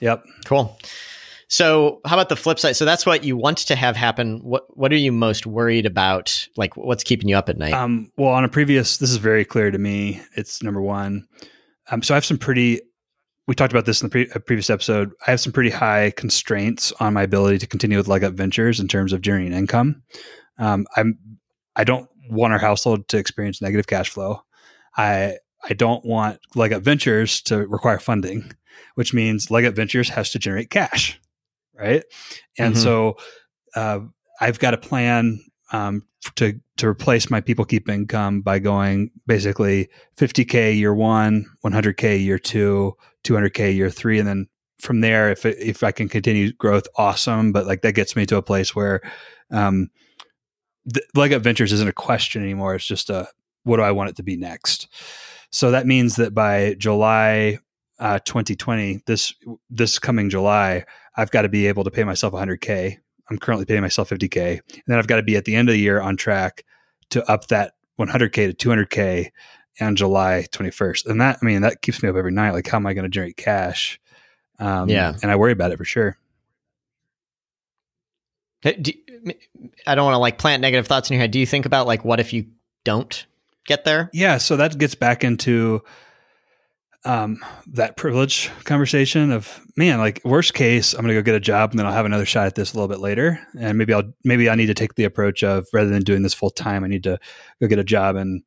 Yep. 0.00 0.24
Cool. 0.44 0.78
So, 1.48 2.00
how 2.04 2.16
about 2.16 2.30
the 2.30 2.36
flip 2.36 2.58
side? 2.58 2.74
So 2.74 2.84
that's 2.84 3.04
what 3.06 3.22
you 3.22 3.36
want 3.36 3.58
to 3.58 3.76
have 3.76 3.96
happen. 3.96 4.40
What 4.42 4.76
What 4.76 4.92
are 4.92 4.96
you 4.96 5.12
most 5.12 5.46
worried 5.46 5.86
about? 5.86 6.48
Like, 6.56 6.76
what's 6.76 7.04
keeping 7.04 7.28
you 7.28 7.36
up 7.36 7.48
at 7.48 7.58
night? 7.58 7.74
Um, 7.74 8.10
well, 8.16 8.32
on 8.32 8.44
a 8.44 8.48
previous, 8.48 8.96
this 8.96 9.10
is 9.10 9.18
very 9.18 9.44
clear 9.44 9.70
to 9.70 9.78
me. 9.78 10.20
It's 10.36 10.62
number 10.62 10.80
one. 10.80 11.26
Um, 11.90 12.02
so 12.02 12.14
I 12.14 12.16
have 12.16 12.24
some 12.24 12.38
pretty. 12.38 12.80
We 13.46 13.54
talked 13.54 13.72
about 13.72 13.84
this 13.84 14.00
in 14.00 14.08
the 14.08 14.10
pre- 14.10 14.40
previous 14.40 14.70
episode. 14.70 15.12
I 15.26 15.30
have 15.30 15.40
some 15.40 15.52
pretty 15.52 15.70
high 15.70 16.12
constraints 16.16 16.92
on 16.92 17.12
my 17.12 17.22
ability 17.22 17.58
to 17.58 17.66
continue 17.66 17.98
with 17.98 18.08
Leg 18.08 18.24
Up 18.24 18.32
Ventures 18.32 18.80
in 18.80 18.88
terms 18.88 19.12
of 19.12 19.20
generating 19.20 19.52
income. 19.52 20.02
Um, 20.58 20.86
I'm. 20.96 21.18
I 21.76 21.84
don't 21.84 22.08
want 22.30 22.52
our 22.52 22.58
household 22.58 23.08
to 23.08 23.18
experience 23.18 23.60
negative 23.60 23.86
cash 23.86 24.08
flow. 24.08 24.42
I 24.96 25.36
I 25.68 25.74
don't 25.74 26.04
want 26.04 26.40
Leg 26.54 26.72
Up 26.72 26.82
Ventures 26.82 27.42
to 27.42 27.66
require 27.66 27.98
funding, 27.98 28.52
which 28.94 29.12
means 29.12 29.50
Leg 29.50 29.64
Up 29.64 29.74
Ventures 29.74 30.08
has 30.10 30.30
to 30.32 30.38
generate 30.38 30.70
cash, 30.70 31.20
right? 31.78 32.04
And 32.58 32.74
mm-hmm. 32.74 32.82
so 32.82 33.16
uh, 33.74 34.00
I've 34.40 34.58
got 34.58 34.74
a 34.74 34.78
plan 34.78 35.40
um, 35.72 36.02
to 36.36 36.60
to 36.76 36.88
replace 36.88 37.30
my 37.30 37.40
PeopleKeep 37.40 37.88
income 37.88 38.40
by 38.40 38.58
going 38.58 39.10
basically 39.26 39.88
50k 40.16 40.76
year 40.76 40.94
one, 40.94 41.46
100k 41.64 42.22
year 42.22 42.38
two, 42.38 42.96
200k 43.24 43.74
year 43.74 43.90
three, 43.90 44.18
and 44.18 44.28
then 44.28 44.46
from 44.78 45.00
there, 45.00 45.30
if 45.30 45.44
if 45.46 45.82
I 45.82 45.92
can 45.92 46.08
continue 46.08 46.52
growth, 46.52 46.86
awesome. 46.96 47.52
But 47.52 47.66
like 47.66 47.82
that 47.82 47.94
gets 47.94 48.16
me 48.16 48.26
to 48.26 48.36
a 48.36 48.42
place 48.42 48.74
where 48.74 49.00
um, 49.50 49.88
Leg 51.14 51.32
Up 51.32 51.42
Ventures 51.42 51.72
isn't 51.72 51.88
a 51.88 51.92
question 51.92 52.42
anymore. 52.42 52.74
It's 52.74 52.86
just 52.86 53.10
a 53.10 53.28
what 53.64 53.78
do 53.78 53.82
I 53.82 53.92
want 53.92 54.10
it 54.10 54.16
to 54.16 54.22
be 54.22 54.36
next. 54.36 54.88
So 55.50 55.70
that 55.70 55.86
means 55.86 56.16
that 56.16 56.34
by 56.34 56.74
July 56.78 57.58
uh, 57.98 58.18
2020, 58.20 59.02
this 59.06 59.32
this 59.70 59.98
coming 59.98 60.28
July, 60.30 60.84
I've 61.16 61.30
got 61.30 61.42
to 61.42 61.48
be 61.48 61.66
able 61.66 61.84
to 61.84 61.90
pay 61.90 62.04
myself 62.04 62.34
100k. 62.34 62.96
I'm 63.30 63.38
currently 63.38 63.64
paying 63.64 63.80
myself 63.80 64.10
50k, 64.10 64.60
and 64.68 64.82
then 64.86 64.98
I've 64.98 65.06
got 65.06 65.16
to 65.16 65.22
be 65.22 65.36
at 65.36 65.46
the 65.46 65.56
end 65.56 65.68
of 65.68 65.72
the 65.72 65.80
year 65.80 66.00
on 66.00 66.16
track 66.16 66.64
to 67.10 67.28
up 67.30 67.46
that 67.46 67.74
100k 67.98 68.54
to 68.54 68.68
200k 68.68 69.30
on 69.80 69.96
July 69.96 70.46
21st. 70.52 71.06
And 71.06 71.20
that 71.20 71.38
I 71.42 71.44
mean 71.44 71.62
that 71.62 71.82
keeps 71.82 72.02
me 72.02 72.08
up 72.08 72.16
every 72.16 72.32
night. 72.32 72.52
Like, 72.52 72.66
how 72.68 72.76
am 72.78 72.86
I 72.86 72.94
going 72.94 73.04
to 73.04 73.08
generate 73.10 73.36
cash? 73.36 74.00
Um, 74.58 74.88
Yeah. 74.88 75.14
and 75.22 75.30
I 75.30 75.36
worry 75.36 75.52
about 75.52 75.72
it 75.72 75.78
for 75.78 75.84
sure. 75.84 76.16
Do- 78.62 78.92
I 79.86 79.94
don't 79.94 80.04
want 80.04 80.14
to 80.14 80.18
like 80.18 80.38
plant 80.38 80.62
negative 80.62 80.86
thoughts 80.86 81.10
in 81.10 81.14
your 81.14 81.20
head. 81.20 81.30
Do 81.30 81.38
you 81.38 81.46
think 81.46 81.66
about 81.66 81.86
like 81.86 82.04
what 82.04 82.20
if 82.20 82.32
you 82.32 82.46
don't 82.84 83.26
get 83.66 83.84
there? 83.84 84.10
Yeah, 84.12 84.38
so 84.38 84.56
that 84.56 84.78
gets 84.78 84.94
back 84.94 85.22
into 85.24 85.82
um, 87.04 87.44
that 87.72 87.96
privilege 87.98 88.50
conversation 88.64 89.30
of 89.32 89.60
man, 89.76 89.98
like 89.98 90.22
worst 90.24 90.54
case, 90.54 90.94
I'm 90.94 91.00
going 91.02 91.14
to 91.14 91.20
go 91.20 91.22
get 91.24 91.34
a 91.34 91.40
job 91.40 91.70
and 91.70 91.78
then 91.78 91.86
I'll 91.86 91.92
have 91.92 92.06
another 92.06 92.24
shot 92.24 92.46
at 92.46 92.54
this 92.54 92.72
a 92.72 92.76
little 92.76 92.88
bit 92.88 93.00
later, 93.00 93.38
and 93.58 93.76
maybe 93.76 93.92
I'll 93.92 94.10
maybe 94.24 94.48
I 94.48 94.54
need 94.54 94.66
to 94.66 94.74
take 94.74 94.94
the 94.94 95.04
approach 95.04 95.42
of 95.42 95.66
rather 95.74 95.90
than 95.90 96.02
doing 96.02 96.22
this 96.22 96.32
full 96.34 96.50
time, 96.50 96.84
I 96.84 96.88
need 96.88 97.02
to 97.04 97.18
go 97.60 97.66
get 97.68 97.78
a 97.78 97.84
job 97.84 98.16
and 98.16 98.42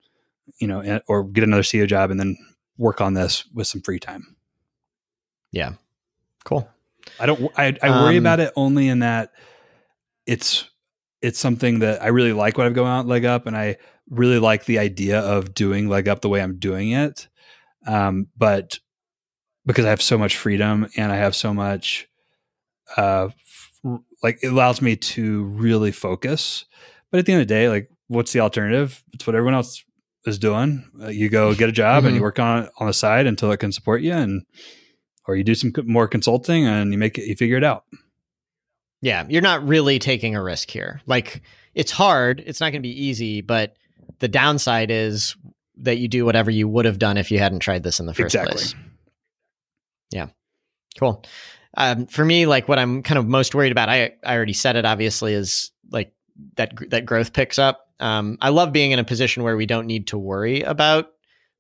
you 0.60 0.68
know, 0.68 1.00
or 1.08 1.24
get 1.24 1.44
another 1.44 1.64
CEO 1.64 1.88
job 1.88 2.12
and 2.12 2.20
then 2.20 2.38
work 2.78 3.02
on 3.02 3.14
this 3.14 3.46
with 3.54 3.68
some 3.68 3.82
free 3.82 4.00
time. 4.00 4.36
Yeah. 5.52 5.74
Cool. 6.46 6.68
I 7.20 7.26
don't. 7.26 7.52
I, 7.58 7.78
I 7.82 7.90
worry 8.04 8.18
Um, 8.18 8.24
about 8.24 8.40
it 8.40 8.52
only 8.56 8.88
in 8.90 9.00
that 9.00 9.32
it's 10.26 10.70
it's 11.22 11.40
something 11.40 11.80
that 11.80 12.02
I 12.04 12.08
really 12.08 12.34
like 12.34 12.58
what 12.58 12.68
I 12.68 12.70
go 12.72 12.86
out 12.86 13.08
leg 13.08 13.26
up, 13.26 13.48
and 13.48 13.56
I 13.58 13.78
really 14.10 14.40
like 14.40 14.66
the 14.66 14.80
idea 14.80 15.20
of 15.20 15.54
doing 15.54 15.88
leg 15.90 16.08
up 16.08 16.22
the 16.22 16.30
way 16.30 16.42
I'm 16.42 16.58
doing 16.60 16.92
it. 16.92 17.28
Um, 17.86 18.28
but 18.38 18.80
because 19.66 19.86
I 19.86 19.90
have 19.90 20.02
so 20.02 20.18
much 20.18 20.38
freedom 20.38 20.88
and 20.96 21.12
I 21.12 21.16
have 21.18 21.36
so 21.36 21.54
much, 21.54 22.08
uh, 22.96 23.30
f- 23.30 24.00
like 24.24 24.40
it 24.44 24.48
allows 24.48 24.82
me 24.82 24.96
to 24.96 25.44
really 25.46 25.92
focus. 25.92 26.66
But 27.12 27.20
at 27.20 27.26
the 27.26 27.34
end 27.34 27.42
of 27.42 27.48
the 27.48 27.54
day, 27.54 27.70
like, 27.70 27.90
what's 28.08 28.34
the 28.34 28.42
alternative? 28.42 29.04
It's 29.14 29.26
what 29.26 29.36
everyone 29.36 29.56
else 29.56 29.84
is 30.28 30.38
doing. 30.40 30.84
Uh, 31.02 31.08
you 31.08 31.30
go 31.30 31.54
get 31.56 31.70
a 31.70 31.72
job 31.74 32.06
and 32.06 32.14
you 32.16 32.20
Mhm. 32.22 32.24
work 32.24 32.40
on 32.40 32.64
it 32.64 32.72
on 32.80 32.88
the 32.88 32.94
side 32.94 33.26
until 33.28 33.52
it 33.52 33.58
can 33.58 33.72
support 33.72 34.02
you, 34.02 34.14
and 34.14 34.44
or 35.28 35.36
you 35.36 35.44
do 35.44 35.56
some 35.56 35.74
more 35.86 36.08
consulting 36.08 36.66
and 36.66 36.92
you 36.92 36.98
make 36.98 37.18
it, 37.18 37.26
you 37.28 37.36
figure 37.36 37.58
it 37.58 37.64
out. 37.64 37.84
Yeah. 39.02 39.26
You're 39.30 39.42
not 39.42 39.68
really 39.68 40.00
taking 40.00 40.36
a 40.36 40.42
risk 40.44 40.70
here. 40.72 41.02
Like 41.06 41.42
it's 41.76 41.92
hard. 41.92 42.42
It's 42.46 42.60
not 42.62 42.72
going 42.72 42.82
to 42.82 42.88
be 42.88 43.04
easy, 43.06 43.42
but 43.42 43.76
the 44.20 44.28
downside 44.28 44.90
is 44.90 45.36
that 45.78 45.98
you 45.98 46.08
do 46.08 46.26
whatever 46.26 46.50
you 46.50 46.68
would 46.68 46.86
have 46.86 46.98
done 46.98 47.18
if 47.18 47.30
you 47.30 47.40
hadn't 47.40 47.60
tried 47.60 47.84
this 47.84 48.00
in 48.00 48.06
the 48.08 48.14
first 48.14 48.34
Exactly. 48.34 48.54
place. 48.54 48.76
Yeah, 50.12 50.28
cool. 51.00 51.24
Um, 51.76 52.08
for 52.08 52.24
me, 52.26 52.46
like 52.48 52.68
what 52.68 52.80
I'm 52.80 53.04
kind 53.04 53.20
of 53.20 53.28
most 53.28 53.54
worried 53.54 53.72
about, 53.72 53.90
I 53.90 54.14
I 54.24 54.36
already 54.36 54.54
said 54.54 54.76
it. 54.78 54.86
Obviously, 54.86 55.34
is 55.34 55.72
like 55.92 56.14
that 56.56 56.72
that 56.90 57.06
growth 57.06 57.34
picks 57.34 57.60
up. 57.60 57.87
Um, 58.00 58.38
I 58.42 58.50
love 58.50 58.72
being 58.72 58.92
in 58.92 59.00
a 59.00 59.04
position 59.04 59.44
where 59.44 59.58
we 59.58 59.66
don't 59.66 59.88
need 59.88 60.08
to 60.08 60.18
worry 60.18 60.62
about 60.62 61.12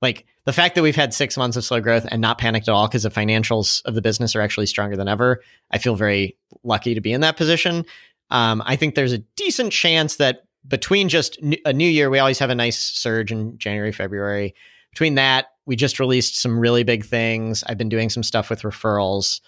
like 0.01 0.25
the 0.45 0.53
fact 0.53 0.75
that 0.75 0.83
we've 0.83 0.95
had 0.95 1.13
six 1.13 1.35
months 1.37 1.57
of 1.57 1.63
slow 1.65 1.81
growth 1.81 2.05
and 2.09 2.21
not 2.21 2.37
panicked 2.37 2.67
at 2.67 2.73
all 2.73 2.87
because 2.87 3.03
the 3.03 3.09
financials 3.09 3.81
of 3.85 3.95
the 3.95 4.01
business 4.01 4.35
are 4.35 4.41
actually 4.41 4.67
stronger 4.67 4.95
than 4.95 5.07
ever. 5.07 5.41
I 5.71 5.79
feel 5.79 5.95
very 5.95 6.37
lucky 6.63 6.93
to 6.93 7.01
be 7.01 7.11
in 7.11 7.21
that 7.21 7.37
position. 7.37 7.85
Um, 8.29 8.61
I 8.65 8.75
think 8.75 8.93
there's 8.95 9.13
a 9.13 9.17
decent 9.35 9.71
chance 9.73 10.17
that 10.17 10.43
between 10.67 11.09
just 11.09 11.37
n- 11.41 11.55
a 11.65 11.73
new 11.73 11.89
year, 11.89 12.09
we 12.09 12.19
always 12.19 12.39
have 12.39 12.49
a 12.49 12.55
nice 12.55 12.77
surge 12.77 13.31
in 13.31 13.57
January, 13.57 13.91
February. 13.91 14.53
Between 14.91 15.15
that, 15.15 15.47
we 15.65 15.75
just 15.75 15.99
released 15.99 16.37
some 16.37 16.59
really 16.59 16.83
big 16.83 17.05
things. 17.05 17.63
I've 17.65 17.77
been 17.77 17.89
doing 17.89 18.09
some 18.09 18.23
stuff 18.23 18.49
with 18.49 18.61
referrals. 18.61 19.41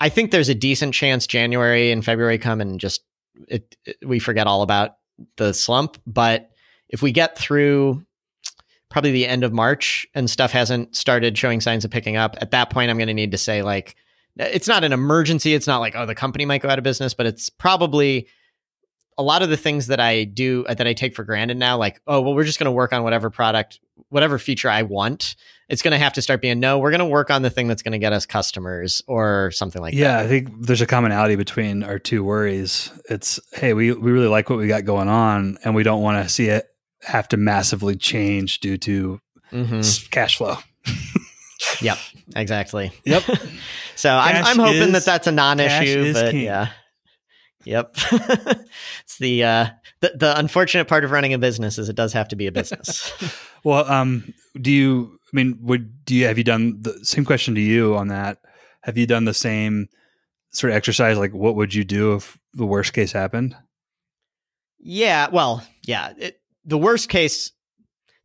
I 0.00 0.08
think 0.10 0.30
there's 0.30 0.48
a 0.50 0.54
decent 0.54 0.94
chance 0.94 1.26
January 1.26 1.90
and 1.90 2.04
February 2.04 2.38
come 2.38 2.60
and 2.60 2.78
just 2.78 3.02
it, 3.48 3.76
it- 3.84 3.96
we 4.06 4.18
forget 4.18 4.46
all 4.46 4.62
about 4.62 4.96
the 5.36 5.52
slump. 5.52 5.98
But 6.06 6.50
if 6.88 7.02
we 7.02 7.12
get 7.12 7.36
through 7.38 8.04
probably 8.88 9.12
the 9.12 9.26
end 9.26 9.44
of 9.44 9.52
March 9.52 10.06
and 10.14 10.30
stuff 10.30 10.52
hasn't 10.52 10.94
started 10.94 11.36
showing 11.36 11.60
signs 11.60 11.84
of 11.84 11.90
picking 11.90 12.16
up, 12.16 12.36
at 12.40 12.52
that 12.52 12.70
point 12.70 12.90
I'm 12.90 12.98
going 12.98 13.08
to 13.08 13.14
need 13.14 13.32
to 13.32 13.38
say 13.38 13.62
like 13.62 13.96
it's 14.36 14.68
not 14.68 14.84
an 14.84 14.92
emergency. 14.92 15.54
It's 15.54 15.66
not 15.66 15.78
like 15.78 15.94
oh 15.96 16.06
the 16.06 16.14
company 16.14 16.44
might 16.44 16.62
go 16.62 16.68
out 16.68 16.78
of 16.78 16.84
business, 16.84 17.14
but 17.14 17.26
it's 17.26 17.50
probably 17.50 18.28
a 19.18 19.22
lot 19.22 19.42
of 19.42 19.48
the 19.48 19.56
things 19.56 19.86
that 19.86 20.00
I 20.00 20.24
do 20.24 20.64
that 20.64 20.86
I 20.86 20.92
take 20.92 21.14
for 21.14 21.24
granted 21.24 21.56
now, 21.56 21.78
like, 21.78 22.00
oh, 22.06 22.20
well, 22.20 22.34
we're 22.34 22.44
just 22.44 22.58
going 22.58 22.66
to 22.66 22.72
work 22.72 22.92
on 22.92 23.02
whatever 23.02 23.30
product, 23.30 23.80
whatever 24.10 24.38
feature 24.38 24.68
I 24.68 24.82
want. 24.82 25.36
It's 25.68 25.82
going 25.82 25.92
to 25.92 25.98
have 25.98 26.12
to 26.12 26.22
start 26.22 26.40
being, 26.40 26.60
no, 26.60 26.78
we're 26.78 26.90
going 26.90 27.00
to 27.00 27.04
work 27.06 27.28
on 27.30 27.42
the 27.42 27.50
thing 27.50 27.66
that's 27.66 27.82
going 27.82 27.92
to 27.92 27.98
get 27.98 28.12
us 28.12 28.24
customers 28.24 29.02
or 29.08 29.50
something 29.50 29.82
like 29.82 29.94
yeah, 29.94 30.18
that. 30.18 30.18
Yeah 30.20 30.24
i 30.24 30.28
think 30.28 30.64
there's 30.66 30.80
a 30.80 30.86
commonality 30.86 31.34
between 31.36 31.82
our 31.82 31.98
two 31.98 32.22
worries. 32.22 32.92
It's 33.10 33.40
hey, 33.52 33.72
we 33.74 33.92
we 33.92 34.12
really 34.12 34.28
like 34.28 34.48
what 34.48 34.58
we 34.60 34.68
got 34.68 34.84
going 34.84 35.08
on, 35.08 35.58
and 35.64 35.74
we 35.74 35.82
don't 35.82 36.02
want 36.02 36.22
to 36.24 36.28
see 36.32 36.46
it 36.46 36.66
have 37.02 37.26
to 37.28 37.36
massively 37.36 37.96
change 37.96 38.60
due 38.60 38.76
to 38.78 39.20
Mhm. 39.52 40.10
cash 40.10 40.36
flow. 40.38 40.56
Yep, 41.80 41.98
exactly. 42.36 42.92
Yep. 43.04 43.22
So 43.96 44.10
I'm, 44.14 44.44
I'm 44.44 44.58
hoping 44.58 44.76
is- 44.82 44.92
that 44.92 45.04
that's 45.06 45.26
a 45.26 45.32
non-issue, 45.32 46.00
is 46.00 46.12
but 46.14 46.30
king. 46.32 46.42
yeah. 46.44 46.68
Yep. 47.64 47.96
it's 48.12 49.16
the, 49.18 49.42
uh, 49.42 49.66
the 50.00 50.12
the 50.16 50.38
unfortunate 50.38 50.86
part 50.86 51.02
of 51.04 51.10
running 51.12 51.32
a 51.32 51.38
business 51.38 51.78
is 51.78 51.88
it 51.88 51.96
does 51.96 52.12
have 52.12 52.28
to 52.28 52.36
be 52.36 52.46
a 52.46 52.52
business. 52.52 53.10
well, 53.64 53.90
um, 53.90 54.34
do 54.60 54.70
you? 54.70 55.15
I 55.26 55.36
mean, 55.36 55.58
would 55.62 56.04
do 56.04 56.14
you 56.14 56.26
have 56.26 56.38
you 56.38 56.44
done 56.44 56.80
the 56.80 57.04
same 57.04 57.24
question 57.24 57.54
to 57.54 57.60
you 57.60 57.96
on 57.96 58.08
that? 58.08 58.38
Have 58.82 58.96
you 58.96 59.06
done 59.06 59.24
the 59.24 59.34
same 59.34 59.88
sort 60.50 60.70
of 60.70 60.76
exercise? 60.76 61.18
Like, 61.18 61.34
what 61.34 61.56
would 61.56 61.74
you 61.74 61.84
do 61.84 62.14
if 62.14 62.38
the 62.54 62.66
worst 62.66 62.92
case 62.92 63.12
happened? 63.12 63.56
Yeah, 64.78 65.28
well, 65.32 65.66
yeah. 65.84 66.12
It, 66.16 66.40
the 66.64 66.78
worst 66.78 67.08
case, 67.08 67.52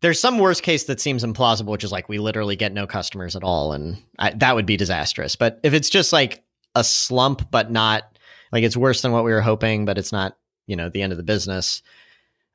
there's 0.02 0.20
some 0.20 0.38
worst 0.38 0.62
case 0.64 0.84
that 0.86 1.02
seems 1.02 1.24
implausible, 1.24 1.68
which 1.72 1.84
is 1.84 1.92
like 1.92 2.08
we 2.08 2.20
literally 2.20 2.56
get 2.56 2.74
no 2.74 2.86
customers 2.86 3.36
at 3.36 3.44
all, 3.44 3.74
and 3.74 3.98
I, 4.20 4.32
that 4.32 4.56
would 4.56 4.68
be 4.68 4.78
disastrous. 4.78 5.36
But 5.36 5.60
if 5.64 5.74
it's 5.74 5.90
just 5.90 6.14
like 6.14 6.44
a 6.76 6.84
slump, 6.84 7.50
but 7.52 7.72
not 7.72 8.18
like 8.52 8.64
it's 8.64 8.78
worse 8.78 9.02
than 9.02 9.12
what 9.12 9.24
we 9.24 9.32
were 9.32 9.42
hoping, 9.42 9.86
but 9.86 9.98
it's 9.98 10.12
not, 10.12 10.38
you 10.68 10.76
know, 10.76 10.90
the 10.90 11.02
end 11.02 11.14
of 11.14 11.18
the 11.18 11.24
business. 11.24 11.82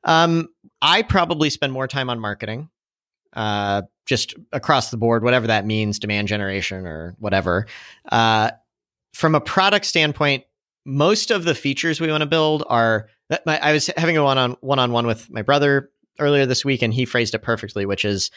Um, 0.03 0.49
I 0.81 1.01
probably 1.01 1.49
spend 1.49 1.73
more 1.73 1.87
time 1.87 2.09
on 2.09 2.19
marketing, 2.19 2.69
uh, 3.33 3.83
just 4.07 4.33
across 4.51 4.89
the 4.89 4.97
board, 4.97 5.23
whatever 5.23 5.47
that 5.47 5.65
means, 5.65 5.99
demand 5.99 6.27
generation 6.27 6.87
or 6.87 7.15
whatever. 7.19 7.67
Uh, 8.11 8.51
from 9.13 9.35
a 9.35 9.41
product 9.41 9.85
standpoint, 9.85 10.45
most 10.85 11.29
of 11.29 11.43
the 11.43 11.53
features 11.53 11.99
we 11.99 12.09
want 12.09 12.21
to 12.21 12.27
build 12.27 12.63
are 12.67 13.09
my, 13.45 13.59
I 13.59 13.73
was 13.73 13.87
having 13.97 14.17
a 14.17 14.23
one 14.23 14.37
on 14.37 14.55
one 14.61 14.79
on 14.79 14.91
one 14.91 15.05
with 15.05 15.29
my 15.29 15.41
brother 15.41 15.91
earlier 16.19 16.45
this 16.45 16.63
week, 16.63 16.81
and 16.81 16.93
he 16.93 17.05
phrased 17.05 17.35
it 17.35 17.39
perfectly, 17.39 17.85
which 17.85 18.05
is 18.05 18.31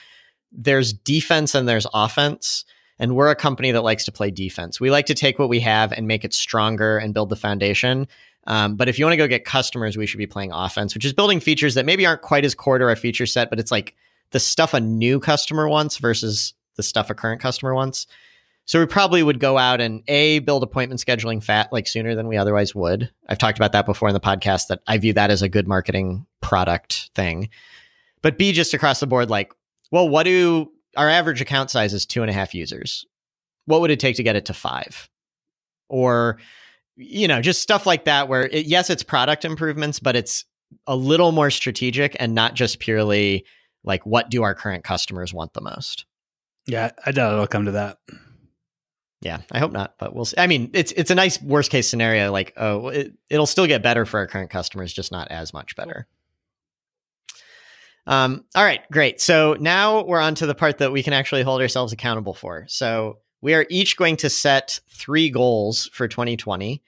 there's 0.53 0.93
defense 0.93 1.55
and 1.55 1.69
there's 1.69 1.87
offense. 1.95 2.65
And 2.99 3.17
we're 3.17 3.31
a 3.31 3.37
company 3.37 3.71
that 3.73 3.81
likes 3.83 4.05
to 4.05 4.13
play 4.13 4.31
defense. 4.31 4.79
We 4.79 4.91
like 4.91 5.07
to 5.07 5.15
take 5.15 5.39
what 5.39 5.49
we 5.49 5.61
have 5.61 5.91
and 5.91 6.07
make 6.07 6.23
it 6.23 6.35
stronger 6.35 6.99
and 6.99 7.15
build 7.15 7.31
the 7.31 7.37
foundation. 7.37 8.07
Um, 8.47 8.77
but 8.77 8.91
if 8.91 8.99
you 8.99 9.07
want 9.07 9.15
to 9.15 9.19
go 9.19 9.27
get 9.27 9.47
customers, 9.47 9.97
we 9.97 10.07
should 10.07 10.19
be 10.19 10.27
playing 10.27 10.53
offense, 10.53 10.93
which 10.93 11.07
is 11.07 11.14
building 11.14 11.41
features 11.41 11.75
that 11.77 11.87
maybe 11.87 12.05
aren't 12.05 12.21
quite 12.21 12.45
as 12.45 12.55
core 12.55 12.79
to 12.79 12.85
our 12.85 12.97
feature 12.97 13.25
set, 13.25 13.49
but 13.49 13.59
it's 13.59 13.71
like 13.71 13.95
the 14.31 14.41
stuff 14.41 14.74
a 14.74 14.81
new 14.81 15.20
customer 15.20 15.68
wants 15.68 15.99
versus 15.99 16.55
the 16.76 16.83
stuff 16.83 17.11
a 17.11 17.14
current 17.14 17.41
customer 17.41 17.74
wants. 17.74 18.07
So 18.64 18.78
we 18.78 18.87
probably 18.87 19.22
would 19.22 19.41
go 19.41 19.59
out 19.59 19.81
and 19.81 20.03
a 20.07 20.39
build 20.41 20.62
appointment 20.62 21.01
scheduling 21.01 21.43
fat 21.43 21.72
like 21.72 21.89
sooner 21.89 22.14
than 22.14 22.28
we 22.28 22.37
otherwise 22.37 22.74
would. 22.74 23.11
I've 23.28 23.39
talked 23.39 23.59
about 23.59 23.72
that 23.72 23.87
before 23.87 24.09
in 24.09 24.14
the 24.14 24.20
podcast 24.20 24.68
that 24.68 24.81
I 24.87 24.99
view 24.99 25.12
that 25.14 25.31
as 25.31 25.43
a 25.43 25.49
good 25.49 25.66
marketing 25.66 26.26
product 26.41 27.11
thing. 27.14 27.49
But 28.22 28.39
b 28.39 28.53
just 28.53 28.74
across 28.74 29.01
the 29.01 29.07
board, 29.07 29.28
like, 29.28 29.53
well, 29.91 30.09
what 30.09 30.22
do 30.22 30.70
our 30.97 31.09
average 31.09 31.41
account 31.41 31.70
size 31.70 31.93
is 31.93 32.07
two 32.07 32.22
and 32.22 32.31
a 32.31 32.35
half 32.35 32.55
users? 32.55 33.07
What 33.64 33.81
would 33.81 33.91
it 33.91 33.99
take 33.99 34.16
to 34.16 34.22
get 34.22 34.37
it 34.37 34.47
to 34.47 34.55
five? 34.55 35.11
Or, 35.89 36.39
you 36.95 37.26
know, 37.26 37.41
just 37.41 37.62
stuff 37.62 37.87
like 37.87 38.05
that 38.05 38.28
where 38.28 38.47
it, 38.47 38.66
yes, 38.66 38.89
it's 38.89 39.03
product 39.03 39.45
improvements, 39.45 39.99
but 39.99 40.14
it's 40.14 40.45
a 40.87 40.95
little 40.95 41.33
more 41.33 41.51
strategic 41.51 42.16
and 42.20 42.35
not 42.35 42.55
just 42.55 42.78
purely 42.78 43.45
like 43.85 44.05
what 44.05 44.31
do 44.31 44.43
our 44.43 44.55
current 44.55 44.85
customers 44.85 45.33
want 45.33 45.53
the 45.53 45.61
most. 45.61 46.05
Yeah, 46.66 46.91
I 47.05 47.12
doubt 47.12 47.33
it'll 47.33 47.47
come 47.47 47.66
to 47.66 47.72
that. 47.72 47.99
Yeah, 49.22 49.41
I 49.53 49.59
hope 49.59 49.72
not, 49.72 49.97
but 49.99 50.14
we'll 50.14 50.24
see. 50.24 50.39
I 50.39 50.47
mean, 50.47 50.70
it's 50.72 50.93
it's 50.93 51.11
a 51.11 51.14
nice 51.14 51.41
worst 51.43 51.70
case 51.70 51.89
scenario. 51.89 52.33
Like, 52.33 52.55
oh, 52.57 52.89
it, 52.89 53.12
it'll 53.28 53.47
still 53.47 53.66
get 53.66 53.83
better 53.83 54.07
for 54.07 54.18
our 54.18 54.26
current 54.26 54.51
customers, 54.51 54.93
just 54.93 55.12
not 55.12 55.28
as 55.31 55.53
much 55.53 55.76
better. 55.76 56.07
Um, 58.07 58.45
all 58.55 58.64
right, 58.64 58.81
great. 58.91 59.20
So 59.20 59.57
now 59.61 60.05
we're 60.05 60.20
on 60.20 60.35
to 60.37 60.47
the 60.47 60.55
part 60.55 60.78
that 60.78 60.91
we 60.91 61.03
can 61.03 61.12
actually 61.12 61.43
hold 61.43 61.61
ourselves 61.61 61.93
accountable 61.93 62.33
for. 62.33 62.64
So 62.68 63.18
we 63.43 63.53
are 63.53 63.66
each 63.68 63.99
going 63.99 64.16
to 64.18 64.31
set 64.31 64.81
three 64.89 65.28
goals 65.28 65.91
for 65.93 66.09
2020, 66.09 66.83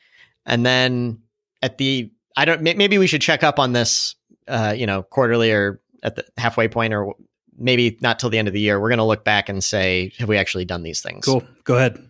and 0.47 0.65
then 0.65 1.21
at 1.61 1.77
the 1.77 2.11
I 2.35 2.47
don't 2.47 2.63
maybe 2.63 2.97
we 2.97 3.07
should 3.07 3.21
check 3.21 3.43
up 3.43 3.59
on 3.59 3.75
this, 3.75 4.15
uh, 4.49 4.75
you 4.75 4.87
know, 4.87 5.03
quarterly 5.03 5.53
or 5.53 5.82
at 6.03 6.17
the 6.17 6.25
halfway 6.37 6.69
point, 6.69 6.93
or 6.95 7.15
maybe 7.57 7.99
not 8.01 8.19
till 8.19 8.31
the 8.31 8.39
end 8.39 8.49
of 8.49 8.55
the 8.55 8.61
year. 8.61 8.81
We're 8.81 8.89
going 8.89 8.99
to 8.99 9.05
look 9.05 9.25
back 9.25 9.49
and 9.49 9.63
say, 9.63 10.13
have 10.19 10.29
we 10.29 10.37
actually 10.37 10.65
done 10.65 10.83
these 10.83 11.01
things? 11.01 11.25
Cool. 11.25 11.43
Go 11.65 11.77
ahead. 11.77 12.09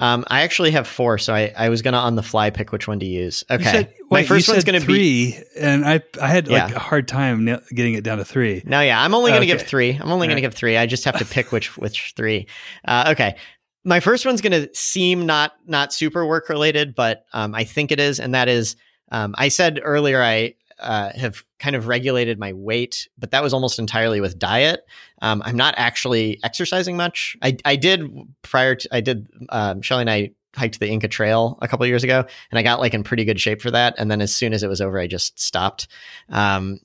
Um, 0.00 0.24
I 0.26 0.42
actually 0.42 0.72
have 0.72 0.88
four, 0.88 1.18
so 1.18 1.32
I, 1.32 1.52
I 1.56 1.68
was 1.68 1.80
gonna 1.80 1.98
on 1.98 2.16
the 2.16 2.22
fly 2.22 2.50
pick 2.50 2.72
which 2.72 2.88
one 2.88 2.98
to 2.98 3.06
use. 3.06 3.44
Okay, 3.48 3.62
said, 3.62 3.94
my 4.10 4.18
wait, 4.22 4.26
first 4.26 4.48
you 4.48 4.54
one's 4.54 4.64
gonna 4.64 4.80
three, 4.80 5.36
be 5.36 5.38
and 5.56 5.84
I 5.86 6.02
I 6.20 6.26
had 6.26 6.48
like 6.48 6.70
Yeah. 6.70 6.74
a 6.76 6.80
hard 6.80 7.06
time 7.06 7.44
getting 7.72 7.94
it 7.94 8.02
down 8.02 8.18
to 8.18 8.24
three. 8.24 8.60
no, 8.66 8.80
yeah. 8.80 9.00
I'm 9.00 9.14
only 9.14 9.30
gonna 9.30 9.46
give 9.46 9.62
three. 9.62 9.92
I'm 9.92 10.10
only 10.10 10.12
All 10.12 10.18
gonna 10.22 10.34
right. 10.34 10.40
give 10.40 10.54
three. 10.54 10.76
I 10.76 10.86
just 10.86 11.04
have 11.04 11.16
to 11.18 11.24
pick 11.24 11.52
which 11.52 11.76
which 11.78 12.12
three. 12.16 12.48
Uh, 12.84 13.10
okay, 13.12 13.36
my 13.84 14.00
first 14.00 14.26
one's 14.26 14.40
gonna 14.40 14.66
seem 14.74 15.26
not 15.26 15.52
not 15.64 15.92
super 15.92 16.26
work 16.26 16.48
related, 16.48 16.96
but 16.96 17.24
um, 17.32 17.54
I 17.54 17.62
think 17.62 17.92
it 17.92 18.00
is, 18.00 18.18
and 18.18 18.34
that 18.34 18.48
is 18.48 18.74
um, 19.12 19.32
I 19.38 19.46
said 19.46 19.78
earlier 19.80 20.20
I 20.20 20.54
uh, 20.78 21.10
have 21.14 21.44
kind 21.58 21.76
of 21.76 21.86
regulated 21.86 22.38
my 22.38 22.52
weight, 22.52 23.08
but 23.18 23.30
that 23.30 23.42
was 23.42 23.52
almost 23.52 23.78
entirely 23.78 24.20
with 24.20 24.38
diet. 24.38 24.86
Um, 25.22 25.42
I'm 25.44 25.56
not 25.56 25.74
actually 25.76 26.38
exercising 26.42 26.96
much. 26.96 27.36
I 27.42 27.56
I 27.64 27.76
did 27.76 28.10
prior 28.42 28.74
to 28.74 28.88
I 28.94 29.00
did 29.00 29.28
um, 29.48 29.82
Shelly 29.82 30.02
and 30.02 30.10
I 30.10 30.30
hiked 30.56 30.80
the 30.80 30.88
Inca 30.88 31.08
Trail 31.08 31.58
a 31.62 31.68
couple 31.68 31.86
years 31.86 32.04
ago, 32.04 32.24
and 32.50 32.58
I 32.58 32.62
got 32.62 32.80
like 32.80 32.94
in 32.94 33.02
pretty 33.02 33.24
good 33.24 33.40
shape 33.40 33.60
for 33.60 33.70
that. 33.70 33.94
And 33.98 34.10
then 34.10 34.20
as 34.20 34.34
soon 34.34 34.52
as 34.52 34.62
it 34.62 34.68
was 34.68 34.80
over, 34.80 34.98
I 34.98 35.06
just 35.06 35.38
stopped. 35.38 35.88
Um, 36.28 36.80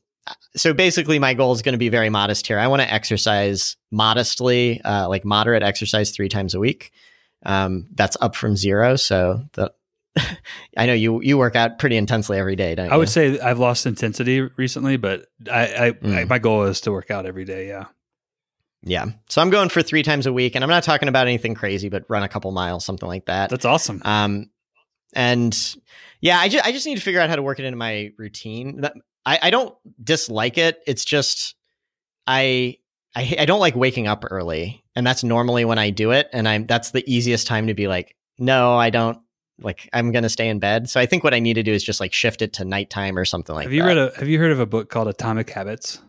so 0.56 0.74
basically, 0.74 1.20
my 1.20 1.34
goal 1.34 1.54
is 1.54 1.62
going 1.62 1.74
to 1.74 1.80
be 1.80 1.90
very 1.90 2.10
modest 2.10 2.48
here. 2.48 2.60
I 2.60 2.68
want 2.68 2.82
to 2.82 2.94
exercise 2.94 3.78
modestly, 3.92 4.82
uh, 4.82 5.08
like 5.08 5.26
moderate 5.26 5.64
exercise 5.64 6.12
three 6.12 6.30
times 6.30 6.54
a 6.54 6.60
week. 6.60 6.92
Um, 7.46 7.88
that's 7.96 8.18
up 8.22 8.36
from 8.36 8.56
zero. 8.56 8.96
So 8.96 9.44
the 9.54 9.72
I 10.78 10.86
know 10.86 10.94
you 10.94 11.22
you 11.22 11.38
work 11.38 11.56
out 11.56 11.80
pretty 11.80 11.98
intensely 11.98 12.38
every 12.38 12.56
day, 12.56 12.76
don't 12.76 12.88
you? 12.88 12.92
I 12.92 12.98
would 12.98 13.10
say 13.10 13.40
I've 13.40 13.60
lost 13.60 13.86
intensity 13.86 14.42
recently, 14.42 14.98
but 14.98 15.26
I, 15.52 15.60
I, 15.68 15.86
I 15.88 15.92
Mm. 15.92 16.30
my 16.30 16.40
goal 16.40 16.64
is 16.64 16.82
to 16.82 16.92
work 16.92 17.12
out 17.12 17.26
every 17.26 17.46
day. 17.46 17.68
Yeah. 17.68 17.86
yeah. 18.84 19.06
So 19.30 19.42
I'm 19.42 19.50
going 19.50 19.70
for 19.70 19.82
three 19.82 20.04
times 20.04 20.26
a 20.26 20.34
week, 20.34 20.56
and 20.56 20.64
I'm 20.64 20.70
not 20.70 20.84
talking 20.84 21.10
about 21.10 21.28
anything 21.28 21.54
crazy, 21.56 21.90
but 21.90 22.06
run 22.10 22.24
a 22.24 22.30
couple 22.30 22.52
miles, 22.52 22.86
something 22.86 23.08
like 23.08 23.26
that. 23.26 23.50
That's 23.50 23.66
awesome. 23.66 24.02
Um, 24.06 24.50
and 25.14 25.58
yeah, 26.22 26.38
I 26.40 26.50
just 26.50 26.66
I 26.66 26.72
just 26.72 26.86
need 26.86 26.96
to 26.96 27.02
figure 27.02 27.20
out 27.22 27.30
how 27.30 27.36
to 27.36 27.42
work 27.42 27.60
it 27.60 27.66
into 27.66 27.78
my 27.78 28.12
routine. 28.18 28.84
I 29.26 29.40
I 29.44 29.50
don't 29.50 29.76
dislike 30.04 30.58
it. 30.58 30.80
It's 30.88 31.04
just 31.06 31.56
I 32.28 32.78
I 33.16 33.38
I 33.40 33.46
don't 33.46 33.60
like 33.60 33.76
waking 33.76 34.08
up 34.08 34.24
early, 34.30 34.84
and 34.96 35.06
that's 35.06 35.24
normally 35.24 35.66
when 35.66 35.80
I 35.80 35.90
do 35.90 36.12
it, 36.12 36.30
and 36.32 36.48
I'm 36.48 36.66
that's 36.68 36.92
the 36.92 37.04
easiest 37.12 37.48
time 37.48 37.68
to 37.68 37.74
be 37.74 37.88
like, 37.88 38.16
no, 38.38 38.76
I 38.76 38.90
don't. 38.92 39.18
Like 39.62 39.90
I'm 39.94 40.12
gonna 40.12 40.30
stay 40.30 40.48
in 40.48 40.60
bed. 40.60 40.90
So 40.90 41.00
I 41.00 41.06
think 41.06 41.24
what 41.24 41.34
I 41.34 41.40
need 41.40 41.56
to 41.56 41.64
do 41.64 41.74
is 41.74 41.84
just 41.84 42.00
like 42.00 42.14
shift 42.14 42.42
it 42.42 42.54
to 42.54 42.66
nighttime 42.66 43.18
or 43.18 43.26
something 43.26 43.56
like 43.56 43.66
that. 43.68 43.72
have 43.72 43.74
you 43.74 43.82
that. 43.84 43.88
read 43.88 43.98
a 43.98 44.20
Have 44.20 44.28
you 44.28 44.40
heard 44.40 44.52
of 44.52 44.60
a 44.60 44.66
book 44.66 44.90
called 44.90 45.08
Atomic 45.08 45.50
Habits? 45.50 46.00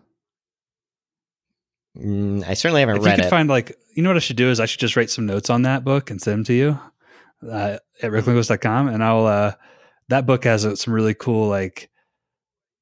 Mm, 1.98 2.46
I 2.46 2.54
certainly 2.54 2.80
haven't 2.80 2.96
read 2.96 3.00
it. 3.00 3.04
you 3.04 3.10
read 3.10 3.16
could 3.16 3.24
it. 3.26 3.30
find 3.30 3.48
like, 3.48 3.76
you 3.94 4.02
know 4.02 4.10
what 4.10 4.16
I 4.16 4.20
should 4.20 4.36
do 4.36 4.48
is 4.50 4.60
I 4.60 4.66
should 4.66 4.80
just 4.80 4.96
write 4.96 5.10
some 5.10 5.26
notes 5.26 5.50
on 5.50 5.62
that 5.62 5.84
book 5.84 6.10
and 6.10 6.20
send 6.20 6.38
them 6.38 6.44
to 6.44 6.52
you 6.54 6.78
uh, 7.50 7.78
at 8.02 8.10
ricklindquist.com. 8.10 8.88
And 8.88 9.02
I'll, 9.02 9.26
uh, 9.26 9.52
that 10.08 10.26
book 10.26 10.44
has 10.44 10.64
uh, 10.64 10.76
some 10.76 10.94
really 10.94 11.14
cool, 11.14 11.48
like, 11.48 11.90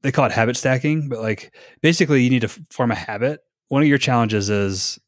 they 0.03 0.13
call 0.13 0.27
it 0.27 0.33
habit 0.33 0.57
stacking, 0.57 1.09
but 1.09 1.21
like 1.21 1.55
basically 1.83 2.23
you 2.23 2.31
need 2.31 2.43
to 2.43 2.49
form 2.71 2.91
a 2.91 2.95
habit. 2.95 3.41
One 3.69 3.83
of 3.83 3.89
your 3.89 3.99
challenges 3.99 4.49
is, 4.51 4.99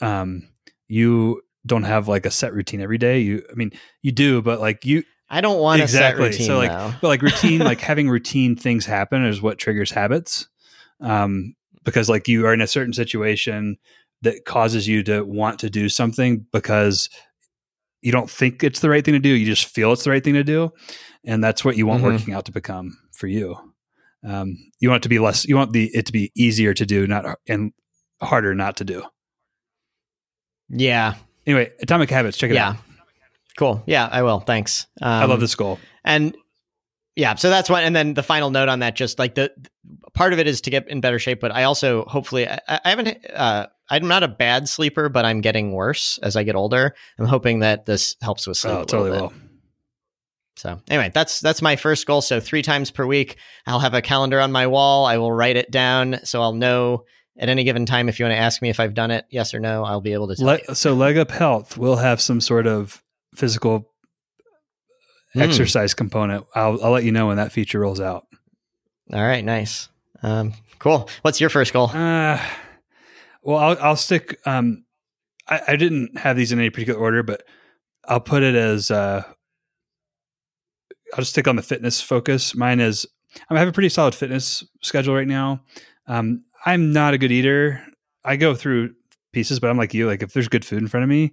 um, 0.00 0.48
you 0.86 1.40
don't 1.66 1.82
have 1.84 2.08
like 2.08 2.24
a 2.26 2.30
set 2.30 2.54
routine 2.54 2.80
every 2.80 2.98
day. 2.98 3.18
You, 3.20 3.42
I 3.50 3.54
mean, 3.54 3.72
you 4.02 4.12
do, 4.12 4.40
but 4.40 4.60
like 4.60 4.84
you, 4.86 5.02
I 5.28 5.40
don't 5.40 5.60
want 5.60 5.82
Exactly. 5.82 6.28
a 6.28 6.32
set 6.32 6.38
routine 6.38 6.46
So, 6.46 6.56
like, 6.58 6.70
though. 6.70 6.92
but 7.02 7.08
like 7.08 7.22
routine, 7.22 7.58
like 7.60 7.80
having 7.90 8.08
routine 8.08 8.54
things 8.56 8.86
happen 8.86 9.24
is 9.24 9.42
what 9.42 9.58
triggers 9.58 9.90
habits. 9.90 10.48
Um, 11.00 11.54
because 11.84 12.08
like 12.08 12.28
you 12.28 12.46
are 12.46 12.54
in 12.54 12.60
a 12.60 12.66
certain 12.66 12.92
situation 12.92 13.76
that 14.22 14.44
causes 14.44 14.86
you 14.88 15.02
to 15.04 15.22
want 15.22 15.58
to 15.60 15.68
do 15.70 15.88
something 15.88 16.46
because 16.52 17.10
you 18.02 18.12
don't 18.12 18.30
think 18.30 18.62
it's 18.64 18.80
the 18.80 18.88
right 18.90 19.04
thing 19.04 19.14
to 19.14 19.20
do. 19.20 19.28
You 19.30 19.46
just 19.46 19.66
feel 19.66 19.92
it's 19.92 20.04
the 20.04 20.10
right 20.10 20.22
thing 20.24 20.34
to 20.34 20.44
do. 20.44 20.72
And 21.24 21.42
that's 21.42 21.64
what 21.64 21.76
you 21.76 21.86
want 21.86 22.02
Mhm. 22.02 22.04
working 22.04 22.34
out 22.34 22.44
to 22.46 22.52
become 22.52 22.96
for 23.12 23.26
you. 23.26 23.56
Um, 24.24 24.56
you 24.80 24.88
want 24.88 25.00
it 25.00 25.02
to 25.04 25.08
be 25.08 25.18
less, 25.18 25.44
you 25.44 25.56
want 25.56 25.72
the, 25.72 25.90
it 25.94 26.06
to 26.06 26.12
be 26.12 26.30
easier 26.36 26.72
to 26.74 26.86
do, 26.86 27.06
not, 27.06 27.38
and 27.48 27.72
harder 28.22 28.54
not 28.54 28.76
to 28.78 28.84
do. 28.84 29.02
Yeah. 30.68 31.14
Anyway, 31.46 31.72
Atomic 31.80 32.10
Habits, 32.10 32.36
check 32.36 32.50
it 32.50 32.54
Yeah. 32.54 32.70
out. 32.70 32.76
Cool. 33.56 33.82
Yeah, 33.86 34.08
I 34.10 34.22
will. 34.22 34.40
Thanks. 34.40 34.86
Um, 35.00 35.08
I 35.08 35.24
love 35.24 35.40
this 35.40 35.54
goal. 35.54 35.78
And 36.04 36.36
yeah, 37.14 37.36
so 37.36 37.48
that's 37.48 37.70
one. 37.70 37.82
And 37.84 37.96
then 37.96 38.12
the 38.14 38.22
final 38.22 38.50
note 38.50 38.68
on 38.68 38.80
that, 38.80 38.94
just 38.96 39.18
like 39.18 39.34
the 39.34 39.50
part 40.12 40.32
of 40.34 40.38
it 40.38 40.46
is 40.46 40.60
to 40.62 40.70
get 40.70 40.88
in 40.88 41.00
better 41.00 41.18
shape, 41.18 41.40
but 41.40 41.52
I 41.52 41.62
also 41.64 42.04
hopefully 42.04 42.46
I, 42.48 42.58
I 42.68 42.90
haven't. 42.90 43.16
Uh, 43.32 43.66
I'm 43.88 44.08
not 44.08 44.22
a 44.24 44.28
bad 44.28 44.68
sleeper, 44.68 45.08
but 45.08 45.24
I'm 45.24 45.40
getting 45.40 45.72
worse 45.72 46.18
as 46.22 46.36
I 46.36 46.42
get 46.42 46.56
older. 46.56 46.94
I'm 47.18 47.26
hoping 47.26 47.60
that 47.60 47.86
this 47.86 48.16
helps 48.20 48.46
with 48.46 48.56
sleep. 48.58 48.74
Oh, 48.74 48.84
totally 48.84 49.12
will. 49.12 49.32
So 50.56 50.80
anyway, 50.88 51.10
that's 51.14 51.40
that's 51.40 51.62
my 51.62 51.76
first 51.76 52.06
goal. 52.06 52.20
So 52.22 52.40
three 52.40 52.62
times 52.62 52.90
per 52.90 53.06
week, 53.06 53.36
I'll 53.66 53.78
have 53.80 53.94
a 53.94 54.02
calendar 54.02 54.40
on 54.40 54.52
my 54.52 54.66
wall. 54.66 55.06
I 55.06 55.18
will 55.18 55.32
write 55.32 55.56
it 55.56 55.70
down, 55.70 56.18
so 56.24 56.42
I'll 56.42 56.54
know 56.54 57.04
at 57.38 57.48
any 57.48 57.64
given 57.64 57.84
time 57.86 58.08
if 58.08 58.18
you 58.18 58.24
want 58.24 58.34
to 58.34 58.38
ask 58.40 58.62
me 58.62 58.70
if 58.70 58.80
I've 58.80 58.94
done 58.94 59.10
it, 59.10 59.26
yes 59.30 59.52
or 59.54 59.60
no. 59.60 59.84
I'll 59.84 60.00
be 60.00 60.12
able 60.12 60.28
to 60.28 60.36
tell 60.36 60.46
Le- 60.46 60.58
you. 60.68 60.74
so 60.74 60.94
leg 60.94 61.16
up 61.18 61.30
health 61.30 61.76
will 61.76 61.96
have 61.96 62.20
some 62.20 62.40
sort 62.40 62.66
of 62.66 63.02
physical 63.34 63.90
Hmm. 65.34 65.42
exercise 65.42 65.92
component 65.92 66.46
I'll, 66.54 66.82
I'll 66.82 66.92
let 66.92 67.04
you 67.04 67.12
know 67.12 67.26
when 67.26 67.36
that 67.36 67.52
feature 67.52 67.80
rolls 67.80 68.00
out 68.00 68.26
All 69.12 69.20
right, 69.22 69.44
nice, 69.44 69.90
um, 70.22 70.54
cool. 70.78 71.10
What's 71.22 71.40
your 71.42 71.50
first 71.50 71.74
goal? 71.74 71.90
uh, 71.92 72.40
well 73.42 73.58
i'll, 73.58 73.76
I'll 73.80 73.96
stick 73.96 74.38
um, 74.46 74.84
I, 75.46 75.60
I 75.68 75.76
didn't 75.76 76.16
have 76.18 76.36
these 76.38 76.52
in 76.52 76.58
any 76.58 76.70
particular 76.70 76.98
order 76.98 77.22
but 77.22 77.42
i'll 78.08 78.20
put 78.20 78.42
it 78.44 78.54
as 78.54 78.90
uh, 78.90 79.24
i'll 81.12 81.18
just 81.18 81.32
stick 81.32 81.46
on 81.48 81.56
the 81.56 81.62
fitness 81.62 82.00
focus 82.00 82.54
mine 82.54 82.80
is 82.80 83.06
i 83.50 83.58
have 83.58 83.68
a 83.68 83.72
pretty 83.72 83.90
solid 83.90 84.14
fitness 84.14 84.64
schedule 84.82 85.14
right 85.14 85.28
now 85.28 85.60
um, 86.06 86.44
i'm 86.66 86.92
not 86.92 87.14
a 87.14 87.18
good 87.18 87.32
eater. 87.32 87.82
I 88.24 88.36
go 88.36 88.54
through 88.54 88.94
pieces 89.32 89.60
but 89.60 89.70
i'm 89.70 89.76
like 89.76 89.94
you 89.94 90.06
like 90.06 90.22
if 90.22 90.32
there's 90.32 90.48
good 90.48 90.64
food 90.64 90.78
in 90.80 90.88
front 90.88 91.04
of 91.04 91.08
me 91.10 91.32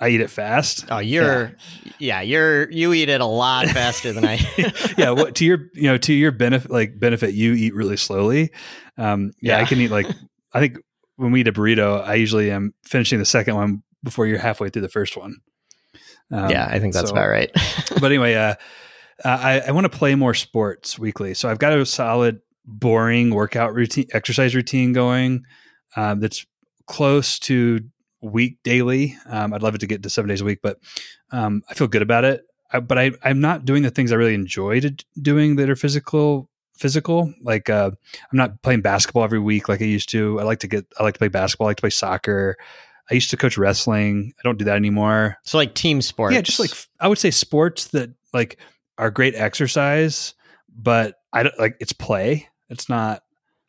i 0.00 0.08
eat 0.08 0.20
it 0.20 0.28
fast. 0.28 0.84
Oh, 0.90 0.98
you're 0.98 1.54
yeah, 1.98 2.20
you're 2.20 2.70
you 2.70 2.92
eat 2.92 3.08
it 3.08 3.22
a 3.22 3.26
lot 3.26 3.66
faster 3.68 4.12
than 4.12 4.26
I. 4.26 4.38
yeah 4.98 5.10
what 5.10 5.36
to 5.36 5.44
your 5.46 5.68
you 5.72 5.84
know 5.84 5.96
to 5.96 6.12
your 6.12 6.32
benefit 6.32 6.70
like 6.70 6.98
benefit 6.98 7.32
you 7.34 7.54
eat 7.54 7.74
really 7.74 7.96
slowly. 7.96 8.50
Um 8.98 9.32
yeah, 9.40 9.58
i 9.58 9.64
can 9.64 9.78
eat 9.80 9.90
like 9.90 10.06
i 10.52 10.60
think 10.60 10.78
when 11.16 11.32
we 11.32 11.40
eat 11.40 11.48
a 11.48 11.52
burrito 11.52 12.02
i 12.06 12.14
usually 12.14 12.50
am 12.50 12.74
finishing 12.84 13.18
the 13.18 13.24
second 13.24 13.54
one 13.54 13.82
before 14.02 14.26
you're 14.26 14.38
halfway 14.38 14.68
through 14.68 14.82
the 14.82 14.88
first 14.90 15.16
one. 15.16 15.36
Um, 16.30 16.50
yeah, 16.50 16.66
I 16.70 16.78
think 16.78 16.92
that's 16.92 17.08
so- 17.08 17.14
about 17.14 17.28
right. 17.28 17.50
but 18.00 18.04
anyway 18.04 18.34
uh 18.34 18.54
uh, 19.24 19.28
I, 19.28 19.60
I 19.60 19.70
want 19.70 19.90
to 19.90 19.98
play 19.98 20.14
more 20.14 20.34
sports 20.34 20.98
weekly 20.98 21.32
so 21.32 21.48
i've 21.48 21.58
got 21.58 21.72
a 21.72 21.86
solid 21.86 22.40
boring 22.66 23.30
workout 23.30 23.74
routine 23.74 24.06
exercise 24.12 24.54
routine 24.54 24.92
going 24.92 25.44
um, 25.96 26.20
that's 26.20 26.44
close 26.86 27.38
to 27.38 27.80
week 28.20 28.58
daily. 28.64 29.16
Um, 29.26 29.52
i'd 29.52 29.62
love 29.62 29.74
it 29.74 29.78
to 29.78 29.86
get 29.86 30.02
to 30.02 30.10
seven 30.10 30.28
days 30.28 30.40
a 30.40 30.44
week 30.44 30.60
but 30.62 30.78
um, 31.30 31.62
i 31.70 31.74
feel 31.74 31.86
good 31.88 32.02
about 32.02 32.24
it. 32.24 32.42
I, 32.72 32.80
but 32.80 32.98
I, 32.98 33.12
i'm 33.22 33.40
not 33.40 33.64
doing 33.64 33.82
the 33.82 33.90
things 33.90 34.12
i 34.12 34.16
really 34.16 34.34
enjoy 34.34 34.80
to, 34.80 34.94
doing 35.20 35.56
that 35.56 35.70
are 35.70 35.76
physical 35.76 36.48
physical. 36.76 37.32
Like 37.42 37.70
uh, 37.70 37.90
i'm 38.32 38.36
not 38.36 38.62
playing 38.62 38.82
basketball 38.82 39.24
every 39.24 39.38
week 39.38 39.68
like 39.68 39.80
i 39.80 39.84
used 39.84 40.10
to. 40.10 40.38
I 40.40 40.44
like 40.44 40.60
to 40.60 40.68
get 40.68 40.86
i 40.98 41.02
like 41.02 41.14
to 41.14 41.18
play 41.18 41.28
basketball. 41.28 41.66
I 41.66 41.70
like 41.70 41.78
to 41.78 41.82
play 41.82 41.90
soccer. 41.90 42.56
I 43.10 43.14
used 43.14 43.30
to 43.30 43.36
coach 43.36 43.56
wrestling. 43.56 44.32
I 44.38 44.42
don't 44.42 44.58
do 44.58 44.64
that 44.64 44.76
anymore. 44.76 45.38
So 45.44 45.58
like 45.58 45.74
team 45.74 46.02
sports. 46.02 46.34
yeah, 46.34 46.40
just 46.40 46.58
like 46.58 46.72
I 47.00 47.08
would 47.08 47.18
say 47.18 47.30
sports 47.30 47.88
that 47.88 48.10
like 48.32 48.58
are 48.98 49.10
great 49.10 49.34
exercise, 49.34 50.34
but 50.76 51.16
I 51.32 51.44
don't 51.44 51.58
like 51.58 51.76
it's 51.80 51.92
play. 51.92 52.48
It's 52.68 52.88
not. 52.88 53.22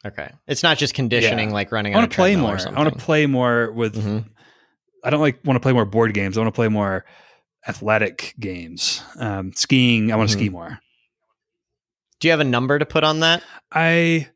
okay, 0.06 0.32
it's 0.48 0.64
not 0.64 0.78
just 0.78 0.94
conditioning 0.94 1.50
Yeah. 1.50 1.54
like 1.56 1.72
running. 1.72 1.94
I 1.94 1.98
want 2.00 2.12
to 2.12 2.16
play 2.16 2.36
more. 2.36 2.58
I 2.58 2.72
want 2.72 2.94
to 2.94 3.00
play 3.00 3.26
more 3.26 3.72
with. 3.72 3.96
Mhm. 3.96 4.26
I 5.04 5.10
don't 5.10 5.22
like 5.22 5.40
want 5.46 5.56
to 5.58 5.62
play 5.62 5.74
more 5.74 5.86
board 5.86 6.14
games. 6.14 6.38
I 6.38 6.42
want 6.42 6.54
to 6.54 6.56
play 6.58 6.68
more 6.70 7.06
athletic 7.68 8.34
games. 8.40 9.02
Um, 9.18 9.52
skiing. 9.54 10.12
I 10.12 10.16
want 10.16 10.30
to 10.30 10.36
Mhm. 10.36 10.40
ski 10.40 10.50
more. 10.50 10.80
Do 12.20 12.28
you 12.28 12.32
have 12.32 12.40
a 12.40 12.44
number 12.46 12.80
to 12.80 12.86
put 12.86 13.04
on 13.04 13.20
that? 13.22 13.44
I 13.72 14.28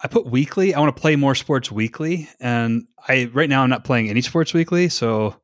I 0.00 0.08
put 0.08 0.26
weekly. 0.26 0.74
I 0.74 0.80
want 0.80 0.94
to 0.94 1.00
play 1.00 1.14
more 1.16 1.34
sports 1.34 1.70
weekly, 1.70 2.28
and 2.40 2.86
I 3.08 3.30
right 3.32 3.48
now 3.48 3.62
I'm 3.62 3.70
not 3.70 3.84
playing 3.84 4.10
any 4.10 4.20
sports 4.20 4.52
weekly. 4.52 4.88
So 4.88 5.36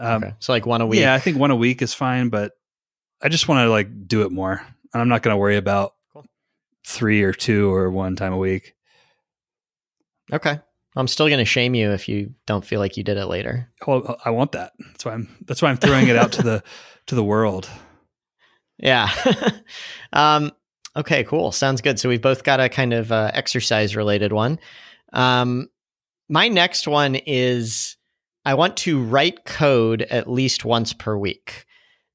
Um, 0.00 0.22
okay. 0.24 0.34
So 0.38 0.52
like 0.52 0.64
one 0.64 0.80
a 0.80 0.86
week. 0.86 1.00
Yeah, 1.00 1.12
I 1.14 1.18
think 1.18 1.36
one 1.38 1.50
a 1.50 1.56
week 1.56 1.82
is 1.82 1.92
fine, 1.92 2.28
but 2.28 2.52
I 3.20 3.28
just 3.28 3.48
want 3.48 3.66
to 3.66 3.70
like 3.70 4.06
do 4.08 4.22
it 4.22 4.30
more. 4.32 4.62
And 4.94 5.00
I'm 5.02 5.08
not 5.08 5.22
going 5.22 5.34
to 5.34 5.38
worry 5.38 5.56
about. 5.56 5.94
Three 6.88 7.22
or 7.22 7.32
two 7.32 7.70
or 7.72 7.90
one 7.90 8.16
time 8.16 8.32
a 8.32 8.38
week. 8.38 8.74
Okay. 10.32 10.58
I'm 10.96 11.06
still 11.06 11.28
going 11.28 11.38
to 11.38 11.44
shame 11.44 11.74
you 11.74 11.90
if 11.90 12.08
you 12.08 12.34
don't 12.46 12.64
feel 12.64 12.80
like 12.80 12.96
you 12.96 13.04
did 13.04 13.18
it 13.18 13.26
later. 13.26 13.70
Well, 13.86 14.18
I 14.24 14.30
want 14.30 14.52
that. 14.52 14.72
That's 14.78 15.04
why 15.04 15.12
I'm. 15.12 15.28
That's 15.46 15.62
why 15.62 15.68
I'm 15.68 15.76
throwing 15.76 16.08
it 16.08 16.16
out 16.16 16.32
to 16.32 16.42
the 16.42 16.64
to 17.06 17.14
the 17.14 17.22
world. 17.22 17.68
Yeah. 18.78 19.10
um, 20.12 20.50
okay, 20.96 21.24
cool. 21.24 21.52
Sounds 21.52 21.82
good. 21.82 22.00
So 22.00 22.08
we've 22.08 22.22
both 22.22 22.42
got 22.42 22.58
a 22.58 22.68
kind 22.68 22.92
of 22.92 23.12
uh, 23.12 23.30
exercise 23.34 23.94
related 23.94 24.32
one. 24.32 24.58
Um, 25.12 25.68
my 26.28 26.48
next 26.48 26.88
one 26.88 27.14
is 27.14 27.96
I 28.44 28.54
want 28.54 28.76
to 28.78 29.02
write 29.02 29.44
code 29.44 30.02
at 30.02 30.30
least 30.30 30.64
once 30.64 30.92
per 30.92 31.16
week. 31.16 31.66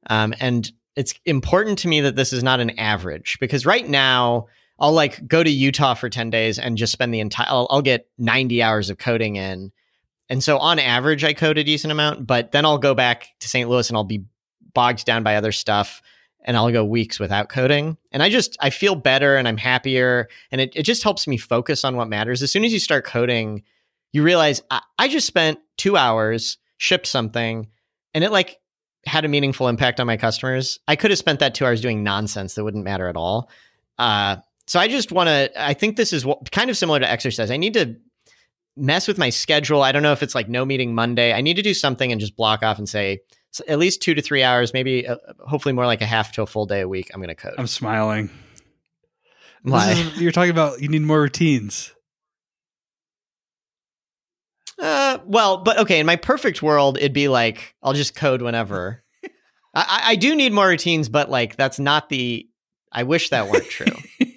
Um, 0.10 0.34
and 0.40 0.70
it's 0.96 1.14
important 1.26 1.80
to 1.80 1.88
me 1.88 2.02
that 2.02 2.16
this 2.16 2.34
is 2.34 2.44
not 2.44 2.60
an 2.60 2.78
average 2.80 3.38
because 3.40 3.66
right 3.66 3.88
now 3.88 4.48
I'll 4.80 4.92
like 4.92 5.28
go 5.28 5.44
to 5.44 5.50
Utah 5.50 5.94
for 5.94 6.10
10 6.10 6.30
days 6.30 6.60
and 6.60 6.78
just 6.78 6.92
spend 6.92 7.14
the 7.14 7.20
entire, 7.20 7.48
I'll, 7.50 7.68
I'll 7.70 7.82
get 7.82 8.08
90 8.18 8.62
hours 8.62 8.90
of 8.90 8.98
coding 8.98 9.36
in. 9.36 9.72
And 10.30 10.44
so 10.44 10.58
on 10.58 10.80
average, 10.80 11.24
I 11.24 11.34
code 11.34 11.58
a 11.58 11.64
decent 11.64 11.92
amount, 11.92 12.26
but 12.26 12.52
then 12.52 12.66
I'll 12.66 12.78
go 12.78 12.96
back 12.96 13.30
to 13.40 13.48
St. 13.48 13.70
Louis 13.70 13.90
and 13.90 13.98
I'll 13.98 14.04
be 14.04 14.26
bogged 14.74 15.06
down 15.06 15.24
by 15.24 15.36
other 15.36 15.52
stuff 15.52 16.02
and 16.46 16.58
I'll 16.58 16.72
go 16.72 16.84
weeks 16.84 17.20
without 17.20 17.50
coding. 17.50 17.98
And 18.12 18.24
I 18.24 18.30
just, 18.30 18.58
I 18.60 18.70
feel 18.70 18.96
better 18.96 19.36
and 19.36 19.48
I'm 19.48 19.58
happier. 19.58 20.28
And 20.52 20.60
it, 20.60 20.74
it 20.76 20.84
just 20.84 21.04
helps 21.04 21.28
me 21.28 21.38
focus 21.38 21.84
on 21.84 21.96
what 21.96 22.10
matters. 22.10 22.42
As 22.42 22.52
soon 22.52 22.66
as 22.66 22.74
you 22.74 22.80
start 22.80 23.06
coding, 23.06 23.64
you 24.12 24.24
realize 24.24 24.62
I, 24.70 24.82
I 24.98 25.08
just 25.08 25.28
spent 25.28 25.60
two 25.78 25.98
hours, 25.98 26.58
shipped 26.78 27.08
something, 27.08 27.68
and 28.14 28.24
it 28.24 28.32
like 28.32 28.60
had 29.06 29.26
a 29.26 29.30
meaningful 29.30 29.68
impact 29.68 30.00
on 30.00 30.08
my 30.08 30.18
customers. 30.18 30.80
I 30.88 30.96
could 30.96 31.12
have 31.12 31.18
spent 31.18 31.40
that 31.40 31.56
two 31.56 31.66
hours 31.66 31.82
doing 31.82 32.04
nonsense 32.04 32.56
that 32.56 32.64
wouldn't 32.64 32.84
matter 32.84 33.08
at 33.08 33.18
all. 33.18 33.50
Uh, 33.98 34.38
so 34.68 34.80
I 34.80 34.88
just 34.88 35.12
want 35.12 35.28
to, 35.28 35.52
I 35.62 35.74
think 35.74 35.98
this 35.98 36.14
is 36.14 36.26
what, 36.26 36.52
kind 36.52 36.70
of 36.70 36.78
similar 36.78 37.00
to 37.00 37.10
exercise. 37.10 37.52
I 37.52 37.58
need 37.58 37.74
to 37.74 37.96
mess 38.76 39.08
with 39.08 39.18
my 39.18 39.30
schedule. 39.30 39.82
I 39.82 39.92
don't 39.92 40.04
know 40.04 40.14
if 40.14 40.24
it's 40.24 40.36
like 40.36 40.50
no 40.50 40.66
meeting 40.66 40.96
Monday. 40.96 41.34
I 41.34 41.42
need 41.42 41.56
to 41.56 41.62
do 41.62 41.74
something 41.74 42.12
and 42.12 42.20
just 42.20 42.36
block 42.36 42.64
off 42.64 42.78
and 42.78 42.88
say, 42.88 43.20
at 43.68 43.78
least 43.78 44.02
two 44.02 44.16
to 44.16 44.22
three 44.22 44.42
hours, 44.42 44.74
maybe 44.74 45.08
uh, 45.08 45.18
hopefully 45.48 45.74
more 45.74 45.86
like 45.86 46.02
a 46.02 46.06
half 46.06 46.32
to 46.34 46.42
a 46.42 46.46
full 46.46 46.66
day 46.66 46.82
a 46.82 46.88
week. 46.88 47.12
I'm 47.14 47.20
going 47.20 47.30
to 47.30 47.36
code. 47.36 47.54
I'm 47.58 47.68
smiling. 47.68 48.30
Why? 49.62 49.92
Is- 49.92 50.22
you're 50.22 50.32
talking 50.32 50.52
about 50.52 50.82
you 50.82 50.88
need 50.90 51.04
more 51.04 51.22
routines. 51.22 51.94
Uh, 54.80 55.20
well, 55.26 55.58
but 55.58 55.78
okay. 55.80 56.00
In 56.00 56.06
my 56.06 56.16
perfect 56.16 56.64
world, 56.64 56.98
it'd 56.98 57.14
be 57.14 57.28
like 57.28 57.76
I'll 57.84 57.94
just 57.94 58.16
code 58.16 58.42
whenever. 58.42 59.04
I, 59.24 59.30
I 59.76 60.02
I 60.12 60.16
do 60.16 60.36
need 60.36 60.52
more 60.52 60.68
routines, 60.68 61.10
but 61.10 61.30
like 61.30 61.56
that's 61.56 61.80
not 61.80 62.10
the. 62.10 62.48
I 62.92 63.04
wish 63.04 63.30
that 63.30 63.50
weren't 63.50 63.70
true. 63.70 63.96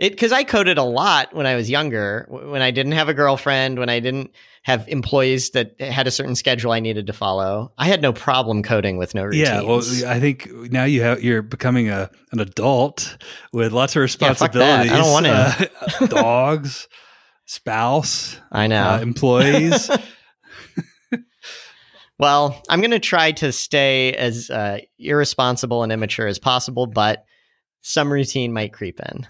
It 0.00 0.12
because 0.12 0.32
I 0.32 0.44
coded 0.44 0.78
a 0.78 0.82
lot 0.82 1.34
when 1.34 1.46
I 1.46 1.54
was 1.56 1.68
younger, 1.68 2.26
when 2.30 2.62
I 2.62 2.70
didn't 2.70 2.92
have 2.92 3.08
a 3.10 3.14
girlfriend, 3.14 3.78
when 3.78 3.90
I 3.90 4.00
didn't 4.00 4.30
have 4.62 4.88
employees 4.88 5.50
that 5.50 5.78
had 5.80 6.06
a 6.06 6.10
certain 6.10 6.34
schedule 6.34 6.72
I 6.72 6.80
needed 6.80 7.06
to 7.06 7.12
follow. 7.12 7.72
I 7.78 7.86
had 7.86 8.00
no 8.02 8.12
problem 8.12 8.62
coding 8.62 8.96
with 8.96 9.14
no 9.14 9.24
routines. 9.24 9.48
Yeah, 9.48 9.60
well, 9.62 9.80
I 10.10 10.18
think 10.18 10.50
now 10.72 10.84
you 10.84 11.02
have 11.02 11.22
you're 11.22 11.42
becoming 11.42 11.90
a 11.90 12.10
an 12.32 12.40
adult 12.40 13.18
with 13.52 13.72
lots 13.72 13.94
of 13.94 14.00
Yeah, 14.00 14.02
responsibilities. 14.04 14.90
I 14.90 14.96
don't 14.96 15.12
want 15.12 15.26
Uh, 15.26 16.06
dogs, 16.06 16.88
spouse, 17.44 18.38
I 18.50 18.66
know. 18.68 18.82
uh, 18.82 18.98
employees. 19.00 19.90
Well, 22.18 22.62
I'm 22.68 22.80
going 22.80 22.90
to 22.90 22.98
try 22.98 23.32
to 23.32 23.50
stay 23.50 24.12
as 24.12 24.50
uh, 24.50 24.80
irresponsible 24.98 25.82
and 25.82 25.90
immature 25.90 26.26
as 26.26 26.38
possible, 26.38 26.86
but 26.86 27.24
some 27.80 28.12
routine 28.12 28.52
might 28.52 28.74
creep 28.74 29.00
in. 29.00 29.26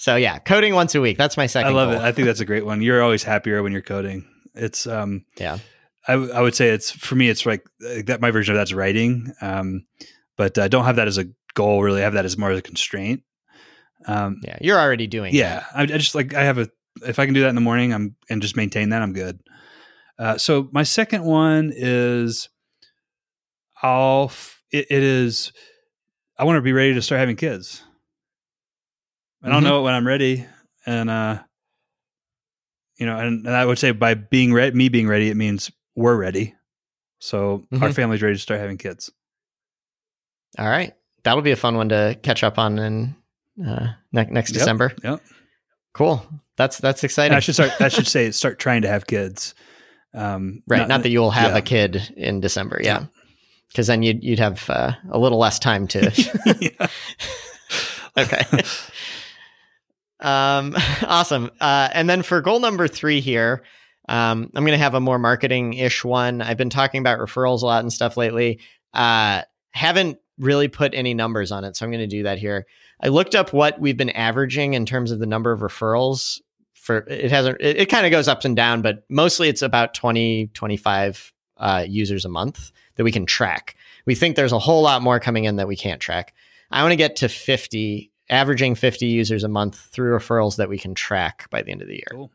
So 0.00 0.14
yeah, 0.14 0.38
coding 0.38 0.74
once 0.74 0.94
a 0.94 1.00
week. 1.00 1.18
That's 1.18 1.36
my 1.36 1.46
second. 1.46 1.72
I 1.72 1.74
love 1.74 1.90
it. 1.90 2.00
I 2.00 2.12
think 2.12 2.26
that's 2.26 2.38
a 2.40 2.44
great 2.44 2.64
one. 2.64 2.82
You're 2.82 3.02
always 3.02 3.24
happier 3.24 3.62
when 3.64 3.72
you're 3.72 3.82
coding. 3.82 4.24
It's 4.54 4.86
um 4.86 5.24
Yeah. 5.38 5.58
I, 6.06 6.12
I 6.12 6.40
would 6.40 6.54
say 6.54 6.68
it's 6.68 6.90
for 6.90 7.16
me 7.16 7.28
it's 7.28 7.44
like 7.44 7.66
that 7.80 8.20
my 8.20 8.30
version 8.30 8.54
of 8.54 8.58
that's 8.60 8.72
writing 8.72 9.32
um 9.42 9.84
but 10.36 10.56
I 10.56 10.68
don't 10.68 10.84
have 10.84 10.96
that 10.96 11.08
as 11.08 11.18
a 11.18 11.26
goal 11.54 11.82
really 11.82 12.00
I 12.00 12.04
have 12.04 12.14
that 12.14 12.24
as 12.24 12.38
more 12.38 12.50
as 12.52 12.58
a 12.58 12.62
constraint 12.62 13.22
um 14.06 14.40
Yeah, 14.44 14.56
you're 14.60 14.78
already 14.78 15.06
doing. 15.08 15.34
yeah 15.34 15.64
I, 15.74 15.82
I 15.82 15.86
just 15.86 16.14
like 16.14 16.32
I 16.32 16.44
have 16.44 16.58
a 16.58 16.68
if 17.04 17.18
I 17.18 17.24
can 17.26 17.34
do 17.34 17.40
that 17.42 17.48
in 17.48 17.54
the 17.56 17.60
morning 17.60 17.92
I'm 17.92 18.14
and 18.30 18.40
just 18.40 18.56
maintain 18.56 18.88
that 18.90 19.02
I'm 19.02 19.12
good 19.12 19.40
uh 20.18 20.38
so 20.38 20.68
my 20.72 20.84
second 20.84 21.24
one 21.24 21.72
is 21.74 22.48
I'll 23.82 24.26
f- 24.26 24.62
it, 24.70 24.86
it 24.90 25.02
is 25.02 25.52
I 26.38 26.44
want 26.44 26.56
to 26.56 26.62
be 26.62 26.72
ready 26.72 26.94
to 26.94 27.02
start 27.02 27.18
having 27.18 27.36
kids 27.36 27.82
I 29.42 29.48
don't 29.50 29.60
Mhm. 29.62 29.64
know 29.66 29.80
it 29.80 29.82
when 29.82 29.94
I'm 29.94 30.06
ready 30.06 30.46
and 30.86 31.08
uh 31.10 31.38
you 32.98 33.06
know 33.06 33.16
and, 33.18 33.46
and 33.46 33.54
I 33.54 33.64
would 33.64 33.78
say 33.78 33.90
by 33.92 34.14
being 34.14 34.52
ready 34.52 34.76
me 34.76 34.88
being 34.88 35.06
ready 35.08 35.30
it 35.30 35.36
means 35.36 35.70
we're 35.94 36.16
ready 36.16 36.54
so 37.20 37.64
our 37.72 37.88
Mhm. 37.88 37.94
family's 37.94 38.22
ready 38.22 38.34
to 38.36 38.40
start 38.40 38.60
having 38.60 38.78
kids. 38.78 39.10
All 40.58 40.68
right, 40.68 40.94
that'll 41.24 41.42
be 41.42 41.50
a 41.50 41.56
fun 41.56 41.76
one 41.76 41.88
to 41.90 42.18
catch 42.22 42.42
up 42.44 42.58
on 42.58 42.78
in 42.78 43.16
uh, 43.64 43.88
ne- 44.12 44.28
next 44.30 44.50
Yep, 44.50 44.58
December. 44.58 44.92
yep. 45.02 45.20
Cool. 45.94 46.24
That's 46.56 46.78
that's 46.78 47.02
and 47.02 47.08
exciting. 47.08 47.36
I 47.36 47.40
should 47.40 47.54
start 47.54 47.72
I 47.80 47.88
should 47.88 48.06
say 48.16 48.30
start 48.30 48.58
trying 48.58 48.82
to 48.82 48.88
have 48.88 49.06
kids 49.06 49.54
um 50.14 50.62
right. 50.68 50.86
Not, 50.88 51.02
that 51.02 51.10
you 51.10 51.20
will 51.20 51.30
have 51.32 51.52
yeah. 51.52 51.58
a 51.58 51.62
kid 51.62 52.14
in 52.16 52.40
December. 52.40 52.80
Yeah. 52.82 53.06
Because 53.68 53.86
then 53.88 54.02
you'd 54.02 54.22
you'd 54.24 54.38
have 54.38 54.68
uh, 54.70 54.92
a 55.10 55.18
little 55.18 55.38
less 55.38 55.58
time 55.58 55.86
to. 55.88 56.10
Okay. 58.16 58.42
Um, 60.20 60.74
awesome. 61.02 61.50
Uh, 61.60 61.88
and 61.92 62.08
then 62.08 62.22
for 62.22 62.40
goal 62.40 62.60
number 62.60 62.88
three 62.88 63.20
here, 63.20 63.62
um, 64.08 64.50
I'm 64.54 64.64
going 64.64 64.76
to 64.76 64.82
have 64.82 64.94
a 64.94 65.00
more 65.00 65.18
marketing 65.18 65.74
ish 65.74 66.04
one. 66.04 66.40
I've 66.40 66.56
been 66.56 66.70
talking 66.70 67.00
about 67.00 67.18
referrals 67.18 67.62
a 67.62 67.66
lot 67.66 67.82
and 67.82 67.92
stuff 67.92 68.16
lately. 68.16 68.60
Uh, 68.94 69.42
haven't 69.70 70.18
really 70.38 70.68
put 70.68 70.94
any 70.94 71.14
numbers 71.14 71.52
on 71.52 71.64
it, 71.64 71.76
so 71.76 71.84
I'm 71.84 71.92
going 71.92 72.00
to 72.00 72.06
do 72.06 72.22
that 72.22 72.38
here. 72.38 72.66
I 73.00 73.08
looked 73.08 73.34
up 73.34 73.52
what 73.52 73.80
we've 73.80 73.96
been 73.96 74.10
averaging 74.10 74.74
in 74.74 74.86
terms 74.86 75.10
of 75.10 75.18
the 75.18 75.26
number 75.26 75.52
of 75.52 75.60
referrals. 75.60 76.40
For 76.74 76.98
it 77.08 77.30
hasn't. 77.30 77.60
It, 77.60 77.76
it 77.76 77.86
kind 77.86 78.06
of 78.06 78.12
goes 78.12 78.28
up 78.28 78.44
and 78.44 78.56
down, 78.56 78.82
but 78.82 79.04
mostly 79.10 79.48
it's 79.48 79.62
about 79.62 79.94
20, 79.94 80.50
25 80.54 81.32
uh, 81.58 81.84
users 81.86 82.24
a 82.24 82.28
month 82.28 82.72
that 82.96 83.04
we 83.04 83.12
can 83.12 83.26
track. 83.26 83.76
We 84.06 84.14
think 84.14 84.36
there's 84.36 84.52
a 84.52 84.58
whole 84.58 84.82
lot 84.82 85.02
more 85.02 85.20
coming 85.20 85.44
in 85.44 85.56
that 85.56 85.68
we 85.68 85.76
can't 85.76 86.00
track. 86.00 86.32
I 86.70 86.82
want 86.82 86.92
to 86.92 86.96
get 86.96 87.16
to 87.16 87.28
50 87.28 88.07
averaging 88.30 88.74
50 88.74 89.06
users 89.06 89.44
a 89.44 89.48
month 89.48 89.76
through 89.76 90.16
referrals 90.16 90.56
that 90.56 90.68
we 90.68 90.78
can 90.78 90.94
track 90.94 91.48
by 91.50 91.62
the 91.62 91.70
end 91.70 91.82
of 91.82 91.88
the 91.88 91.94
year. 91.94 92.08
Cool. 92.10 92.30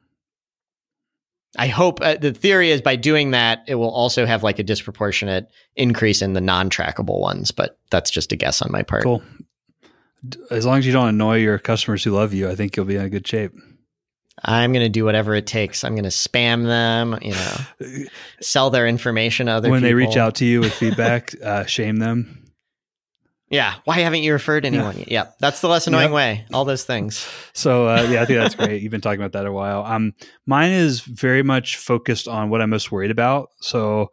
I 1.56 1.68
hope 1.68 2.02
uh, 2.02 2.16
the 2.16 2.32
theory 2.32 2.72
is 2.72 2.82
by 2.82 2.96
doing 2.96 3.32
that, 3.32 3.64
it 3.68 3.76
will 3.76 3.92
also 3.92 4.26
have 4.26 4.42
like 4.42 4.58
a 4.58 4.64
disproportionate 4.64 5.52
increase 5.76 6.24
in 6.24 6.34
the 6.34 6.42
non 6.42 6.72
trackable 6.72 7.20
ones, 7.20 7.52
but 7.52 7.78
that's 7.92 8.10
just 8.10 8.32
a 8.32 8.36
guess 8.36 8.62
on 8.62 8.72
my 8.72 8.82
part. 8.82 9.04
cool 9.04 9.22
as 10.52 10.66
long 10.66 10.78
as 10.78 10.86
you 10.86 10.94
don't 10.94 11.10
annoy 11.10 11.38
your 11.38 11.60
customers 11.60 12.04
who 12.04 12.12
love 12.12 12.34
you 12.34 12.50
I 12.50 12.56
think 12.56 12.76
you'll 12.76 12.86
be 12.86 12.96
in 12.96 13.06
a 13.06 13.10
good 13.10 13.28
shape 13.28 13.54
I'm 14.44 14.74
going 14.74 14.84
to 14.84 14.90
do 14.90 15.06
whatever 15.06 15.36
it 15.36 15.46
takes. 15.46 15.84
I'm 15.84 15.94
going 15.94 16.06
to 16.06 16.10
spam 16.10 16.66
them, 16.66 17.20
you 17.22 17.34
know, 17.34 18.06
sell 18.42 18.72
their 18.72 18.88
information 18.88 19.46
to 19.46 19.54
other 19.54 19.70
when 19.70 19.84
they 19.84 19.94
reach 19.94 20.18
out 20.18 20.36
to 20.36 20.46
you 20.46 20.60
with 20.60 20.74
feedback 20.80 21.36
uh, 21.42 21.66
shame 21.66 21.98
them 21.98 22.43
Yeah. 23.54 23.76
Why 23.86 24.00
haven't 24.00 24.24
you 24.24 24.34
referred 24.34 24.66
anyone? 24.66 24.98
yet? 24.98 25.12
Yeah. 25.12 25.26
That's 25.40 25.62
the 25.62 25.68
less 25.70 25.86
annoying 25.86 26.06
Yep. 26.10 26.12
way. 26.16 26.46
All 26.54 26.66
those 26.66 26.84
things. 26.86 27.28
So 27.54 27.88
uh, 27.88 28.08
yeah, 28.10 28.22
I 28.24 28.26
think 28.26 28.40
that's 28.40 28.56
great. 28.56 28.82
You've 28.82 28.92
been 28.92 29.00
talking 29.02 29.22
about 29.22 29.34
that 29.34 29.46
a 29.46 29.52
while. 29.52 29.86
Um, 29.86 30.14
mine 30.48 30.72
is 30.72 31.02
very 31.02 31.44
much 31.44 31.78
focused 31.78 32.28
on 32.28 32.50
what 32.50 32.62
I'm 32.62 32.72
most 32.72 32.92
worried 32.92 33.12
about. 33.12 33.50
So 33.62 34.10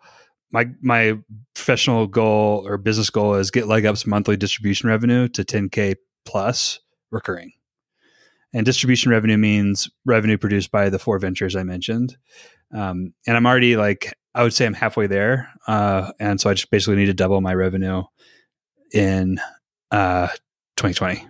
my 0.53 0.67
my 0.83 1.17
professional 1.55 2.07
goal 2.07 2.67
or 2.69 2.77
business 2.77 3.09
goal 3.09 3.35
is 3.37 3.51
get 3.51 3.67
leg 3.67 3.87
up's 3.87 4.07
monthly 4.07 4.37
distribution 4.37 4.89
revenue 4.91 5.27
to 5.29 5.43
10k 5.43 5.95
plus 6.27 6.79
recurring. 7.11 7.53
And 8.53 8.67
distribution 8.67 9.11
revenue 9.11 9.39
means 9.39 9.89
revenue 10.05 10.37
produced 10.37 10.71
by 10.71 10.91
the 10.91 10.99
four 10.99 11.19
ventures 11.19 11.57
I 11.57 11.63
mentioned. 11.63 12.17
Um, 12.75 13.15
and 13.27 13.37
I'm 13.37 13.47
already 13.47 13.77
like 13.77 14.13
I 14.35 14.43
would 14.43 14.53
say 14.53 14.67
I'm 14.67 14.75
halfway 14.75 15.07
there. 15.07 15.49
Uh, 15.67 16.13
and 16.21 16.41
so 16.41 16.51
I 16.51 16.55
just 16.55 16.71
basically 16.71 16.97
need 16.97 17.07
to 17.07 17.15
double 17.15 17.41
my 17.41 17.55
revenue 17.55 18.03
in 18.93 19.41
uh, 19.91 20.29
2020. 20.77 21.27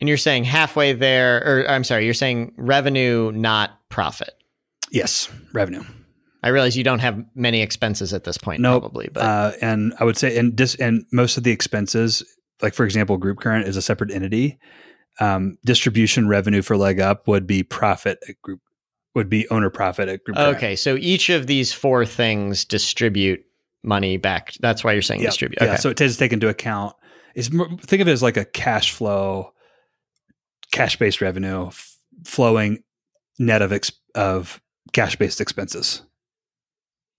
And 0.00 0.08
you're 0.08 0.18
saying 0.18 0.44
halfway 0.44 0.92
there, 0.94 1.38
or 1.46 1.70
I'm 1.70 1.84
sorry, 1.84 2.04
you're 2.04 2.14
saying 2.14 2.54
revenue, 2.56 3.30
not 3.32 3.78
profit. 3.88 4.34
Yes, 4.90 5.28
revenue. 5.52 5.84
I 6.42 6.48
realize 6.48 6.76
you 6.76 6.82
don't 6.82 6.98
have 6.98 7.24
many 7.36 7.62
expenses 7.62 8.12
at 8.12 8.24
this 8.24 8.36
point, 8.36 8.60
Nope. 8.60 8.82
probably, 8.82 9.08
but 9.12 9.22
uh, 9.22 9.52
and 9.62 9.94
I 10.00 10.04
would 10.04 10.16
say, 10.16 10.36
and 10.36 10.56
this, 10.56 10.74
and 10.74 11.04
most 11.12 11.36
of 11.36 11.44
the 11.44 11.52
expenses, 11.52 12.24
like 12.60 12.74
for 12.74 12.84
example, 12.84 13.16
Group 13.16 13.38
Current 13.38 13.68
is 13.68 13.76
a 13.76 13.82
separate 13.82 14.10
entity. 14.10 14.58
Um, 15.20 15.56
distribution 15.64 16.26
revenue 16.26 16.62
for 16.62 16.76
Leg 16.76 16.98
Up 16.98 17.28
would 17.28 17.46
be 17.46 17.62
profit 17.62 18.18
at 18.28 18.42
Group, 18.42 18.60
would 19.14 19.28
be 19.28 19.48
owner 19.50 19.70
profit 19.70 20.08
at 20.08 20.24
Group. 20.24 20.36
Current. 20.36 20.56
okay. 20.56 20.74
So 20.74 20.96
each 20.96 21.30
of 21.30 21.46
these 21.46 21.72
four 21.72 22.04
things 22.04 22.64
distribute 22.64 23.44
money 23.82 24.16
back. 24.16 24.52
That's 24.60 24.84
why 24.84 24.92
you're 24.92 25.02
saying 25.02 25.20
Yeah, 25.20 25.28
distribute. 25.28 25.58
Yeah, 25.60 25.76
so 25.76 25.90
it 25.90 25.96
takes 25.96 26.16
take 26.16 26.32
into 26.32 26.48
account. 26.48 26.94
More, 27.52 27.68
think 27.80 28.02
of 28.02 28.08
it 28.08 28.12
as 28.12 28.22
like 28.22 28.36
a 28.36 28.44
cash 28.44 28.92
flow, 28.92 29.52
cash 30.70 30.96
based 30.98 31.20
revenue 31.20 31.68
f- 31.68 31.96
flowing 32.24 32.82
net 33.38 33.62
of 33.62 33.72
ex- 33.72 33.92
of 34.14 34.60
cash 34.92 35.16
based 35.16 35.40
expenses. 35.40 36.02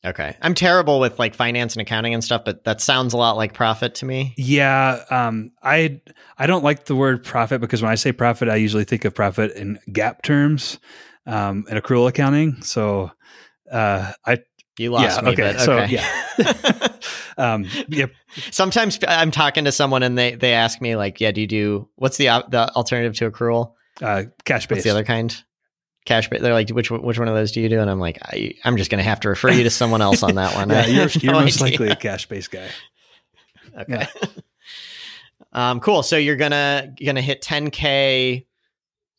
okay. 0.05 0.37
I'm 0.41 0.53
terrible 0.53 0.99
with 0.99 1.17
like 1.17 1.33
finance 1.33 1.73
and 1.73 1.81
accounting 1.81 2.13
and 2.13 2.23
stuff, 2.23 2.43
but 2.45 2.63
that 2.65 2.81
sounds 2.81 3.13
a 3.13 3.17
lot 3.17 3.37
like 3.37 3.53
profit 3.53 3.95
to 3.95 4.05
me. 4.05 4.33
Yeah, 4.37 5.03
um, 5.09 5.51
I 5.63 6.01
I 6.37 6.45
don't 6.45 6.63
like 6.63 6.85
the 6.85 6.95
word 6.95 7.23
profit 7.23 7.61
because 7.61 7.81
when 7.81 7.91
I 7.91 7.95
say 7.95 8.11
profit, 8.11 8.49
I 8.49 8.55
usually 8.55 8.83
think 8.83 9.05
of 9.05 9.15
profit 9.15 9.51
in 9.53 9.79
GAAP 9.89 10.21
terms, 10.21 10.77
um, 11.25 11.65
in 11.69 11.77
accrual 11.77 12.07
accounting. 12.07 12.61
So, 12.61 13.11
uh, 13.71 14.11
I 14.25 14.39
You 14.77 14.91
lost 14.91 15.17
Yeah, 15.17 15.21
me, 15.25 15.31
okay, 15.33 15.53
but 15.53 15.59
so, 15.61 15.83
yeah. 15.83 16.87
um, 17.53 17.65
yeah, 17.89 18.07
Sometimes 18.51 18.97
I'm 19.07 19.29
talking 19.31 19.65
to 19.65 19.71
someone 19.71 20.01
and 20.03 20.17
they 20.17 20.33
they 20.35 20.53
ask 20.53 20.81
me 20.81 20.95
like, 20.95 21.21
"Yeah, 21.21 21.31
do 21.31 21.41
you 21.41 21.47
do 21.47 21.89
what's 21.95 22.17
the 22.17 22.25
the 22.49 22.71
alternative 22.75 23.15
to 23.17 23.29
accrual? 23.29 23.73
uh, 24.01 24.23
cash 24.45 24.63
What's 24.63 24.67
based. 24.77 24.83
the 24.85 24.89
other 24.89 25.03
kind?" 25.03 25.35
Cash, 26.05 26.29
ba- 26.29 26.39
they're 26.39 26.53
like, 26.53 26.69
which 26.69 26.89
one- 26.91 27.01
which 27.03 27.17
one 27.19 27.27
of 27.27 27.35
those 27.35 27.51
do 27.51 27.61
you 27.61 27.69
do? 27.69 27.79
And 27.79 27.89
I'm 27.89 27.99
like, 27.99 28.17
I, 28.23 28.55
I'm 28.65 28.75
just 28.77 28.89
gonna 28.91 29.03
have 29.03 29.19
to 29.21 29.29
refer 29.29 29.51
you 29.51 29.63
to 29.63 29.69
someone 29.69 30.01
else 30.01 30.21
on 30.23 30.35
that 30.35 30.53
one. 30.57 30.69
Yeah, 30.69 30.85
you're, 30.87 31.01
have 31.03 31.15
you're 31.23 31.33
most 31.33 31.61
likely 31.61 31.89
a 31.89 31.95
cash 31.95 32.25
based 32.27 32.49
guy. 32.51 32.67
Okay. 33.79 34.07
um, 35.53 35.79
cool. 35.79 36.03
So 36.03 36.17
you're 36.17 36.35
gonna 36.35 36.93
gonna 37.03 37.21
hit 37.21 37.41
10k, 37.41 38.45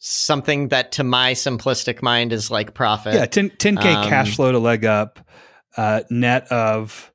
something 0.06 0.68
that 0.68 0.92
to 0.92 1.02
my 1.02 1.32
simplistic 1.32 2.02
mind 2.02 2.30
is 2.32 2.50
like 2.50 2.74
profit. 2.74 3.14
Yeah, 3.14 3.24
10 3.24 3.50
10 3.58 3.76
k 3.78 3.92
Um, 3.94 4.08
cash 4.08 4.36
flow 4.36 4.52
to 4.52 4.58
leg 4.58 4.84
up, 4.84 5.18
uh, 5.78 6.02
net 6.10 6.46
of 6.52 7.10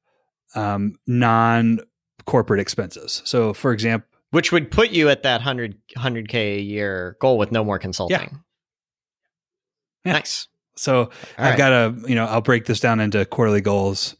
um, 0.55 0.97
non 1.05 1.79
corporate 2.25 2.59
expenses. 2.59 3.21
So, 3.25 3.53
for 3.53 3.71
example, 3.73 4.07
which 4.31 4.51
would 4.51 4.71
put 4.71 4.89
you 4.89 5.07
at 5.09 5.21
that 5.23 5.37
100 5.41 5.75
100k 5.97 6.33
a 6.57 6.59
year 6.61 7.15
goal 7.21 7.37
with 7.37 7.51
no 7.51 7.63
more 7.63 7.77
consulting. 7.79 8.17
Yeah. 8.19 10.13
Nice. 10.13 10.47
so 10.75 10.95
All 11.03 11.11
I've 11.37 11.49
right. 11.51 11.57
got 11.57 11.71
a 11.73 11.95
you 12.07 12.15
know 12.15 12.25
I'll 12.25 12.41
break 12.41 12.65
this 12.65 12.79
down 12.79 12.99
into 12.99 13.23
quarterly 13.25 13.61
goals 13.61 14.15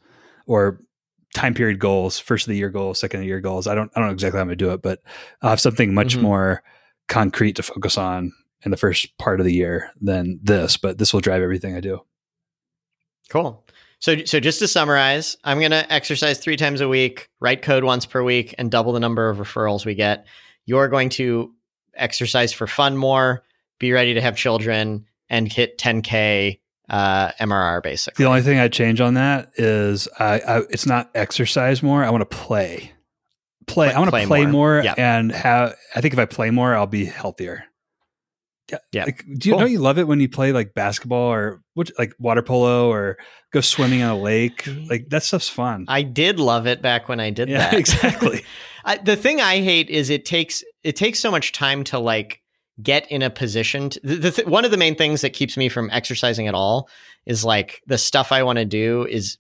or 0.46 0.80
time 1.36 1.54
period 1.54 1.80
goals, 1.80 2.20
first 2.20 2.48
of 2.48 2.52
the 2.52 2.58
year 2.58 2.70
goals, 2.70 3.00
second 3.00 3.20
of 3.20 3.22
the 3.22 3.28
year 3.28 3.40
goals. 3.42 3.66
I 3.66 3.74
don't 3.76 3.92
I 3.96 4.00
don't 4.00 4.10
know 4.10 4.14
exactly 4.14 4.38
how 4.38 4.42
I'm 4.42 4.48
going 4.48 4.58
to 4.58 4.66
do 4.66 4.72
it, 4.74 4.82
but 4.84 5.00
I'll 5.42 5.52
have 5.52 5.60
something 5.60 5.94
much 5.94 6.18
Mhm. 6.18 6.22
more 6.22 6.64
concrete 7.08 7.56
to 7.56 7.64
focus 7.64 7.98
on 7.98 8.32
in 8.64 8.72
the 8.72 8.78
first 8.78 9.18
part 9.18 9.40
of 9.40 9.46
the 9.46 9.54
year 9.54 9.92
than 10.02 10.40
this. 10.44 10.78
But 10.78 10.98
this 10.98 11.14
will 11.14 11.22
drive 11.22 11.42
everything 11.42 11.76
I 11.76 11.80
do. 11.80 12.02
Cool. 13.30 13.64
So, 14.00 14.24
so 14.24 14.40
just 14.40 14.60
to 14.60 14.68
summarize, 14.68 15.38
I'm 15.44 15.60
going 15.60 15.72
to 15.72 15.92
exercise 15.92 16.40
three 16.40 16.56
times 16.56 16.80
a 16.80 16.88
week, 16.88 17.30
write 17.40 17.62
code 17.62 17.84
once 17.84 18.06
per 18.06 18.24
week, 18.24 18.56
and 18.58 18.72
double 18.72 18.94
the 18.94 19.00
number 19.00 19.30
of 19.30 19.38
referrals 19.38 19.86
we 19.86 19.94
get. 19.94 20.26
You're 20.66 20.88
going 20.88 21.10
to 21.10 21.54
exercise 21.96 22.54
for 22.54 22.66
fun 22.66 22.96
more, 22.96 23.44
be 23.78 23.92
ready 23.92 24.14
to 24.14 24.22
have 24.22 24.38
children, 24.38 25.06
and 25.30 25.52
hit 25.52 25.78
10k 25.78 26.60
uh, 26.90 27.32
MRR 27.40 27.84
basically. 27.84 28.24
The 28.24 28.30
only 28.30 28.42
thing 28.42 28.58
I'd 28.58 28.74
change 28.74 29.00
on 29.00 29.14
that 29.16 29.52
is 29.58 30.08
I, 30.18 30.40
I 30.40 30.58
it's 30.70 30.86
not 30.86 31.12
exercise 31.14 31.84
more. 31.84 32.04
I 32.04 32.10
want 32.10 32.22
to 32.22 32.38
play. 32.38 32.92
Play. 33.68 33.88
Play- 33.88 33.94
I 33.94 34.00
want 34.00 34.08
to 34.08 34.12
play 34.12 34.26
play, 34.26 34.46
more. 34.46 34.82
more, 34.82 34.94
and 34.98 35.32
have. 35.32 35.76
I 35.96 36.02
think 36.02 36.14
if 36.14 36.20
I 36.20 36.26
play 36.26 36.50
more, 36.50 36.76
I'll 36.76 36.88
be 36.88 37.06
healthier. 37.06 37.66
Yeah. 38.72 38.78
Yeah. 38.92 39.06
Like, 39.06 39.26
do 39.26 39.50
you 39.50 39.54
Cool. 39.54 39.60
don't 39.60 39.72
you 39.72 39.80
love 39.80 39.98
it 39.98 40.08
when 40.08 40.20
you 40.20 40.30
play 40.30 40.52
like 40.52 40.74
basketball 40.74 41.32
or 41.32 41.62
what, 41.74 41.92
like 41.98 42.14
water 42.20 42.42
polo 42.42 42.90
or 42.90 43.18
go 43.52 43.62
swimming 43.62 44.02
on 44.02 44.12
a 44.12 44.20
lake? 44.20 44.68
Like 44.90 45.10
that 45.10 45.24
stuff's 45.24 45.50
fun. 45.50 45.86
I 45.88 46.04
did 46.04 46.40
love 46.40 46.68
it 46.68 46.82
back 46.82 47.10
when 47.10 47.20
I 47.20 47.30
did 47.30 47.50
yeah, 47.50 47.72
that. 47.72 47.74
exactly. 47.80 48.44
I, 48.86 48.98
the 48.98 49.16
thing 49.16 49.42
I 49.42 49.62
hate 49.62 49.90
is 49.90 50.10
it 50.10 50.26
takes 50.26 50.64
it 50.84 50.96
takes 50.96 51.20
so 51.20 51.32
much 51.32 51.52
time 51.52 51.84
to 51.86 52.00
like 52.00 52.42
get 52.82 53.10
in 53.12 53.22
a 53.22 53.30
position. 53.30 53.90
To, 53.90 54.00
the, 54.04 54.16
the 54.16 54.32
th- 54.32 54.48
one 54.48 54.66
of 54.66 54.72
the 54.72 54.78
main 54.78 54.96
things 54.96 55.22
that 55.22 55.32
keeps 55.32 55.58
me 55.58 55.70
from 55.70 55.90
exercising 55.92 56.48
at 56.48 56.54
all 56.54 56.90
is 57.26 57.44
like 57.44 57.82
the 57.88 57.98
stuff 57.98 58.32
I 58.32 58.44
want 58.44 58.58
to 58.60 58.66
do 58.66 59.06
is 59.06 59.38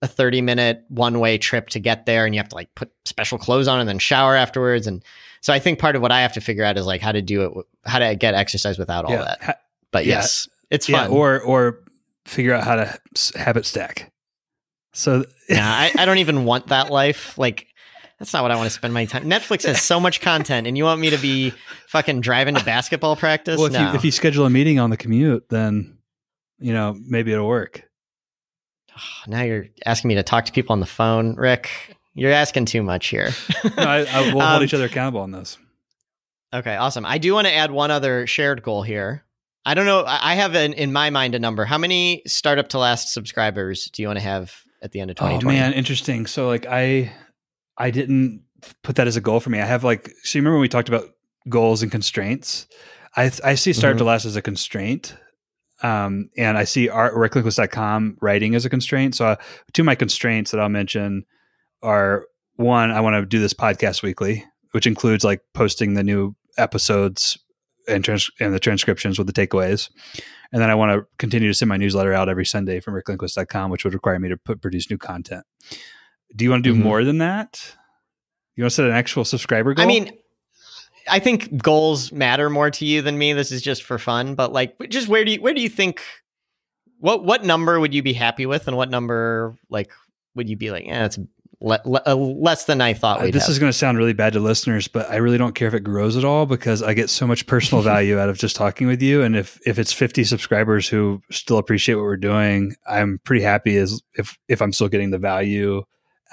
a 0.00 0.06
30 0.06 0.42
minute 0.42 0.84
one 0.88 1.18
way 1.18 1.38
trip 1.38 1.68
to 1.70 1.80
get 1.80 2.06
there 2.06 2.24
and 2.24 2.34
you 2.34 2.38
have 2.40 2.48
to 2.48 2.54
like 2.54 2.72
put 2.76 2.92
special 3.04 3.36
clothes 3.36 3.66
on 3.66 3.80
and 3.80 3.88
then 3.88 3.98
shower 3.98 4.36
afterwards 4.36 4.86
and 4.86 5.04
so 5.40 5.52
I 5.52 5.58
think 5.58 5.78
part 5.78 5.96
of 5.96 6.02
what 6.02 6.12
I 6.12 6.20
have 6.20 6.32
to 6.34 6.40
figure 6.40 6.64
out 6.64 6.76
is 6.76 6.86
like 6.86 7.00
how 7.00 7.12
to 7.12 7.22
do 7.22 7.42
it 7.42 7.66
how 7.84 7.98
to 7.98 8.14
get 8.14 8.34
exercise 8.34 8.78
without 8.78 9.04
all 9.04 9.12
yeah. 9.12 9.36
that. 9.40 9.62
But 9.90 10.04
yeah. 10.04 10.16
yes, 10.16 10.48
it's 10.70 10.88
yeah. 10.88 11.04
fun. 11.04 11.10
Or 11.10 11.40
or 11.40 11.80
figure 12.26 12.52
out 12.54 12.64
how 12.64 12.76
to 12.76 12.98
habit 13.38 13.66
stack. 13.66 14.12
So 14.92 15.24
yeah, 15.48 15.66
I, 15.96 16.02
I 16.02 16.04
don't 16.04 16.18
even 16.18 16.44
want 16.44 16.68
that 16.68 16.90
life. 16.90 17.38
Like, 17.38 17.66
that's 18.18 18.32
not 18.32 18.42
what 18.42 18.50
I 18.50 18.56
want 18.56 18.66
to 18.66 18.74
spend 18.74 18.92
my 18.92 19.04
time. 19.04 19.24
Netflix 19.24 19.64
has 19.66 19.80
so 19.80 20.00
much 20.00 20.20
content, 20.20 20.66
and 20.66 20.76
you 20.76 20.84
want 20.84 21.00
me 21.00 21.10
to 21.10 21.18
be 21.18 21.52
fucking 21.88 22.20
driving 22.20 22.54
to 22.54 22.64
basketball 22.64 23.16
practice? 23.16 23.58
well, 23.58 23.66
if 23.66 23.72
no. 23.72 23.90
you 23.90 23.96
if 23.96 24.04
you 24.04 24.10
schedule 24.10 24.44
a 24.44 24.50
meeting 24.50 24.78
on 24.78 24.90
the 24.90 24.96
commute, 24.96 25.48
then 25.48 25.98
you 26.58 26.72
know 26.72 26.96
maybe 27.06 27.32
it'll 27.32 27.48
work. 27.48 27.84
Ah, 28.96 29.22
now 29.26 29.42
you're 29.42 29.66
asking 29.86 30.08
me 30.08 30.14
to 30.16 30.22
talk 30.22 30.44
to 30.46 30.52
people 30.52 30.72
on 30.72 30.80
the 30.80 30.86
phone, 30.86 31.36
Rick. 31.36 31.96
You're 32.18 32.32
asking 32.32 32.64
too 32.66 32.82
much 32.82 33.08
here. 33.08 33.30
No, 33.76 33.82
I, 33.82 33.98
I, 34.04 34.20
we'll 34.34 34.42
Um, 34.42 34.50
hold 34.50 34.62
each 34.62 34.74
other 34.74 34.86
accountable 34.86 35.20
on 35.20 35.30
this. 35.30 35.56
Okay, 36.52 36.74
awesome. 36.76 37.04
I 37.04 37.18
do 37.18 37.34
want 37.34 37.46
to 37.46 37.52
add 37.54 37.70
one 37.70 37.90
other 37.90 38.26
shared 38.26 38.62
goal 38.62 38.82
here. 38.82 39.24
I 39.66 39.74
don't 39.74 39.86
know. 39.86 40.04
I 40.06 40.34
have 40.34 40.54
an, 40.54 40.72
in 40.72 40.92
my 40.92 41.10
mind 41.10 41.34
a 41.34 41.38
number. 41.38 41.64
How 41.64 41.76
many 41.78 42.22
startup 42.26 42.68
to 42.70 42.78
last 42.78 43.12
subscribers 43.12 43.90
do 43.92 44.02
you 44.02 44.08
want 44.08 44.18
to 44.18 44.24
have 44.24 44.54
at 44.82 44.92
the 44.92 45.00
end 45.00 45.10
of 45.10 45.16
Oh 45.20 45.40
man, 45.42 45.72
interesting. 45.74 46.26
So 46.26 46.46
like 46.48 46.64
I 46.66 47.12
I 47.76 47.90
didn't 47.90 48.44
put 48.82 48.96
that 48.96 49.06
as 49.06 49.16
a 49.16 49.20
goal 49.20 49.40
for 49.40 49.50
me. 49.50 49.60
I 49.60 49.66
have 49.66 49.84
like 49.84 50.10
so 50.22 50.38
you 50.38 50.42
remember 50.42 50.56
when 50.56 50.62
we 50.62 50.68
talked 50.68 50.88
about 50.88 51.04
goals 51.48 51.82
and 51.82 51.90
constraints? 51.92 52.66
I 53.16 53.30
I 53.44 53.54
see 53.56 53.72
start 53.74 53.96
Mhm. 53.96 53.98
to 53.98 54.04
last 54.04 54.24
as 54.24 54.36
a 54.36 54.42
constraint. 54.42 55.16
Um, 55.82 56.30
and 56.38 56.56
I 56.56 56.64
see 56.64 56.88
art 56.88 57.12
reckless.com 57.14 58.16
writing 58.22 58.54
as 58.54 58.64
a 58.64 58.70
constraint. 58.70 59.14
So 59.14 59.26
uh, 59.26 59.36
two 59.74 59.82
of 59.82 59.86
my 59.86 59.94
constraints 59.94 60.50
that 60.50 60.60
I'll 60.60 60.68
mention 60.68 61.24
are 61.82 62.26
one, 62.56 62.90
I 62.90 63.00
want 63.00 63.14
to 63.14 63.26
do 63.26 63.38
this 63.40 63.54
podcast 63.54 64.02
weekly, 64.02 64.44
which 64.72 64.86
includes 64.86 65.24
like 65.24 65.40
posting 65.54 65.94
the 65.94 66.02
new 66.02 66.34
episodes 66.56 67.38
and, 67.86 68.04
trans- 68.04 68.30
and 68.40 68.52
the 68.52 68.60
transcriptions 68.60 69.18
with 69.18 69.26
the 69.26 69.32
takeaways. 69.32 69.90
And 70.52 70.60
then 70.62 70.70
I 70.70 70.74
want 70.74 70.92
to 70.98 71.06
continue 71.18 71.48
to 71.48 71.54
send 71.54 71.68
my 71.68 71.76
newsletter 71.76 72.12
out 72.12 72.28
every 72.28 72.46
Sunday 72.46 72.80
from 72.80 72.94
ricklindquist.com, 72.94 73.70
which 73.70 73.84
would 73.84 73.94
require 73.94 74.18
me 74.18 74.28
to 74.30 74.36
put, 74.36 74.60
produce 74.62 74.90
new 74.90 74.98
content. 74.98 75.44
Do 76.34 76.44
you 76.44 76.50
want 76.50 76.64
to 76.64 76.72
do 76.72 76.78
Mhm. 76.78 76.82
more 76.82 77.04
than 77.04 77.18
that? 77.18 77.76
You 78.56 78.64
want 78.64 78.72
to 78.72 78.74
set 78.76 78.86
an 78.86 78.92
actual 78.92 79.24
subscriber 79.24 79.74
goal? 79.74 79.84
I 79.84 79.86
mean, 79.86 80.10
I 81.08 81.18
think 81.20 81.62
goals 81.62 82.12
matter 82.12 82.50
more 82.50 82.70
to 82.70 82.84
you 82.84 83.02
than 83.02 83.16
me. 83.16 83.32
This 83.32 83.52
is 83.52 83.62
just 83.62 83.82
for 83.82 83.98
fun, 83.98 84.34
but 84.34 84.52
like, 84.52 84.74
just 84.88 85.08
where 85.08 85.24
do 85.24 85.32
you 85.32 85.40
where 85.40 85.54
do 85.54 85.60
you 85.62 85.68
think 85.68 86.02
what 86.98 87.24
what 87.24 87.44
number 87.44 87.78
would 87.80 87.94
you 87.94 88.02
be 88.02 88.12
happy 88.12 88.44
with, 88.46 88.68
and 88.68 88.76
what 88.76 88.90
number 88.90 89.56
like 89.70 89.90
would 90.34 90.48
you 90.50 90.56
be 90.56 90.70
like? 90.70 90.84
Yeah, 90.84 91.06
it's 91.06 91.18
le- 91.60 91.80
le- 91.84 92.02
uh, 92.06 92.14
less 92.14 92.64
than 92.64 92.80
I 92.80 92.94
thought. 92.94 93.20
Uh, 93.20 93.24
We'd 93.24 93.34
this 93.34 93.44
have. 93.44 93.50
is 93.50 93.58
going 93.58 93.70
to 93.72 93.76
sound 93.76 93.98
really 93.98 94.12
bad 94.12 94.32
to 94.34 94.40
listeners, 94.40 94.88
but 94.88 95.08
I 95.10 95.16
really 95.16 95.38
don't 95.38 95.54
care 95.54 95.68
if 95.68 95.74
it 95.74 95.80
grows 95.84 96.16
at 96.16 96.24
all 96.24 96.46
because 96.46 96.82
I 96.82 96.94
get 96.94 97.10
so 97.10 97.26
much 97.26 97.46
personal 97.46 97.82
value 97.94 98.18
out 98.18 98.28
of 98.28 98.38
just 98.38 98.56
talking 98.56 98.86
with 98.86 99.02
you. 99.02 99.22
And 99.22 99.36
if 99.36 99.58
if 99.66 99.78
it's 99.78 99.92
50 99.92 100.24
subscribers 100.24 100.88
who 100.88 101.20
still 101.30 101.58
appreciate 101.58 101.96
what 101.96 102.04
we're 102.04 102.16
doing, 102.16 102.74
I'm 102.88 103.20
pretty 103.24 103.42
happy 103.42 103.76
as 103.76 104.00
if 104.14 104.36
if 104.48 104.60
I'm 104.62 104.72
still 104.72 104.88
getting 104.88 105.10
the 105.10 105.18
value 105.18 105.82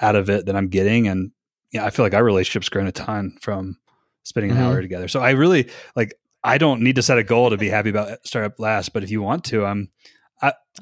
out 0.00 0.16
of 0.16 0.28
it 0.30 0.46
that 0.46 0.56
I'm 0.56 0.68
getting. 0.68 1.08
And 1.08 1.30
yeah, 1.72 1.84
I 1.84 1.90
feel 1.90 2.04
like 2.04 2.14
our 2.14 2.24
relationship's 2.24 2.68
grown 2.68 2.86
a 2.86 2.92
ton 2.92 3.36
from 3.40 3.76
spending 4.22 4.50
an 4.52 4.58
Mhm. 4.58 4.60
hour 4.60 4.80
together. 4.82 5.08
So 5.08 5.20
I 5.20 5.30
really 5.30 5.68
like. 5.96 6.14
I 6.44 6.58
don't 6.58 6.80
need 6.82 6.94
to 6.94 7.02
set 7.02 7.18
a 7.18 7.24
goal 7.24 7.50
to 7.50 7.56
be 7.56 7.68
happy 7.68 7.90
about 7.90 8.24
startup 8.24 8.60
last, 8.60 8.92
but 8.92 9.02
if 9.02 9.10
you 9.10 9.20
want 9.20 9.42
to, 9.46 9.64
I'm 9.64 9.90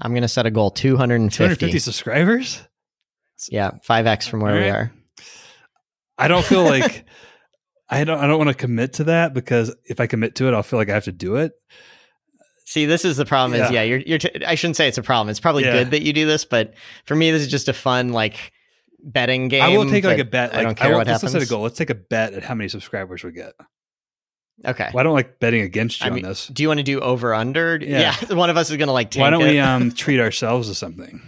I'm 0.01 0.11
going 0.11 0.23
to 0.23 0.29
set 0.29 0.45
a 0.45 0.51
goal 0.51 0.71
250. 0.73 1.37
250 1.39 1.79
subscribers. 1.79 2.61
Yeah, 3.51 3.73
five 3.83 4.07
x 4.07 4.27
from 4.27 4.41
where 4.41 4.55
we 4.55 4.69
are. 4.69 4.93
I 6.17 6.29
don't 6.29 6.45
feel 6.45 6.65
like 6.65 7.05
I 7.89 8.05
don't 8.05 8.19
I 8.19 8.27
don't 8.27 8.39
want 8.39 8.49
to 8.51 8.55
commit 8.55 8.95
to 8.95 9.05
that 9.05 9.35
because 9.35 9.75
if 9.85 10.01
I 10.01 10.07
commit 10.07 10.37
to 10.37 10.49
it, 10.49 10.55
I'll 10.55 10.63
feel 10.63 10.79
like 10.79 10.89
I 10.89 10.95
have 10.95 11.05
to 11.05 11.13
do 11.13 11.37
it. 11.37 11.53
See, 12.67 12.87
this 12.87 13.05
is 13.05 13.17
the 13.17 13.27
problem. 13.27 13.61
Is 13.61 13.71
Yeah. 13.71 13.81
yeah, 13.81 13.83
you're 13.83 13.99
you're. 14.01 14.19
T- 14.19 14.45
I 14.47 14.55
shouldn't 14.55 14.77
say 14.77 14.89
it's 14.89 14.99
a 14.99 15.03
problem. 15.03 15.29
It's 15.31 15.41
probably 15.41 15.65
Yeah. 15.65 15.73
good 15.73 15.91
that 15.91 16.03
you 16.03 16.13
do 16.13 16.27
this, 16.27 16.45
but 16.45 16.75
for 17.05 17.15
me, 17.15 17.31
this 17.31 17.43
is 17.43 17.49
just 17.49 17.69
a 17.69 17.73
fun 17.75 18.13
like 18.13 18.53
betting 19.03 19.49
game. 19.49 19.63
I 19.63 19.77
will 19.77 19.89
take 19.91 20.05
like 20.05 20.19
a 20.19 20.25
bet. 20.25 20.53
Like, 20.53 20.61
I 20.61 20.63
don't 20.63 20.75
care 20.77 20.89
won't- 20.89 20.99
what 21.01 21.07
let's 21.09 21.21
happens. 21.23 21.35
not 21.35 21.41
set 21.41 21.49
a 21.49 21.51
goal. 21.51 21.63
Let's 21.63 21.77
take 21.77 21.91
a 21.91 21.95
bet 21.95 22.33
at 22.33 22.43
how 22.43 22.55
many 22.55 22.69
subscribers 22.69 23.23
we 23.23 23.33
get. 23.33 23.53
Okay. 24.65 24.89
Well, 24.95 25.01
I 25.01 25.03
don't 25.03 25.15
like 25.15 25.41
betting 25.41 25.61
against 25.63 26.01
you 26.01 26.07
I 26.07 26.09
on 26.11 26.15
mean, 26.15 26.25
this. 26.25 26.47
do 26.47 26.63
you 26.63 26.69
want 26.69 26.79
to 26.79 26.85
do 26.85 27.01
over 27.01 27.35
under? 27.35 27.77
Yeah. 27.83 28.15
one 28.33 28.49
of 28.51 28.57
us 28.57 28.71
is 28.71 28.77
going 28.77 28.87
to 28.87 28.93
like. 28.93 29.13
Why 29.15 29.29
don't 29.31 29.43
it. 29.43 29.51
we 29.51 29.59
um 29.59 29.91
treat 29.97 30.21
ourselves 30.21 30.69
to 30.69 30.75
something? 30.75 31.21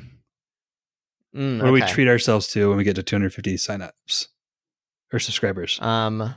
Mm, 1.37 1.59
What 1.61 1.67
do 1.67 1.73
we 1.73 1.83
treat 1.83 2.09
ourselves 2.09 2.47
to 2.49 2.69
when 2.69 2.79
we 2.79 2.85
get 2.85 2.97
to 2.97 3.03
250 3.03 3.57
signups 3.57 4.29
or 5.13 5.19
subscribers? 5.19 5.79
Um, 5.83 6.35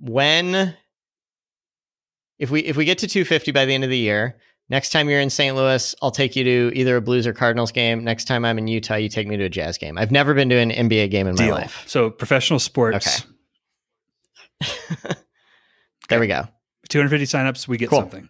when 0.00 0.74
if 2.38 2.50
we 2.50 2.60
if 2.60 2.76
we 2.76 2.84
get 2.84 2.98
to 2.98 3.08
250 3.08 3.50
by 3.52 3.64
the 3.64 3.74
end 3.74 3.84
of 3.84 3.90
the 3.90 3.98
year, 3.98 4.36
Next 4.70 4.90
time 4.90 5.08
you're 5.08 5.18
in 5.20 5.30
St. 5.30 5.56
Louis, 5.56 5.94
I'll 6.02 6.10
take 6.10 6.36
you 6.36 6.44
to 6.44 6.70
either 6.74 6.96
a 6.96 7.00
Blues 7.00 7.26
or 7.26 7.32
Cardinals 7.32 7.72
game. 7.72 8.04
Next 8.04 8.26
time 8.26 8.44
I'm 8.44 8.58
in 8.58 8.68
Utah, 8.68 8.96
you 8.96 9.08
take 9.08 9.26
me 9.26 9.34
to 9.38 9.44
a 9.44 9.48
Jazz 9.48 9.78
game. 9.78 9.96
I've 9.96 10.10
never 10.10 10.34
been 10.34 10.50
to 10.50 10.56
an 10.56 10.70
NBA 10.70 11.10
game 11.10 11.26
in 11.26 11.36
Deal. 11.36 11.46
my 11.46 11.60
life. 11.62 11.84
So 11.86 12.10
professional 12.10 12.58
sports. 12.58 13.24
Okay. 14.62 14.74
there 16.10 16.20
we 16.20 16.26
go. 16.26 16.46
250 16.90 17.24
signups, 17.24 17.66
we 17.66 17.78
get 17.78 17.88
Cool. 17.88 18.00
something. 18.00 18.28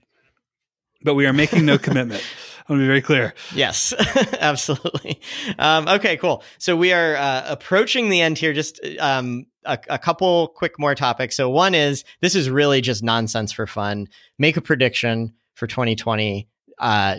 But 1.02 1.14
we 1.14 1.26
are 1.26 1.32
making 1.32 1.66
no 1.66 1.76
commitment. 1.86 2.22
Want 2.68 2.80
to 2.80 2.82
be 2.82 2.86
very 2.86 3.00
clear. 3.00 3.32
Yes, 3.54 3.94
absolutely. 4.40 5.20
Um, 5.58 5.88
okay, 5.88 6.18
cool. 6.18 6.42
So 6.58 6.76
we 6.76 6.92
are 6.92 7.16
uh, 7.16 7.44
approaching 7.46 8.10
the 8.10 8.20
end 8.20 8.36
here. 8.36 8.52
Just 8.52 8.78
um, 8.98 9.46
a, 9.64 9.78
a 9.88 9.98
couple 9.98 10.48
quick 10.48 10.78
more 10.78 10.94
topics. 10.94 11.34
So 11.34 11.48
one 11.48 11.74
is 11.74 12.04
this 12.20 12.34
is 12.34 12.50
really 12.50 12.82
just 12.82 13.02
nonsense 13.02 13.52
for 13.52 13.66
fun. 13.66 14.06
Make 14.38 14.58
a 14.58 14.60
prediction 14.60 15.32
for 15.54 15.66
2020. 15.66 16.46
Uh, 16.78 17.16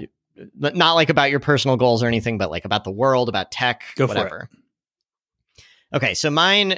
not 0.53 0.93
like 0.93 1.09
about 1.09 1.31
your 1.31 1.39
personal 1.39 1.77
goals 1.77 2.03
or 2.03 2.07
anything, 2.07 2.37
but 2.37 2.51
like 2.51 2.63
about 2.63 2.83
the 2.83 2.91
world, 2.91 3.27
about 3.27 3.51
tech, 3.51 3.83
Go 3.95 4.05
whatever. 4.05 4.49
Okay, 5.93 6.13
so 6.13 6.29
mine. 6.29 6.77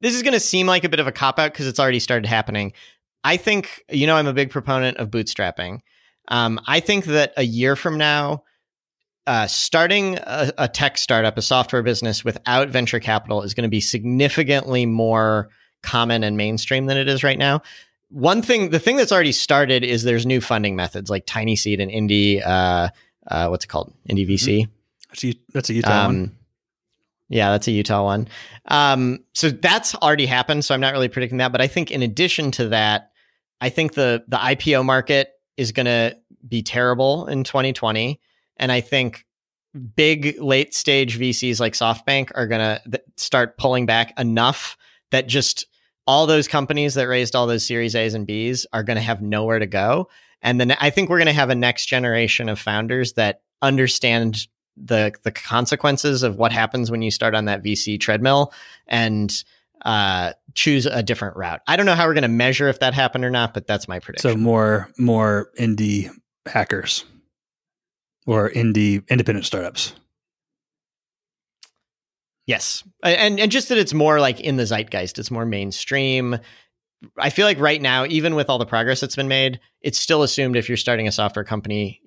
This 0.00 0.14
is 0.14 0.22
going 0.22 0.34
to 0.34 0.40
seem 0.40 0.66
like 0.66 0.84
a 0.84 0.88
bit 0.90 1.00
of 1.00 1.06
a 1.06 1.12
cop 1.12 1.38
out 1.38 1.52
because 1.52 1.66
it's 1.66 1.80
already 1.80 1.98
started 1.98 2.28
happening. 2.28 2.74
I 3.22 3.38
think 3.38 3.82
you 3.88 4.06
know 4.06 4.16
I'm 4.16 4.26
a 4.26 4.34
big 4.34 4.50
proponent 4.50 4.98
of 4.98 5.10
bootstrapping. 5.10 5.80
Um, 6.28 6.60
I 6.66 6.80
think 6.80 7.06
that 7.06 7.32
a 7.36 7.42
year 7.42 7.76
from 7.76 7.98
now, 7.98 8.44
uh, 9.26 9.46
starting 9.46 10.18
a, 10.18 10.52
a 10.58 10.68
tech 10.68 10.98
startup, 10.98 11.38
a 11.38 11.42
software 11.42 11.82
business 11.82 12.24
without 12.24 12.68
venture 12.68 13.00
capital 13.00 13.42
is 13.42 13.54
going 13.54 13.62
to 13.62 13.70
be 13.70 13.80
significantly 13.80 14.86
more 14.86 15.48
common 15.82 16.24
and 16.24 16.36
mainstream 16.36 16.86
than 16.86 16.96
it 16.96 17.08
is 17.08 17.22
right 17.22 17.38
now. 17.38 17.62
One 18.10 18.42
thing, 18.42 18.70
the 18.70 18.78
thing 18.78 18.96
that's 18.96 19.12
already 19.12 19.32
started 19.32 19.82
is 19.82 20.02
there's 20.02 20.26
new 20.26 20.40
funding 20.40 20.76
methods 20.76 21.10
like 21.10 21.26
TinySeed 21.26 21.82
and 21.82 21.90
Indie. 21.90 22.42
Uh, 22.44 22.88
uh, 23.26 23.48
what's 23.48 23.64
it 23.64 23.68
called? 23.68 23.92
Indie 24.08 24.28
VC. 24.28 24.68
That's 25.08 25.24
a, 25.24 25.34
that's 25.52 25.70
a 25.70 25.74
Utah 25.74 26.06
one. 26.06 26.16
Um, 26.16 26.36
yeah, 27.28 27.50
that's 27.50 27.66
a 27.66 27.72
Utah 27.72 28.04
one. 28.04 28.28
Um, 28.66 29.24
so 29.32 29.50
that's 29.50 29.94
already 29.96 30.26
happened. 30.26 30.64
So 30.64 30.74
I'm 30.74 30.80
not 30.80 30.92
really 30.92 31.08
predicting 31.08 31.38
that. 31.38 31.52
But 31.52 31.60
I 31.60 31.66
think 31.66 31.90
in 31.90 32.02
addition 32.02 32.50
to 32.52 32.68
that, 32.68 33.10
I 33.60 33.70
think 33.70 33.94
the 33.94 34.24
the 34.28 34.36
IPO 34.36 34.84
market 34.84 35.30
is 35.56 35.72
going 35.72 35.86
to 35.86 36.16
be 36.46 36.62
terrible 36.62 37.26
in 37.26 37.44
2020, 37.44 38.20
and 38.56 38.72
I 38.72 38.80
think 38.80 39.24
big 39.96 40.40
late 40.40 40.74
stage 40.74 41.18
VCs 41.18 41.60
like 41.60 41.72
SoftBank 41.72 42.30
are 42.34 42.46
going 42.46 42.60
to 42.60 42.82
th- 42.90 43.04
start 43.16 43.58
pulling 43.58 43.86
back 43.86 44.18
enough 44.18 44.76
that 45.10 45.26
just 45.26 45.66
all 46.06 46.26
those 46.26 46.46
companies 46.46 46.94
that 46.94 47.08
raised 47.08 47.34
all 47.34 47.46
those 47.46 47.66
Series 47.66 47.94
A's 47.94 48.14
and 48.14 48.26
B's 48.26 48.66
are 48.72 48.82
going 48.82 48.96
to 48.96 49.02
have 49.02 49.22
nowhere 49.22 49.58
to 49.58 49.66
go. 49.66 50.08
And 50.42 50.60
then 50.60 50.76
I 50.80 50.90
think 50.90 51.08
we're 51.08 51.18
going 51.18 51.26
to 51.26 51.32
have 51.32 51.50
a 51.50 51.54
next 51.54 51.86
generation 51.86 52.48
of 52.48 52.58
founders 52.58 53.14
that 53.14 53.40
understand 53.62 54.46
the 54.76 55.12
the 55.22 55.30
consequences 55.30 56.22
of 56.22 56.36
what 56.36 56.52
happens 56.52 56.90
when 56.90 57.00
you 57.00 57.10
start 57.10 57.34
on 57.34 57.44
that 57.44 57.62
VC 57.62 57.98
treadmill 57.98 58.52
and 58.86 59.44
uh, 59.82 60.32
choose 60.54 60.86
a 60.86 61.02
different 61.02 61.36
route. 61.36 61.60
I 61.66 61.76
don't 61.76 61.86
know 61.86 61.94
how 61.94 62.06
we're 62.06 62.14
going 62.14 62.22
to 62.22 62.28
measure 62.28 62.68
if 62.68 62.80
that 62.80 62.94
happened 62.94 63.24
or 63.24 63.30
not, 63.30 63.54
but 63.54 63.66
that's 63.66 63.88
my 63.88 63.98
prediction. 63.98 64.30
So 64.30 64.36
more 64.36 64.90
more 64.98 65.50
indie 65.58 66.10
hackers 66.46 67.04
or 68.26 68.50
indie 68.50 69.08
independent 69.08 69.46
startups. 69.46 69.94
Yes, 72.46 72.84
and 73.02 73.40
and 73.40 73.50
just 73.50 73.70
that 73.70 73.78
it's 73.78 73.94
more 73.94 74.20
like 74.20 74.40
in 74.40 74.56
the 74.56 74.64
zeitgeist. 74.64 75.18
It's 75.18 75.30
more 75.30 75.46
mainstream. 75.46 76.38
I 77.18 77.30
feel 77.30 77.46
like 77.46 77.58
right 77.58 77.80
now, 77.80 78.06
even 78.06 78.34
with 78.34 78.48
all 78.48 78.58
the 78.58 78.66
progress 78.66 79.00
that's 79.00 79.16
been 79.16 79.28
made, 79.28 79.60
it's 79.82 79.98
still 79.98 80.22
assumed 80.22 80.56
if 80.56 80.68
you're 80.68 80.76
starting 80.76 81.06
a 81.06 81.12
software 81.12 81.44
company, 81.44 82.00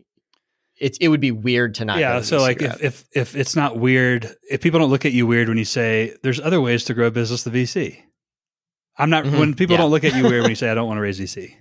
it 0.79 0.97
it 1.01 1.07
would 1.09 1.19
be 1.21 1.31
weird 1.31 1.75
to 1.75 1.85
not. 1.85 1.99
yeah. 1.99 2.21
So 2.21 2.39
like 2.39 2.61
if, 2.61 2.83
if 2.83 3.05
if 3.13 3.35
it's 3.35 3.55
not 3.55 3.77
weird, 3.77 4.35
if 4.49 4.61
people 4.61 4.79
don't 4.79 4.89
look 4.89 5.05
at 5.05 5.11
you 5.13 5.25
weird 5.27 5.47
when 5.49 5.57
you 5.57 5.65
say 5.65 6.15
there's 6.23 6.39
other 6.39 6.61
ways 6.61 6.83
to 6.85 6.93
grow 6.93 7.07
a 7.07 7.11
business, 7.11 7.43
the 7.43 7.49
VC. 7.51 7.97
I'm 8.97 9.09
not 9.09 9.25
Mhm. 9.25 9.39
when 9.39 9.53
people 9.53 9.73
Yeah. 9.75 9.81
don't 9.81 9.91
look 9.91 10.03
at 10.03 10.15
you 10.15 10.23
weird 10.23 10.41
when 10.41 10.49
you 10.49 10.55
say 10.63 10.69
I 10.69 10.73
don't 10.73 10.87
want 10.87 10.97
to 10.97 11.01
raise 11.01 11.19
VC. 11.19 11.53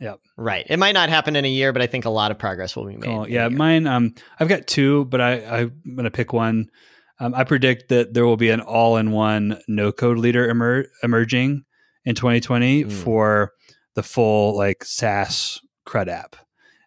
Yep. 0.00 0.18
Right, 0.38 0.64
it 0.68 0.78
might 0.78 0.92
not 0.92 1.10
happen 1.10 1.36
in 1.36 1.44
a 1.44 1.48
year, 1.48 1.74
but 1.74 1.82
I 1.82 1.86
think 1.86 2.06
a 2.06 2.10
lot 2.10 2.30
of 2.30 2.38
progress 2.38 2.74
will 2.74 2.86
be 2.86 2.96
made. 2.96 3.04
Cool. 3.04 3.28
Yeah, 3.28 3.48
mine. 3.48 3.86
Um, 3.86 4.14
I've 4.38 4.48
got 4.48 4.66
two, 4.66 5.04
but 5.06 5.20
I 5.20 5.32
I'm 5.44 5.82
gonna 5.96 6.10
pick 6.10 6.32
one. 6.32 6.70
Um, 7.18 7.34
I 7.34 7.44
predict 7.44 7.90
that 7.90 8.14
there 8.14 8.24
will 8.24 8.38
be 8.38 8.48
an 8.48 8.60
all-in-one 8.62 9.60
no-code 9.68 10.16
leader 10.16 10.48
emer- 10.48 10.86
emerging 11.02 11.64
in 12.06 12.14
2020 12.14 12.84
Mm. 12.84 12.90
for 12.92 13.52
the 13.94 14.02
full 14.02 14.56
like 14.56 14.84
SaaS 14.84 15.60
CRUD 15.84 16.08
app. 16.08 16.36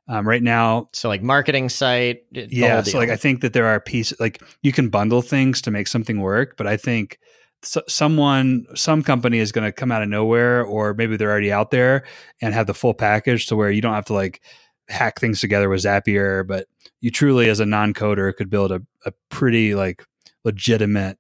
Um, 0.08 0.28
right 0.28 0.44
now, 0.44 0.90
so 0.92 1.08
like 1.08 1.24
marketing 1.24 1.70
site. 1.70 2.24
yeah. 2.32 2.82
So 2.82 2.98
like. 2.98 3.10
I 3.10 3.16
think 3.16 3.40
that 3.42 3.54
there 3.54 3.68
are 3.68 3.80
pieces 3.80 4.20
like 4.20 4.44
you 4.62 4.74
can 4.74 4.90
bundle 4.90 5.22
things 5.22 5.62
to 5.62 5.72
make 5.72 5.88
something 5.88 6.20
work, 6.20 6.58
but 6.58 6.68
I 6.68 6.76
think 6.76 7.20
so, 7.64 7.82
someone, 7.88 8.66
some 8.76 9.02
company 9.04 9.40
is 9.40 9.52
going 9.52 9.66
to 9.66 9.72
come 9.72 9.92
out 9.92 10.04
of 10.04 10.10
nowhere, 10.10 10.64
or 10.64 10.94
maybe 10.94 11.16
they're 11.16 11.32
already 11.32 11.52
out 11.52 11.72
there 11.72 12.04
and 12.42 12.54
have 12.54 12.68
the 12.68 12.74
full 12.74 12.94
package 12.94 13.48
to 13.48 13.56
where 13.56 13.72
you 13.72 13.82
don't 13.82 13.94
have 13.94 14.06
to 14.06 14.14
like 14.14 14.42
hack 14.90 15.20
things 15.20 15.40
together 15.40 15.70
with 15.70 15.84
Zapier, 15.84 16.46
but 16.46 16.68
you 17.00 17.10
truly, 17.10 17.50
as 17.50 17.60
a 17.60 17.66
non-coder, 17.66 18.36
could 18.36 18.50
build 18.50 18.72
a, 18.72 18.82
a 19.06 19.14
pretty 19.30 19.76
like 19.76 20.06
legitimate 20.44 21.18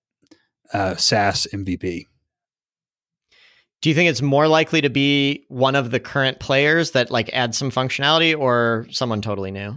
uh, 0.73 0.95
SaaS 0.95 1.47
MVP. 1.53 2.05
Do 3.83 3.89
you 3.89 3.95
think 3.95 4.09
it's 4.09 4.21
more 4.21 4.47
likely 4.47 4.79
to 4.79 4.89
be 4.89 5.43
one 5.49 5.75
of 5.75 5.91
the 5.91 5.99
current 5.99 6.39
players 6.39 6.91
that 6.91 7.11
like 7.11 7.29
add 7.33 7.53
some 7.53 7.69
functionality 7.69 8.33
or 8.37 8.87
someone 8.89 9.21
totally 9.21 9.51
new? 9.51 9.75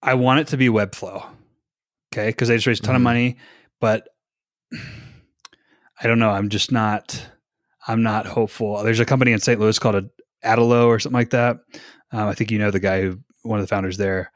I 0.00 0.14
want 0.14 0.38
it 0.38 0.46
to 0.48 0.56
be 0.56 0.68
Webflow. 0.68 1.26
Okay. 2.14 2.32
Cause 2.32 2.46
they 2.46 2.54
just 2.54 2.68
raised 2.68 2.84
a 2.84 2.86
ton 2.86 2.94
of 2.94 3.00
Mhm. 3.00 3.04
money, 3.04 3.36
but 3.80 4.06
I 4.72 6.06
don't 6.06 6.20
know. 6.20 6.30
I'm 6.30 6.50
just 6.50 6.70
not, 6.70 7.20
I'm 7.88 8.04
not 8.04 8.26
hopeful. 8.26 8.80
There's 8.84 9.00
a 9.00 9.04
company 9.04 9.32
in 9.32 9.40
St. 9.40 9.58
Louis 9.58 9.76
called 9.80 10.08
Adalo 10.44 10.86
or 10.86 11.00
something 11.00 11.18
like 11.18 11.30
that. 11.30 11.56
Um, 12.12 12.28
I 12.28 12.34
think 12.34 12.52
you 12.52 12.60
know 12.60 12.70
the 12.70 12.78
guy 12.78 13.02
who, 13.02 13.18
one 13.42 13.58
of 13.58 13.64
the 13.64 13.68
founders 13.74 13.96
there. 13.96 14.30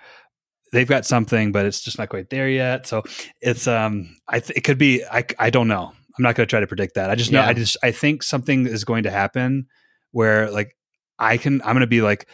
They've 0.72 0.88
got 0.88 1.06
something, 1.06 1.52
but 1.52 1.64
it's 1.64 1.80
just 1.80 1.96
not 1.98 2.08
quite 2.08 2.30
there 2.30 2.48
yet. 2.48 2.88
So 2.88 3.04
it's, 3.40 3.66
um, 3.68 4.16
I, 4.26 4.40
th- 4.40 4.56
it 4.56 4.62
could 4.62 4.78
be, 4.78 5.04
I, 5.04 5.24
I 5.38 5.50
don't 5.50 5.68
know. 5.68 5.92
I'm 6.20 6.24
not 6.24 6.34
going 6.34 6.46
to 6.46 6.50
try 6.50 6.60
to 6.60 6.66
predict 6.66 6.96
that. 6.96 7.08
I 7.08 7.14
just 7.14 7.32
know, 7.32 7.40
Yeah. 7.40 7.48
I 7.48 7.54
just, 7.54 7.78
I 7.82 7.92
think 7.92 8.22
something 8.22 8.66
is 8.66 8.84
going 8.84 9.04
to 9.04 9.10
happen 9.10 9.68
where 10.10 10.50
like 10.50 10.76
I 11.18 11.38
can, 11.38 11.62
I'm 11.62 11.68
going 11.68 11.80
to 11.80 11.86
be 11.86 12.02
like, 12.02 12.28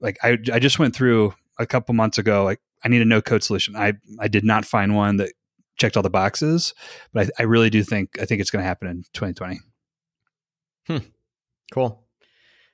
like 0.00 0.18
I, 0.24 0.38
I 0.52 0.58
just 0.58 0.80
went 0.80 0.92
through 0.96 1.34
a 1.56 1.64
couple 1.64 1.94
months 1.94 2.18
ago, 2.18 2.42
like 2.42 2.60
I 2.84 2.88
need 2.88 3.00
a 3.00 3.04
no 3.04 3.22
code 3.22 3.44
solution. 3.44 3.76
I, 3.76 3.92
I 4.18 4.26
did 4.26 4.42
not 4.42 4.64
find 4.64 4.96
one 4.96 5.18
that 5.18 5.32
checked 5.78 5.96
all 5.96 6.02
the 6.02 6.10
boxes, 6.10 6.74
but 7.12 7.28
I, 7.38 7.42
I 7.42 7.42
really 7.44 7.70
do 7.70 7.84
think, 7.84 8.20
I 8.20 8.24
think 8.24 8.40
it's 8.40 8.50
going 8.50 8.62
to 8.62 8.66
happen 8.66 8.88
in 8.88 9.04
2020. 9.12 9.60
Hmm. 10.88 10.96
Cool. 11.72 12.04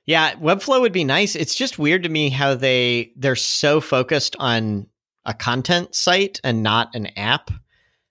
Yeah, 0.07 0.33
Webflow 0.33 0.81
would 0.81 0.93
be 0.93 1.03
nice. 1.03 1.35
It's 1.35 1.53
just 1.53 1.77
weird 1.77 2.01
to 2.03 2.09
me 2.09 2.29
how 2.29 2.55
they 2.55 3.11
they're 3.15 3.35
so 3.35 3.81
focused 3.81 4.35
on 4.39 4.87
a 5.25 5.33
content 5.35 5.93
site 5.93 6.39
and 6.43 6.63
not 6.63 6.95
an 6.95 7.07
app. 7.17 7.51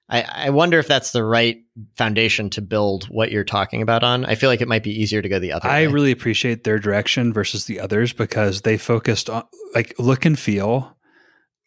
I, 0.09 0.22
I 0.22 0.50
wonder 0.50 0.78
if 0.78 0.86
that's 0.86 1.12
the 1.12 1.24
right 1.24 1.62
foundation 1.96 2.50
to 2.50 2.61
build 2.62 3.05
what 3.05 3.32
you're 3.32 3.42
talking 3.44 3.80
about 3.82 4.05
on. 4.05 4.24
I 4.26 4.34
feel 4.34 4.50
like 4.50 4.61
it 4.61 4.68
might 4.68 4.82
be 4.82 4.90
easier 5.02 5.22
to 5.22 5.28
go 5.28 5.38
the 5.38 5.52
other 5.52 5.66
I 5.68 5.86
way. 5.86 5.92
really 5.92 6.12
appreciate 6.12 6.64
their 6.64 6.78
direction 6.78 7.32
versus 7.32 7.64
the 7.64 7.80
others 7.80 8.12
because 8.12 8.61
they 8.62 8.76
focused 8.76 9.30
on 9.30 9.44
like 9.74 9.94
look 9.98 10.24
and 10.26 10.38
feel 10.38 10.96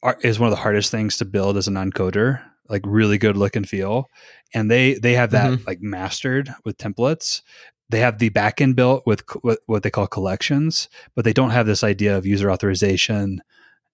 are, 0.04 0.18
is 0.22 0.40
one 0.40 0.48
of 0.48 0.56
the 0.56 0.62
hardest 0.62 0.92
things 0.92 1.18
to 1.18 1.26
build 1.26 1.58
as 1.58 1.68
a 1.68 1.72
non-coder 1.72 2.42
like 2.70 2.84
really 2.86 3.18
good 3.18 3.36
look 3.38 3.56
and 3.56 3.68
feel 3.68 4.06
and 4.54 4.70
they 4.70 4.94
they 4.96 5.14
have 5.14 5.32
that 5.32 5.52
Mhm. 5.52 5.66
like 5.68 5.82
mastered 5.82 6.54
with 6.66 6.78
templates 6.78 7.42
they 7.90 8.00
have 8.00 8.20
the 8.20 8.30
backend 8.30 8.76
built 8.76 9.04
with 9.08 9.24
what 9.66 9.82
they 9.84 9.90
call 9.90 10.06
collections 10.06 10.90
but 11.16 11.26
they 11.26 11.34
don't 11.34 11.50
have 11.52 11.66
this 11.66 11.84
idea 11.84 12.16
of 12.18 12.26
user 12.26 12.52
authorization 12.52 13.42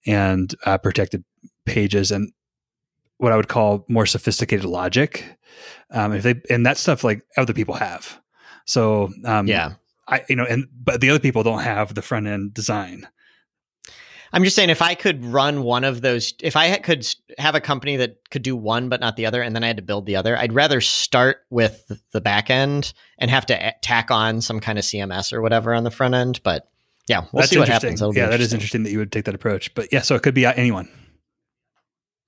and 0.06 0.54
uh, 0.66 0.78
protected 0.78 1.24
pages 1.66 2.12
and 2.12 2.32
what 3.18 3.32
i 3.32 3.36
would 3.36 3.48
call 3.48 3.86
more 3.88 4.06
sophisticated 4.06 4.66
logic 4.66 5.38
um, 5.92 6.14
if 6.14 6.24
they 6.24 6.36
and 6.50 6.66
that 6.66 6.78
stuff 6.78 7.04
like 7.04 7.24
other 7.38 7.54
people 7.54 7.76
have 7.76 8.20
so 8.66 9.12
um, 9.26 9.48
yeah. 9.48 9.74
I 10.08 10.24
you 10.30 10.36
know, 10.36 10.46
and 10.46 10.68
but 10.74 11.02
the 11.02 11.10
other 11.10 11.20
people 11.20 11.44
don't 11.44 11.62
have 11.62 11.94
the 11.94 12.02
front 12.02 12.28
end 12.28 12.54
design. 12.54 13.08
I'm 14.36 14.44
just 14.44 14.56
saying 14.56 14.72
if 14.72 14.82
I 14.82 14.96
could 14.96 15.24
run 15.24 15.62
one 15.62 15.84
of 15.84 16.02
those, 16.02 16.34
if 16.42 16.56
I 16.56 16.78
could 16.78 17.08
have 17.38 17.54
a 17.54 17.62
company 17.62 17.98
that 17.98 18.18
could 18.32 18.42
do 18.42 18.56
one 18.56 18.90
but 18.90 19.00
not 19.00 19.16
the 19.16 19.28
other, 19.28 19.44
and 19.44 19.56
then 19.56 19.64
I 19.64 19.68
had 19.68 19.78
to 19.78 19.84
build 19.84 20.08
the 20.08 20.16
other, 20.16 20.36
I'd 20.36 20.54
rather 20.54 20.82
start 20.82 21.46
with 21.52 21.92
the 22.12 22.22
back 22.22 22.50
end 22.50 22.94
and 23.20 23.30
have 23.30 23.46
to 23.48 23.74
tack 23.82 24.10
on 24.10 24.42
some 24.42 24.60
kind 24.60 24.80
of 24.80 24.86
CMS 24.86 25.32
or 25.32 25.42
whatever 25.42 25.74
on 25.74 25.84
the 25.84 25.92
front 25.92 26.16
end. 26.16 26.42
But 26.44 26.68
yeah, 27.08 27.26
we'll 27.32 27.42
That's 27.42 27.52
see 27.52 27.60
what 27.60 27.70
interesting. 27.70 27.98
happens. 27.98 28.18
Yeah, 28.18 28.30
that 28.30 28.42
is 28.42 28.54
interesting 28.54 28.84
that 28.84 28.92
you 28.92 28.98
would 28.98 29.12
take 29.12 29.26
that 29.26 29.36
approach. 29.36 29.74
But 29.76 29.90
yeah, 29.92 30.02
so 30.02 30.16
it 30.16 30.24
could 30.24 30.34
be 30.34 30.46
anyone. 30.46 30.90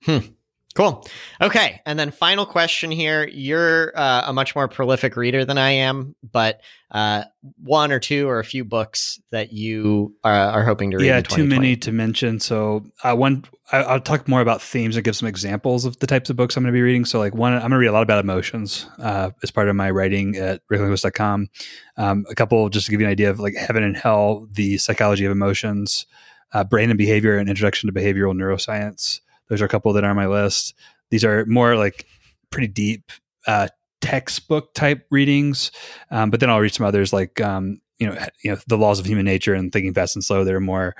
anyone. 0.06 0.35
Cool. 0.76 1.06
Okay. 1.40 1.80
And 1.86 1.98
then 1.98 2.10
final 2.10 2.44
question 2.44 2.90
here. 2.90 3.26
You're 3.26 3.98
uh, 3.98 4.24
a 4.26 4.32
much 4.34 4.54
more 4.54 4.68
prolific 4.68 5.16
reader 5.16 5.42
than 5.42 5.56
I 5.56 5.70
am, 5.70 6.14
but 6.22 6.60
uh, 6.90 7.24
one 7.56 7.92
or 7.92 7.98
two 7.98 8.28
or 8.28 8.40
a 8.40 8.44
few 8.44 8.62
books 8.62 9.18
that 9.30 9.54
you 9.54 10.14
are, 10.22 10.34
are 10.34 10.64
hoping 10.64 10.90
to 10.90 10.98
read. 10.98 11.06
Yeah, 11.06 11.22
too 11.22 11.44
many 11.44 11.76
to 11.76 11.92
mention. 11.92 12.40
So 12.40 12.84
uh, 13.02 13.16
one, 13.16 13.46
I, 13.72 13.94
will 13.94 14.00
talk 14.00 14.28
more 14.28 14.42
about 14.42 14.60
themes 14.60 14.96
and 14.96 15.04
give 15.04 15.16
some 15.16 15.28
examples 15.28 15.86
of 15.86 15.98
the 15.98 16.06
types 16.06 16.28
of 16.28 16.36
books 16.36 16.58
I'm 16.58 16.62
going 16.62 16.74
to 16.74 16.76
be 16.76 16.82
reading. 16.82 17.06
So 17.06 17.18
like 17.20 17.34
one, 17.34 17.54
I'm 17.54 17.60
going 17.60 17.70
to 17.70 17.78
read 17.78 17.86
a 17.86 17.92
lot 17.92 18.02
about 18.02 18.22
emotions 18.22 18.86
uh, 18.98 19.30
as 19.42 19.50
part 19.50 19.70
of 19.70 19.76
my 19.76 19.90
writing 19.90 20.36
at 20.36 20.60
ricklindquist.com. 20.70 21.48
Um, 21.96 22.26
a 22.28 22.34
couple, 22.34 22.68
just 22.68 22.84
to 22.84 22.90
give 22.90 23.00
you 23.00 23.06
an 23.06 23.12
idea 23.12 23.30
of 23.30 23.40
like 23.40 23.54
heaven 23.54 23.82
and 23.82 23.96
hell, 23.96 24.46
the 24.52 24.76
psychology 24.76 25.24
of 25.24 25.32
emotions, 25.32 26.04
uh, 26.52 26.64
brain 26.64 26.90
and 26.90 26.98
behavior, 26.98 27.38
and 27.38 27.48
introduction 27.48 27.86
to 27.90 27.98
behavioral 27.98 28.36
neuroscience 28.36 29.20
those 29.48 29.62
are 29.62 29.66
a 29.66 29.68
couple 29.68 29.92
that 29.92 30.04
are 30.04 30.10
on 30.10 30.16
my 30.16 30.26
list. 30.26 30.74
These 31.10 31.24
are 31.24 31.44
more 31.46 31.76
like 31.76 32.06
pretty 32.50 32.68
deep 32.68 33.12
uh, 33.46 33.68
textbook 34.00 34.74
type 34.74 35.06
readings, 35.10 35.70
um, 36.10 36.30
but 36.30 36.40
then 36.40 36.50
I'll 36.50 36.60
read 36.60 36.74
some 36.74 36.86
others 36.86 37.12
like 37.12 37.40
um, 37.40 37.80
you 37.98 38.08
know 38.08 38.26
you 38.42 38.50
know 38.50 38.58
the 38.66 38.78
laws 38.78 38.98
of 38.98 39.06
human 39.06 39.24
nature 39.24 39.54
and 39.54 39.72
thinking 39.72 39.94
fast 39.94 40.16
and 40.16 40.24
slow. 40.24 40.44
They're 40.44 40.60
more 40.60 40.94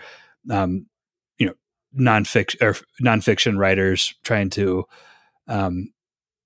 um, 0.51 0.87
you 1.39 1.47
know 1.47 1.55
nonfiction 1.99 2.63
or 2.63 2.77
nonfiction 3.03 3.59
writers 3.59 4.15
trying 4.25 4.51
to 4.51 4.85
um, 5.49 5.93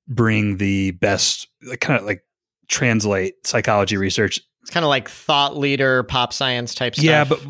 bring 0.08 0.56
the 0.56 0.92
best 0.92 1.48
kind 1.80 1.98
of 1.98 2.06
like 2.06 2.22
translate 2.68 3.46
psychology 3.46 3.96
research. 3.96 4.40
It's 4.62 4.70
kind 4.70 4.84
of 4.84 4.88
like 4.90 5.08
thought 5.08 5.56
leader, 5.56 6.02
pop 6.02 6.32
science 6.32 6.74
type 6.74 6.94
stuff. 6.94 7.04
Yeah, 7.04 7.24
but 7.24 7.40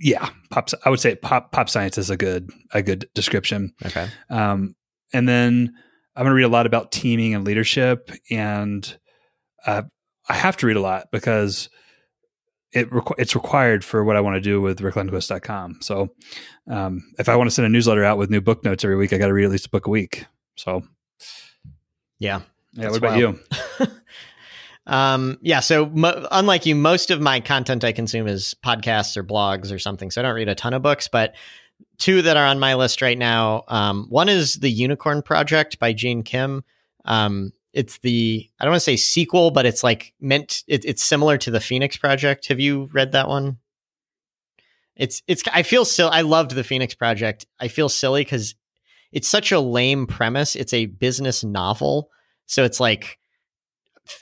yeah, 0.00 0.30
pop. 0.50 0.68
I 0.84 0.90
would 0.90 1.00
say 1.00 1.16
pop 1.16 1.52
pop 1.52 1.68
science 1.68 1.98
is 1.98 2.10
a 2.10 2.16
good 2.16 2.50
a 2.72 2.82
good 2.82 3.08
description. 3.14 3.74
Okay. 3.84 4.08
Um, 4.30 4.74
and 5.12 5.28
then 5.28 5.72
I'm 6.16 6.24
going 6.24 6.30
to 6.30 6.34
read 6.34 6.42
a 6.42 6.48
lot 6.48 6.66
about 6.66 6.92
teaming 6.92 7.34
and 7.34 7.44
leadership, 7.44 8.10
and 8.30 8.98
uh, 9.66 9.82
I 10.28 10.34
have 10.34 10.56
to 10.58 10.66
read 10.66 10.76
a 10.76 10.80
lot 10.80 11.08
because 11.10 11.68
it 12.72 12.90
requ- 12.90 13.14
it's 13.18 13.34
required 13.34 13.84
for 13.84 14.04
what 14.04 14.16
I 14.16 14.20
want 14.20 14.36
to 14.36 14.40
do 14.40 14.60
with 14.60 14.80
ricklindquist.com. 14.80 15.78
So 15.80 16.14
um, 16.70 17.02
if 17.18 17.28
I 17.28 17.36
want 17.36 17.48
to 17.48 17.54
send 17.54 17.66
a 17.66 17.70
newsletter 17.70 18.04
out 18.04 18.18
with 18.18 18.30
new 18.30 18.40
book 18.40 18.64
notes 18.64 18.84
every 18.84 18.96
week, 18.96 19.12
I 19.12 19.18
got 19.18 19.28
to 19.28 19.32
read 19.32 19.44
at 19.44 19.50
least 19.50 19.66
a 19.66 19.70
book 19.70 19.86
a 19.86 19.90
week. 19.90 20.26
So 20.56 20.82
yeah, 22.18 22.40
yeah. 22.72 22.88
What 22.88 22.98
about 22.98 23.16
wild. 23.16 23.38
you? 23.80 23.86
Um, 24.88 25.38
yeah. 25.42 25.60
So 25.60 25.86
mo- 25.86 26.26
unlike 26.30 26.66
you, 26.66 26.74
most 26.74 27.10
of 27.10 27.20
my 27.20 27.40
content 27.40 27.84
I 27.84 27.92
consume 27.92 28.26
is 28.26 28.54
podcasts 28.64 29.16
or 29.16 29.22
blogs 29.22 29.72
or 29.72 29.78
something. 29.78 30.10
So 30.10 30.20
I 30.20 30.24
don't 30.24 30.34
read 30.34 30.48
a 30.48 30.54
ton 30.54 30.72
of 30.72 30.82
books, 30.82 31.08
but 31.08 31.34
two 31.98 32.22
that 32.22 32.36
are 32.36 32.46
on 32.46 32.58
my 32.58 32.74
list 32.74 33.02
right 33.02 33.18
now. 33.18 33.64
Um, 33.68 34.06
one 34.08 34.28
is 34.28 34.54
the 34.54 34.70
Unicorn 34.70 35.22
Project 35.22 35.78
by 35.78 35.92
Gene 35.92 36.22
Kim. 36.22 36.64
Um, 37.04 37.52
it's 37.74 37.98
the 37.98 38.48
I 38.58 38.64
don't 38.64 38.72
want 38.72 38.80
to 38.80 38.84
say 38.84 38.96
sequel, 38.96 39.50
but 39.50 39.66
it's 39.66 39.84
like 39.84 40.14
meant. 40.20 40.64
It, 40.66 40.84
it's 40.84 41.02
similar 41.02 41.36
to 41.38 41.50
the 41.50 41.60
Phoenix 41.60 41.96
Project. 41.96 42.48
Have 42.48 42.60
you 42.60 42.88
read 42.92 43.12
that 43.12 43.28
one? 43.28 43.58
It's 44.96 45.22
it's. 45.28 45.42
I 45.52 45.62
feel 45.62 45.84
silly. 45.84 46.10
I 46.12 46.22
loved 46.22 46.52
the 46.52 46.64
Phoenix 46.64 46.94
Project. 46.94 47.46
I 47.60 47.68
feel 47.68 47.88
silly 47.88 48.22
because 48.22 48.54
it's 49.12 49.28
such 49.28 49.52
a 49.52 49.60
lame 49.60 50.06
premise. 50.06 50.56
It's 50.56 50.72
a 50.72 50.86
business 50.86 51.44
novel, 51.44 52.10
so 52.46 52.64
it's 52.64 52.80
like 52.80 53.18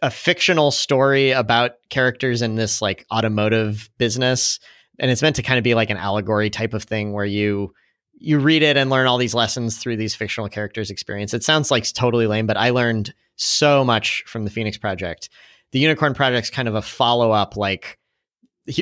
a 0.03 0.11
fictional 0.11 0.71
story 0.71 1.31
about 1.31 1.73
characters 1.91 2.43
in 2.43 2.55
this 2.55 2.83
like 2.83 3.07
automotive 3.13 3.89
business. 3.99 4.59
And 4.99 5.11
it's 5.11 5.23
meant 5.23 5.37
to 5.37 5.43
kind 5.43 5.59
of 5.59 5.65
be 5.65 5.75
like 5.75 5.91
an 5.91 5.97
allegory 5.97 6.51
type 6.51 6.75
of 6.75 6.85
thing 6.85 7.13
where 7.13 7.25
you 7.25 7.73
you 8.19 8.39
read 8.39 8.63
it 8.63 8.79
and 8.79 8.89
learn 8.89 9.07
all 9.07 9.19
these 9.19 9.35
lessons 9.35 9.77
through 9.77 9.97
these 9.97 10.15
fictional 10.15 10.49
characters 10.49 10.91
experience. 10.91 11.35
It 11.35 11.45
sounds 11.45 11.71
like 11.71 11.93
totally 11.93 12.27
lame 12.27 12.47
but 12.47 12.57
i 12.57 12.71
learned 12.71 13.15
so 13.37 13.85
much 13.85 14.25
from 14.27 14.45
the 14.45 14.51
phoenix 14.51 14.79
project. 14.79 15.29
The 15.73 15.81
unicorn 15.81 16.15
project's 16.15 16.51
kind 16.51 16.69
of 16.69 16.75
a 16.75 16.83
follow-up 16.83 17.57
like 17.57 17.99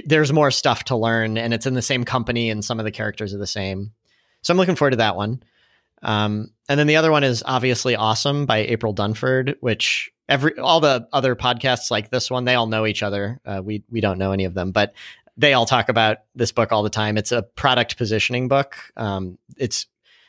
there's 0.07 0.33
more 0.33 0.51
stuff 0.51 0.85
to 0.85 0.97
learn 0.97 1.37
and 1.37 1.53
it's 1.53 1.67
in 1.67 1.75
the 1.75 1.83
same 1.83 2.05
company 2.05 2.49
and 2.49 2.65
some 2.65 2.79
of 2.79 2.85
the 2.85 2.93
characters 2.93 3.35
are 3.35 3.39
the 3.39 3.47
same. 3.47 3.93
So 4.43 4.53
i'm 4.53 4.59
looking 4.59 4.77
forward 4.77 4.93
to 4.93 4.99
that 4.99 5.17
one 5.17 5.43
um, 6.05 6.51
and 6.69 6.79
then 6.79 6.87
the 6.87 6.97
other 6.97 7.11
one 7.11 7.25
is 7.25 7.43
obviously 7.47 7.97
awesome 7.97 8.47
by 8.47 8.59
april 8.59 8.95
dunford 8.95 9.55
which 9.61 10.11
every 10.29 10.59
all 10.59 10.81
the 10.81 11.07
other 11.13 11.37
podcasts 11.37 11.91
like 11.91 12.11
this 12.11 12.31
one 12.31 12.45
they 12.45 12.55
all 12.55 12.67
know 12.67 12.87
each 12.87 13.03
other. 13.03 13.41
Uh, 13.45 13.61
we 13.65 13.85
we 13.91 14.01
don't 14.01 14.19
know 14.19 14.33
any 14.33 14.45
of 14.45 14.55
them 14.55 14.73
but 14.73 14.95
they 15.37 15.53
all 15.53 15.67
talk 15.67 15.89
about 15.89 16.19
this 16.35 16.53
book 16.53 16.71
all 16.71 16.85
the 16.85 16.91
time. 16.91 17.19
It's 17.19 17.33
a 17.33 17.43
product 17.43 17.97
positioning 17.97 18.47
book. 18.47 18.77
Um, 18.97 19.37
it's 19.57 19.87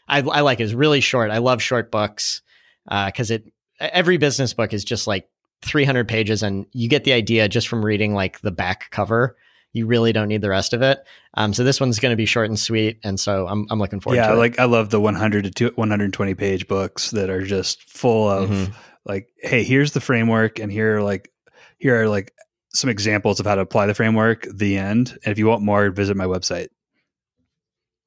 I, 0.07 0.19
I, 0.21 0.41
like 0.41 0.59
it. 0.59 0.63
it's 0.63 0.73
really 0.73 0.99
short. 0.99 1.29
I 1.29 1.37
love 1.37 1.61
short 1.61 1.91
books 1.91 2.41
because 2.85 3.29
uh, 3.29 3.35
it 3.35 3.53
every 3.79 4.17
business 4.17 4.53
book 4.53 4.73
is 4.73 4.83
just 4.83 5.05
like 5.05 5.29
300 5.61 6.07
pages 6.07 6.43
and 6.43 6.65
you 6.73 6.89
get 6.89 7.03
the 7.03 7.13
idea 7.13 7.47
just 7.47 7.67
from 7.67 7.85
reading 7.85 8.13
like 8.13 8.41
the 8.41 8.51
back 8.51 8.89
cover 8.91 9.35
you 9.75 9.85
really 9.85 10.13
don't 10.13 10.27
need 10.27 10.41
the 10.41 10.49
rest 10.49 10.73
of 10.73 10.81
it. 10.81 10.99
Um, 11.35 11.53
so 11.53 11.63
this 11.63 11.79
one's 11.79 11.99
going 11.99 12.13
to 12.13 12.17
be 12.17 12.25
short 12.25 12.49
and 12.49 12.59
sweet, 12.59 12.99
and 13.03 13.19
so 13.19 13.47
I'm 13.47 13.67
I'm 13.69 13.79
looking 13.79 13.99
forward. 13.99 14.17
Yeah, 14.17 14.29
to 14.29 14.35
like 14.35 14.57
I 14.59 14.65
love 14.65 14.89
the 14.89 14.99
100 14.99 15.55
to 15.55 15.71
120 15.75 16.35
page 16.35 16.67
books 16.67 17.11
that 17.11 17.29
are 17.29 17.43
just 17.43 17.83
full 17.83 18.29
of 18.29 18.49
mm-hmm 18.49 18.73
like, 19.05 19.29
hey, 19.37 19.63
here's 19.63 19.91
the 19.91 20.01
framework, 20.01 20.59
and 20.59 20.71
here 20.71 20.97
are 20.97 21.03
like 21.03 21.31
here 21.77 22.01
are 22.01 22.09
like 22.09 22.33
some 22.73 22.89
examples 22.89 23.39
of 23.39 23.45
how 23.45 23.55
to 23.55 23.61
apply 23.61 23.85
the 23.85 23.93
framework. 23.93 24.47
The 24.51 24.77
end. 24.77 25.17
And 25.23 25.31
if 25.31 25.37
you 25.37 25.47
want 25.47 25.61
more, 25.61 25.89
visit 25.91 26.17
my 26.17 26.25
website. 26.25 26.69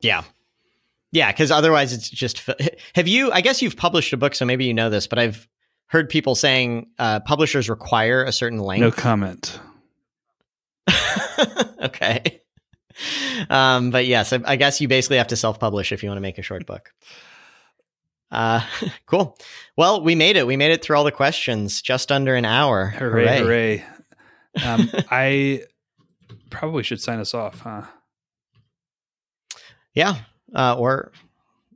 Yeah. 0.01 0.25
Yeah, 1.11 1.31
because 1.33 1.51
otherwise 1.51 1.93
it's 1.93 2.11
just. 2.11 2.43
Have 2.95 3.09
you? 3.09 3.33
I 3.33 3.41
guess 3.41 3.63
you've 3.63 3.77
published 3.77 4.13
a 4.13 4.17
book, 4.17 4.35
so 4.35 4.45
maybe 4.45 4.65
you 4.67 4.75
know 4.75 4.91
this, 4.91 5.07
but 5.07 5.19
I've 5.19 5.49
heard 5.87 6.11
people 6.11 6.35
saying 6.35 6.89
uh, 6.99 7.21
publishers 7.21 7.71
require 7.71 8.25
a 8.25 8.33
certain 8.33 8.59
length. 8.59 8.83
No 8.83 8.91
comment. 8.91 9.59
okay. 11.83 12.41
Um, 13.49 13.91
but 13.91 14.07
yes, 14.07 14.33
I, 14.33 14.41
I 14.45 14.57
guess 14.57 14.81
you 14.81 14.89
basically 14.89 15.19
have 15.19 15.29
to 15.29 15.37
self-publish 15.37 15.93
if 15.93 16.03
you 16.03 16.09
want 16.09 16.17
to 16.17 16.23
make 16.23 16.39
a 16.39 16.43
short 16.43 16.67
book. 16.67 16.93
Uh, 18.31 18.61
cool. 19.07 19.39
Well, 19.77 20.03
we 20.03 20.15
made 20.15 20.37
it. 20.37 20.47
We 20.47 20.57
made 20.57 20.73
it 20.73 20.83
through 20.83 20.97
all 20.97 21.05
the 21.05 21.13
questions, 21.13 21.81
just 21.83 22.13
under 22.13 22.35
an 22.35 22.45
hour. 22.45 22.87
Hooray! 22.87 23.39
Hooray! 23.39 23.85
Um, 24.65 24.91
I 25.11 25.63
probably 26.51 26.83
should 26.83 27.01
sign 27.01 27.21
us 27.21 27.35
off, 27.35 27.61
huh? 27.61 27.83
Yeah. 29.95 30.17
Uh, 30.55 30.77
or 30.77 31.13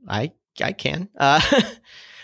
I 0.07 0.31
I 0.61 0.71
can. 0.73 1.09
Uh, 1.17 1.41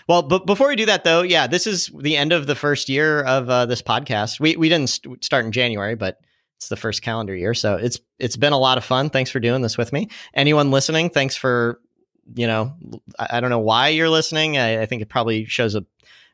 well, 0.07 0.21
but 0.23 0.45
before 0.45 0.67
we 0.67 0.75
do 0.75 0.85
that, 0.87 1.03
though, 1.03 1.21
yeah, 1.21 1.47
this 1.47 1.67
is 1.67 1.91
the 1.95 2.17
end 2.17 2.31
of 2.31 2.47
the 2.47 2.55
first 2.55 2.89
year 2.89 3.21
of 3.23 3.49
uh, 3.49 3.65
this 3.65 3.81
podcast. 3.81 4.39
We 4.39 4.55
we 4.55 4.69
didn't 4.69 4.89
st- 4.89 5.23
start 5.23 5.45
in 5.45 5.51
January, 5.51 5.95
but 5.95 6.19
it's 6.59 6.67
the 6.67 6.75
first 6.75 7.01
calendar 7.01 7.33
year, 7.33 7.53
so 7.53 7.75
it's 7.75 7.99
it's 8.19 8.35
been 8.35 8.51
a 8.51 8.59
lot 8.59 8.77
of 8.77 8.83
fun. 8.83 9.09
Thanks 9.09 9.31
for 9.31 9.39
doing 9.39 9.61
this 9.61 9.77
with 9.77 9.93
me. 9.93 10.09
Anyone 10.33 10.71
listening, 10.71 11.09
thanks 11.09 11.37
for 11.37 11.79
you 12.35 12.47
know, 12.47 12.73
I, 13.17 13.37
I 13.37 13.39
don't 13.39 13.49
know 13.49 13.59
why 13.59 13.87
you're 13.87 14.09
listening. 14.09 14.57
I, 14.57 14.81
I, 14.81 14.85
think 14.85 15.01
it 15.01 15.09
probably 15.09 15.45
shows 15.45 15.73
a 15.73 15.85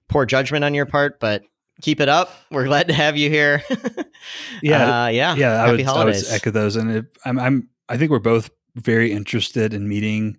poor 0.10 0.26
judgment 0.26 0.66
on 0.66 0.74
your 0.74 0.86
part, 0.86 1.20
but 1.20 1.44
keep 1.82 2.00
it 2.02 2.10
up. 2.10 2.32
We're 2.52 2.66
glad 2.66 2.88
to 2.88 2.94
have 2.94 3.18
you 3.18 3.30
here. 3.30 3.64
yeah, 4.62 5.04
uh, 5.04 5.08
yeah, 5.08 5.36
yeah. 5.36 5.64
I 5.64 5.72
would, 5.72 5.86
I 5.86 6.06
would, 6.06 6.16
echo 6.30 6.52
those, 6.52 6.76
and 6.76 6.92
it, 6.92 7.06
I'm, 7.24 7.40
I'm, 7.40 7.70
I 7.88 7.98
think 7.98 8.12
we're 8.12 8.20
both 8.20 8.50
very 8.76 9.12
interested 9.12 9.74
in 9.74 9.88
meeting 9.88 10.38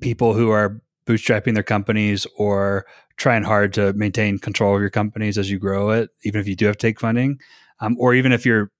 people 0.00 0.34
who 0.34 0.50
are 0.50 0.80
bootstrapping 1.06 1.54
their 1.54 1.62
companies 1.62 2.26
or 2.36 2.86
trying 3.16 3.44
hard 3.44 3.72
to 3.74 3.92
maintain 3.92 4.38
control 4.38 4.74
of 4.74 4.80
your 4.80 4.90
companies 4.90 5.38
as 5.38 5.50
you 5.50 5.58
grow 5.58 5.90
it, 5.90 6.10
even 6.24 6.40
if 6.40 6.48
you 6.48 6.56
do 6.56 6.66
have 6.66 6.76
to 6.76 6.86
take 6.86 7.00
funding, 7.00 7.38
um, 7.80 7.96
or 8.00 8.14
even 8.14 8.32
if 8.32 8.44
you're 8.44 8.70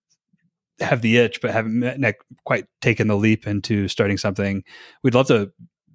have 0.80 1.02
the 1.02 1.16
itch 1.16 1.40
but 1.40 1.50
haven't 1.50 2.16
quite 2.44 2.66
taken 2.80 3.08
the 3.08 3.16
leap 3.16 3.46
into 3.46 3.88
starting 3.88 4.18
something. 4.18 4.64
We'd 5.02 5.14
love 5.14 5.28
to 5.28 5.52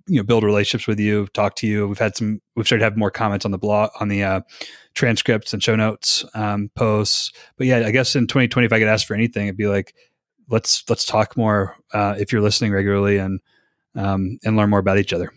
you 0.08 0.18
know 0.18 0.24
build 0.24 0.44
relationships 0.44 0.88
with 0.88 1.00
you, 1.00 1.28
talk 1.28 1.56
to 1.58 1.68
you. 1.68 1.88
We've 1.88 2.00
had 2.00 2.16
some. 2.16 2.42
We've 2.56 2.66
started 2.66 2.80
to 2.80 2.86
have 2.86 2.98
more 2.98 3.12
comments 3.12 3.46
on 3.46 3.52
the 3.52 3.58
blog, 3.58 3.92
on 4.00 4.08
the 4.08 4.24
uh, 4.24 4.42
transcripts 4.94 5.54
and 5.54 5.64
show 5.64 5.76
notes 5.76 6.26
um, 6.34 6.70
posts. 6.76 7.32
But 7.58 7.68
yeah, 7.68 7.86
I 7.86 7.92
guess 7.92 8.16
in 8.16 8.28
2020, 8.28 8.66
if 8.66 8.74
I 8.74 8.80
could 8.80 8.88
ask 8.88 9.08
for 9.08 9.14
anything, 9.14 9.48
it'd 9.48 9.58
be 9.58 9.68
like 9.68 9.96
let's 10.50 10.84
let's 10.90 11.06
talk 11.06 11.38
more 11.38 11.76
uh, 11.94 12.16
if 12.20 12.32
you're 12.32 12.42
listening 12.42 12.72
regularly 12.72 13.18
and 13.18 13.40
um, 13.96 14.38
and 14.44 14.58
learn 14.58 14.70
more 14.70 14.80
about 14.80 14.98
each 14.98 15.14
other. 15.14 15.32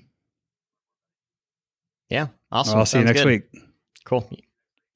Yeah, 2.08 2.28
awesome. 2.50 2.78
I'll 2.78 2.86
see 2.86 2.98
Sounds 2.98 3.02
you 3.02 3.06
next 3.06 3.22
good. 3.22 3.28
week. 3.54 3.64
Cool. 4.04 4.28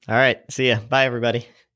All 0.07 0.15
right. 0.15 0.39
See 0.49 0.69
ya. 0.69 0.79
Bye, 0.79 1.05
everybody. 1.05 1.47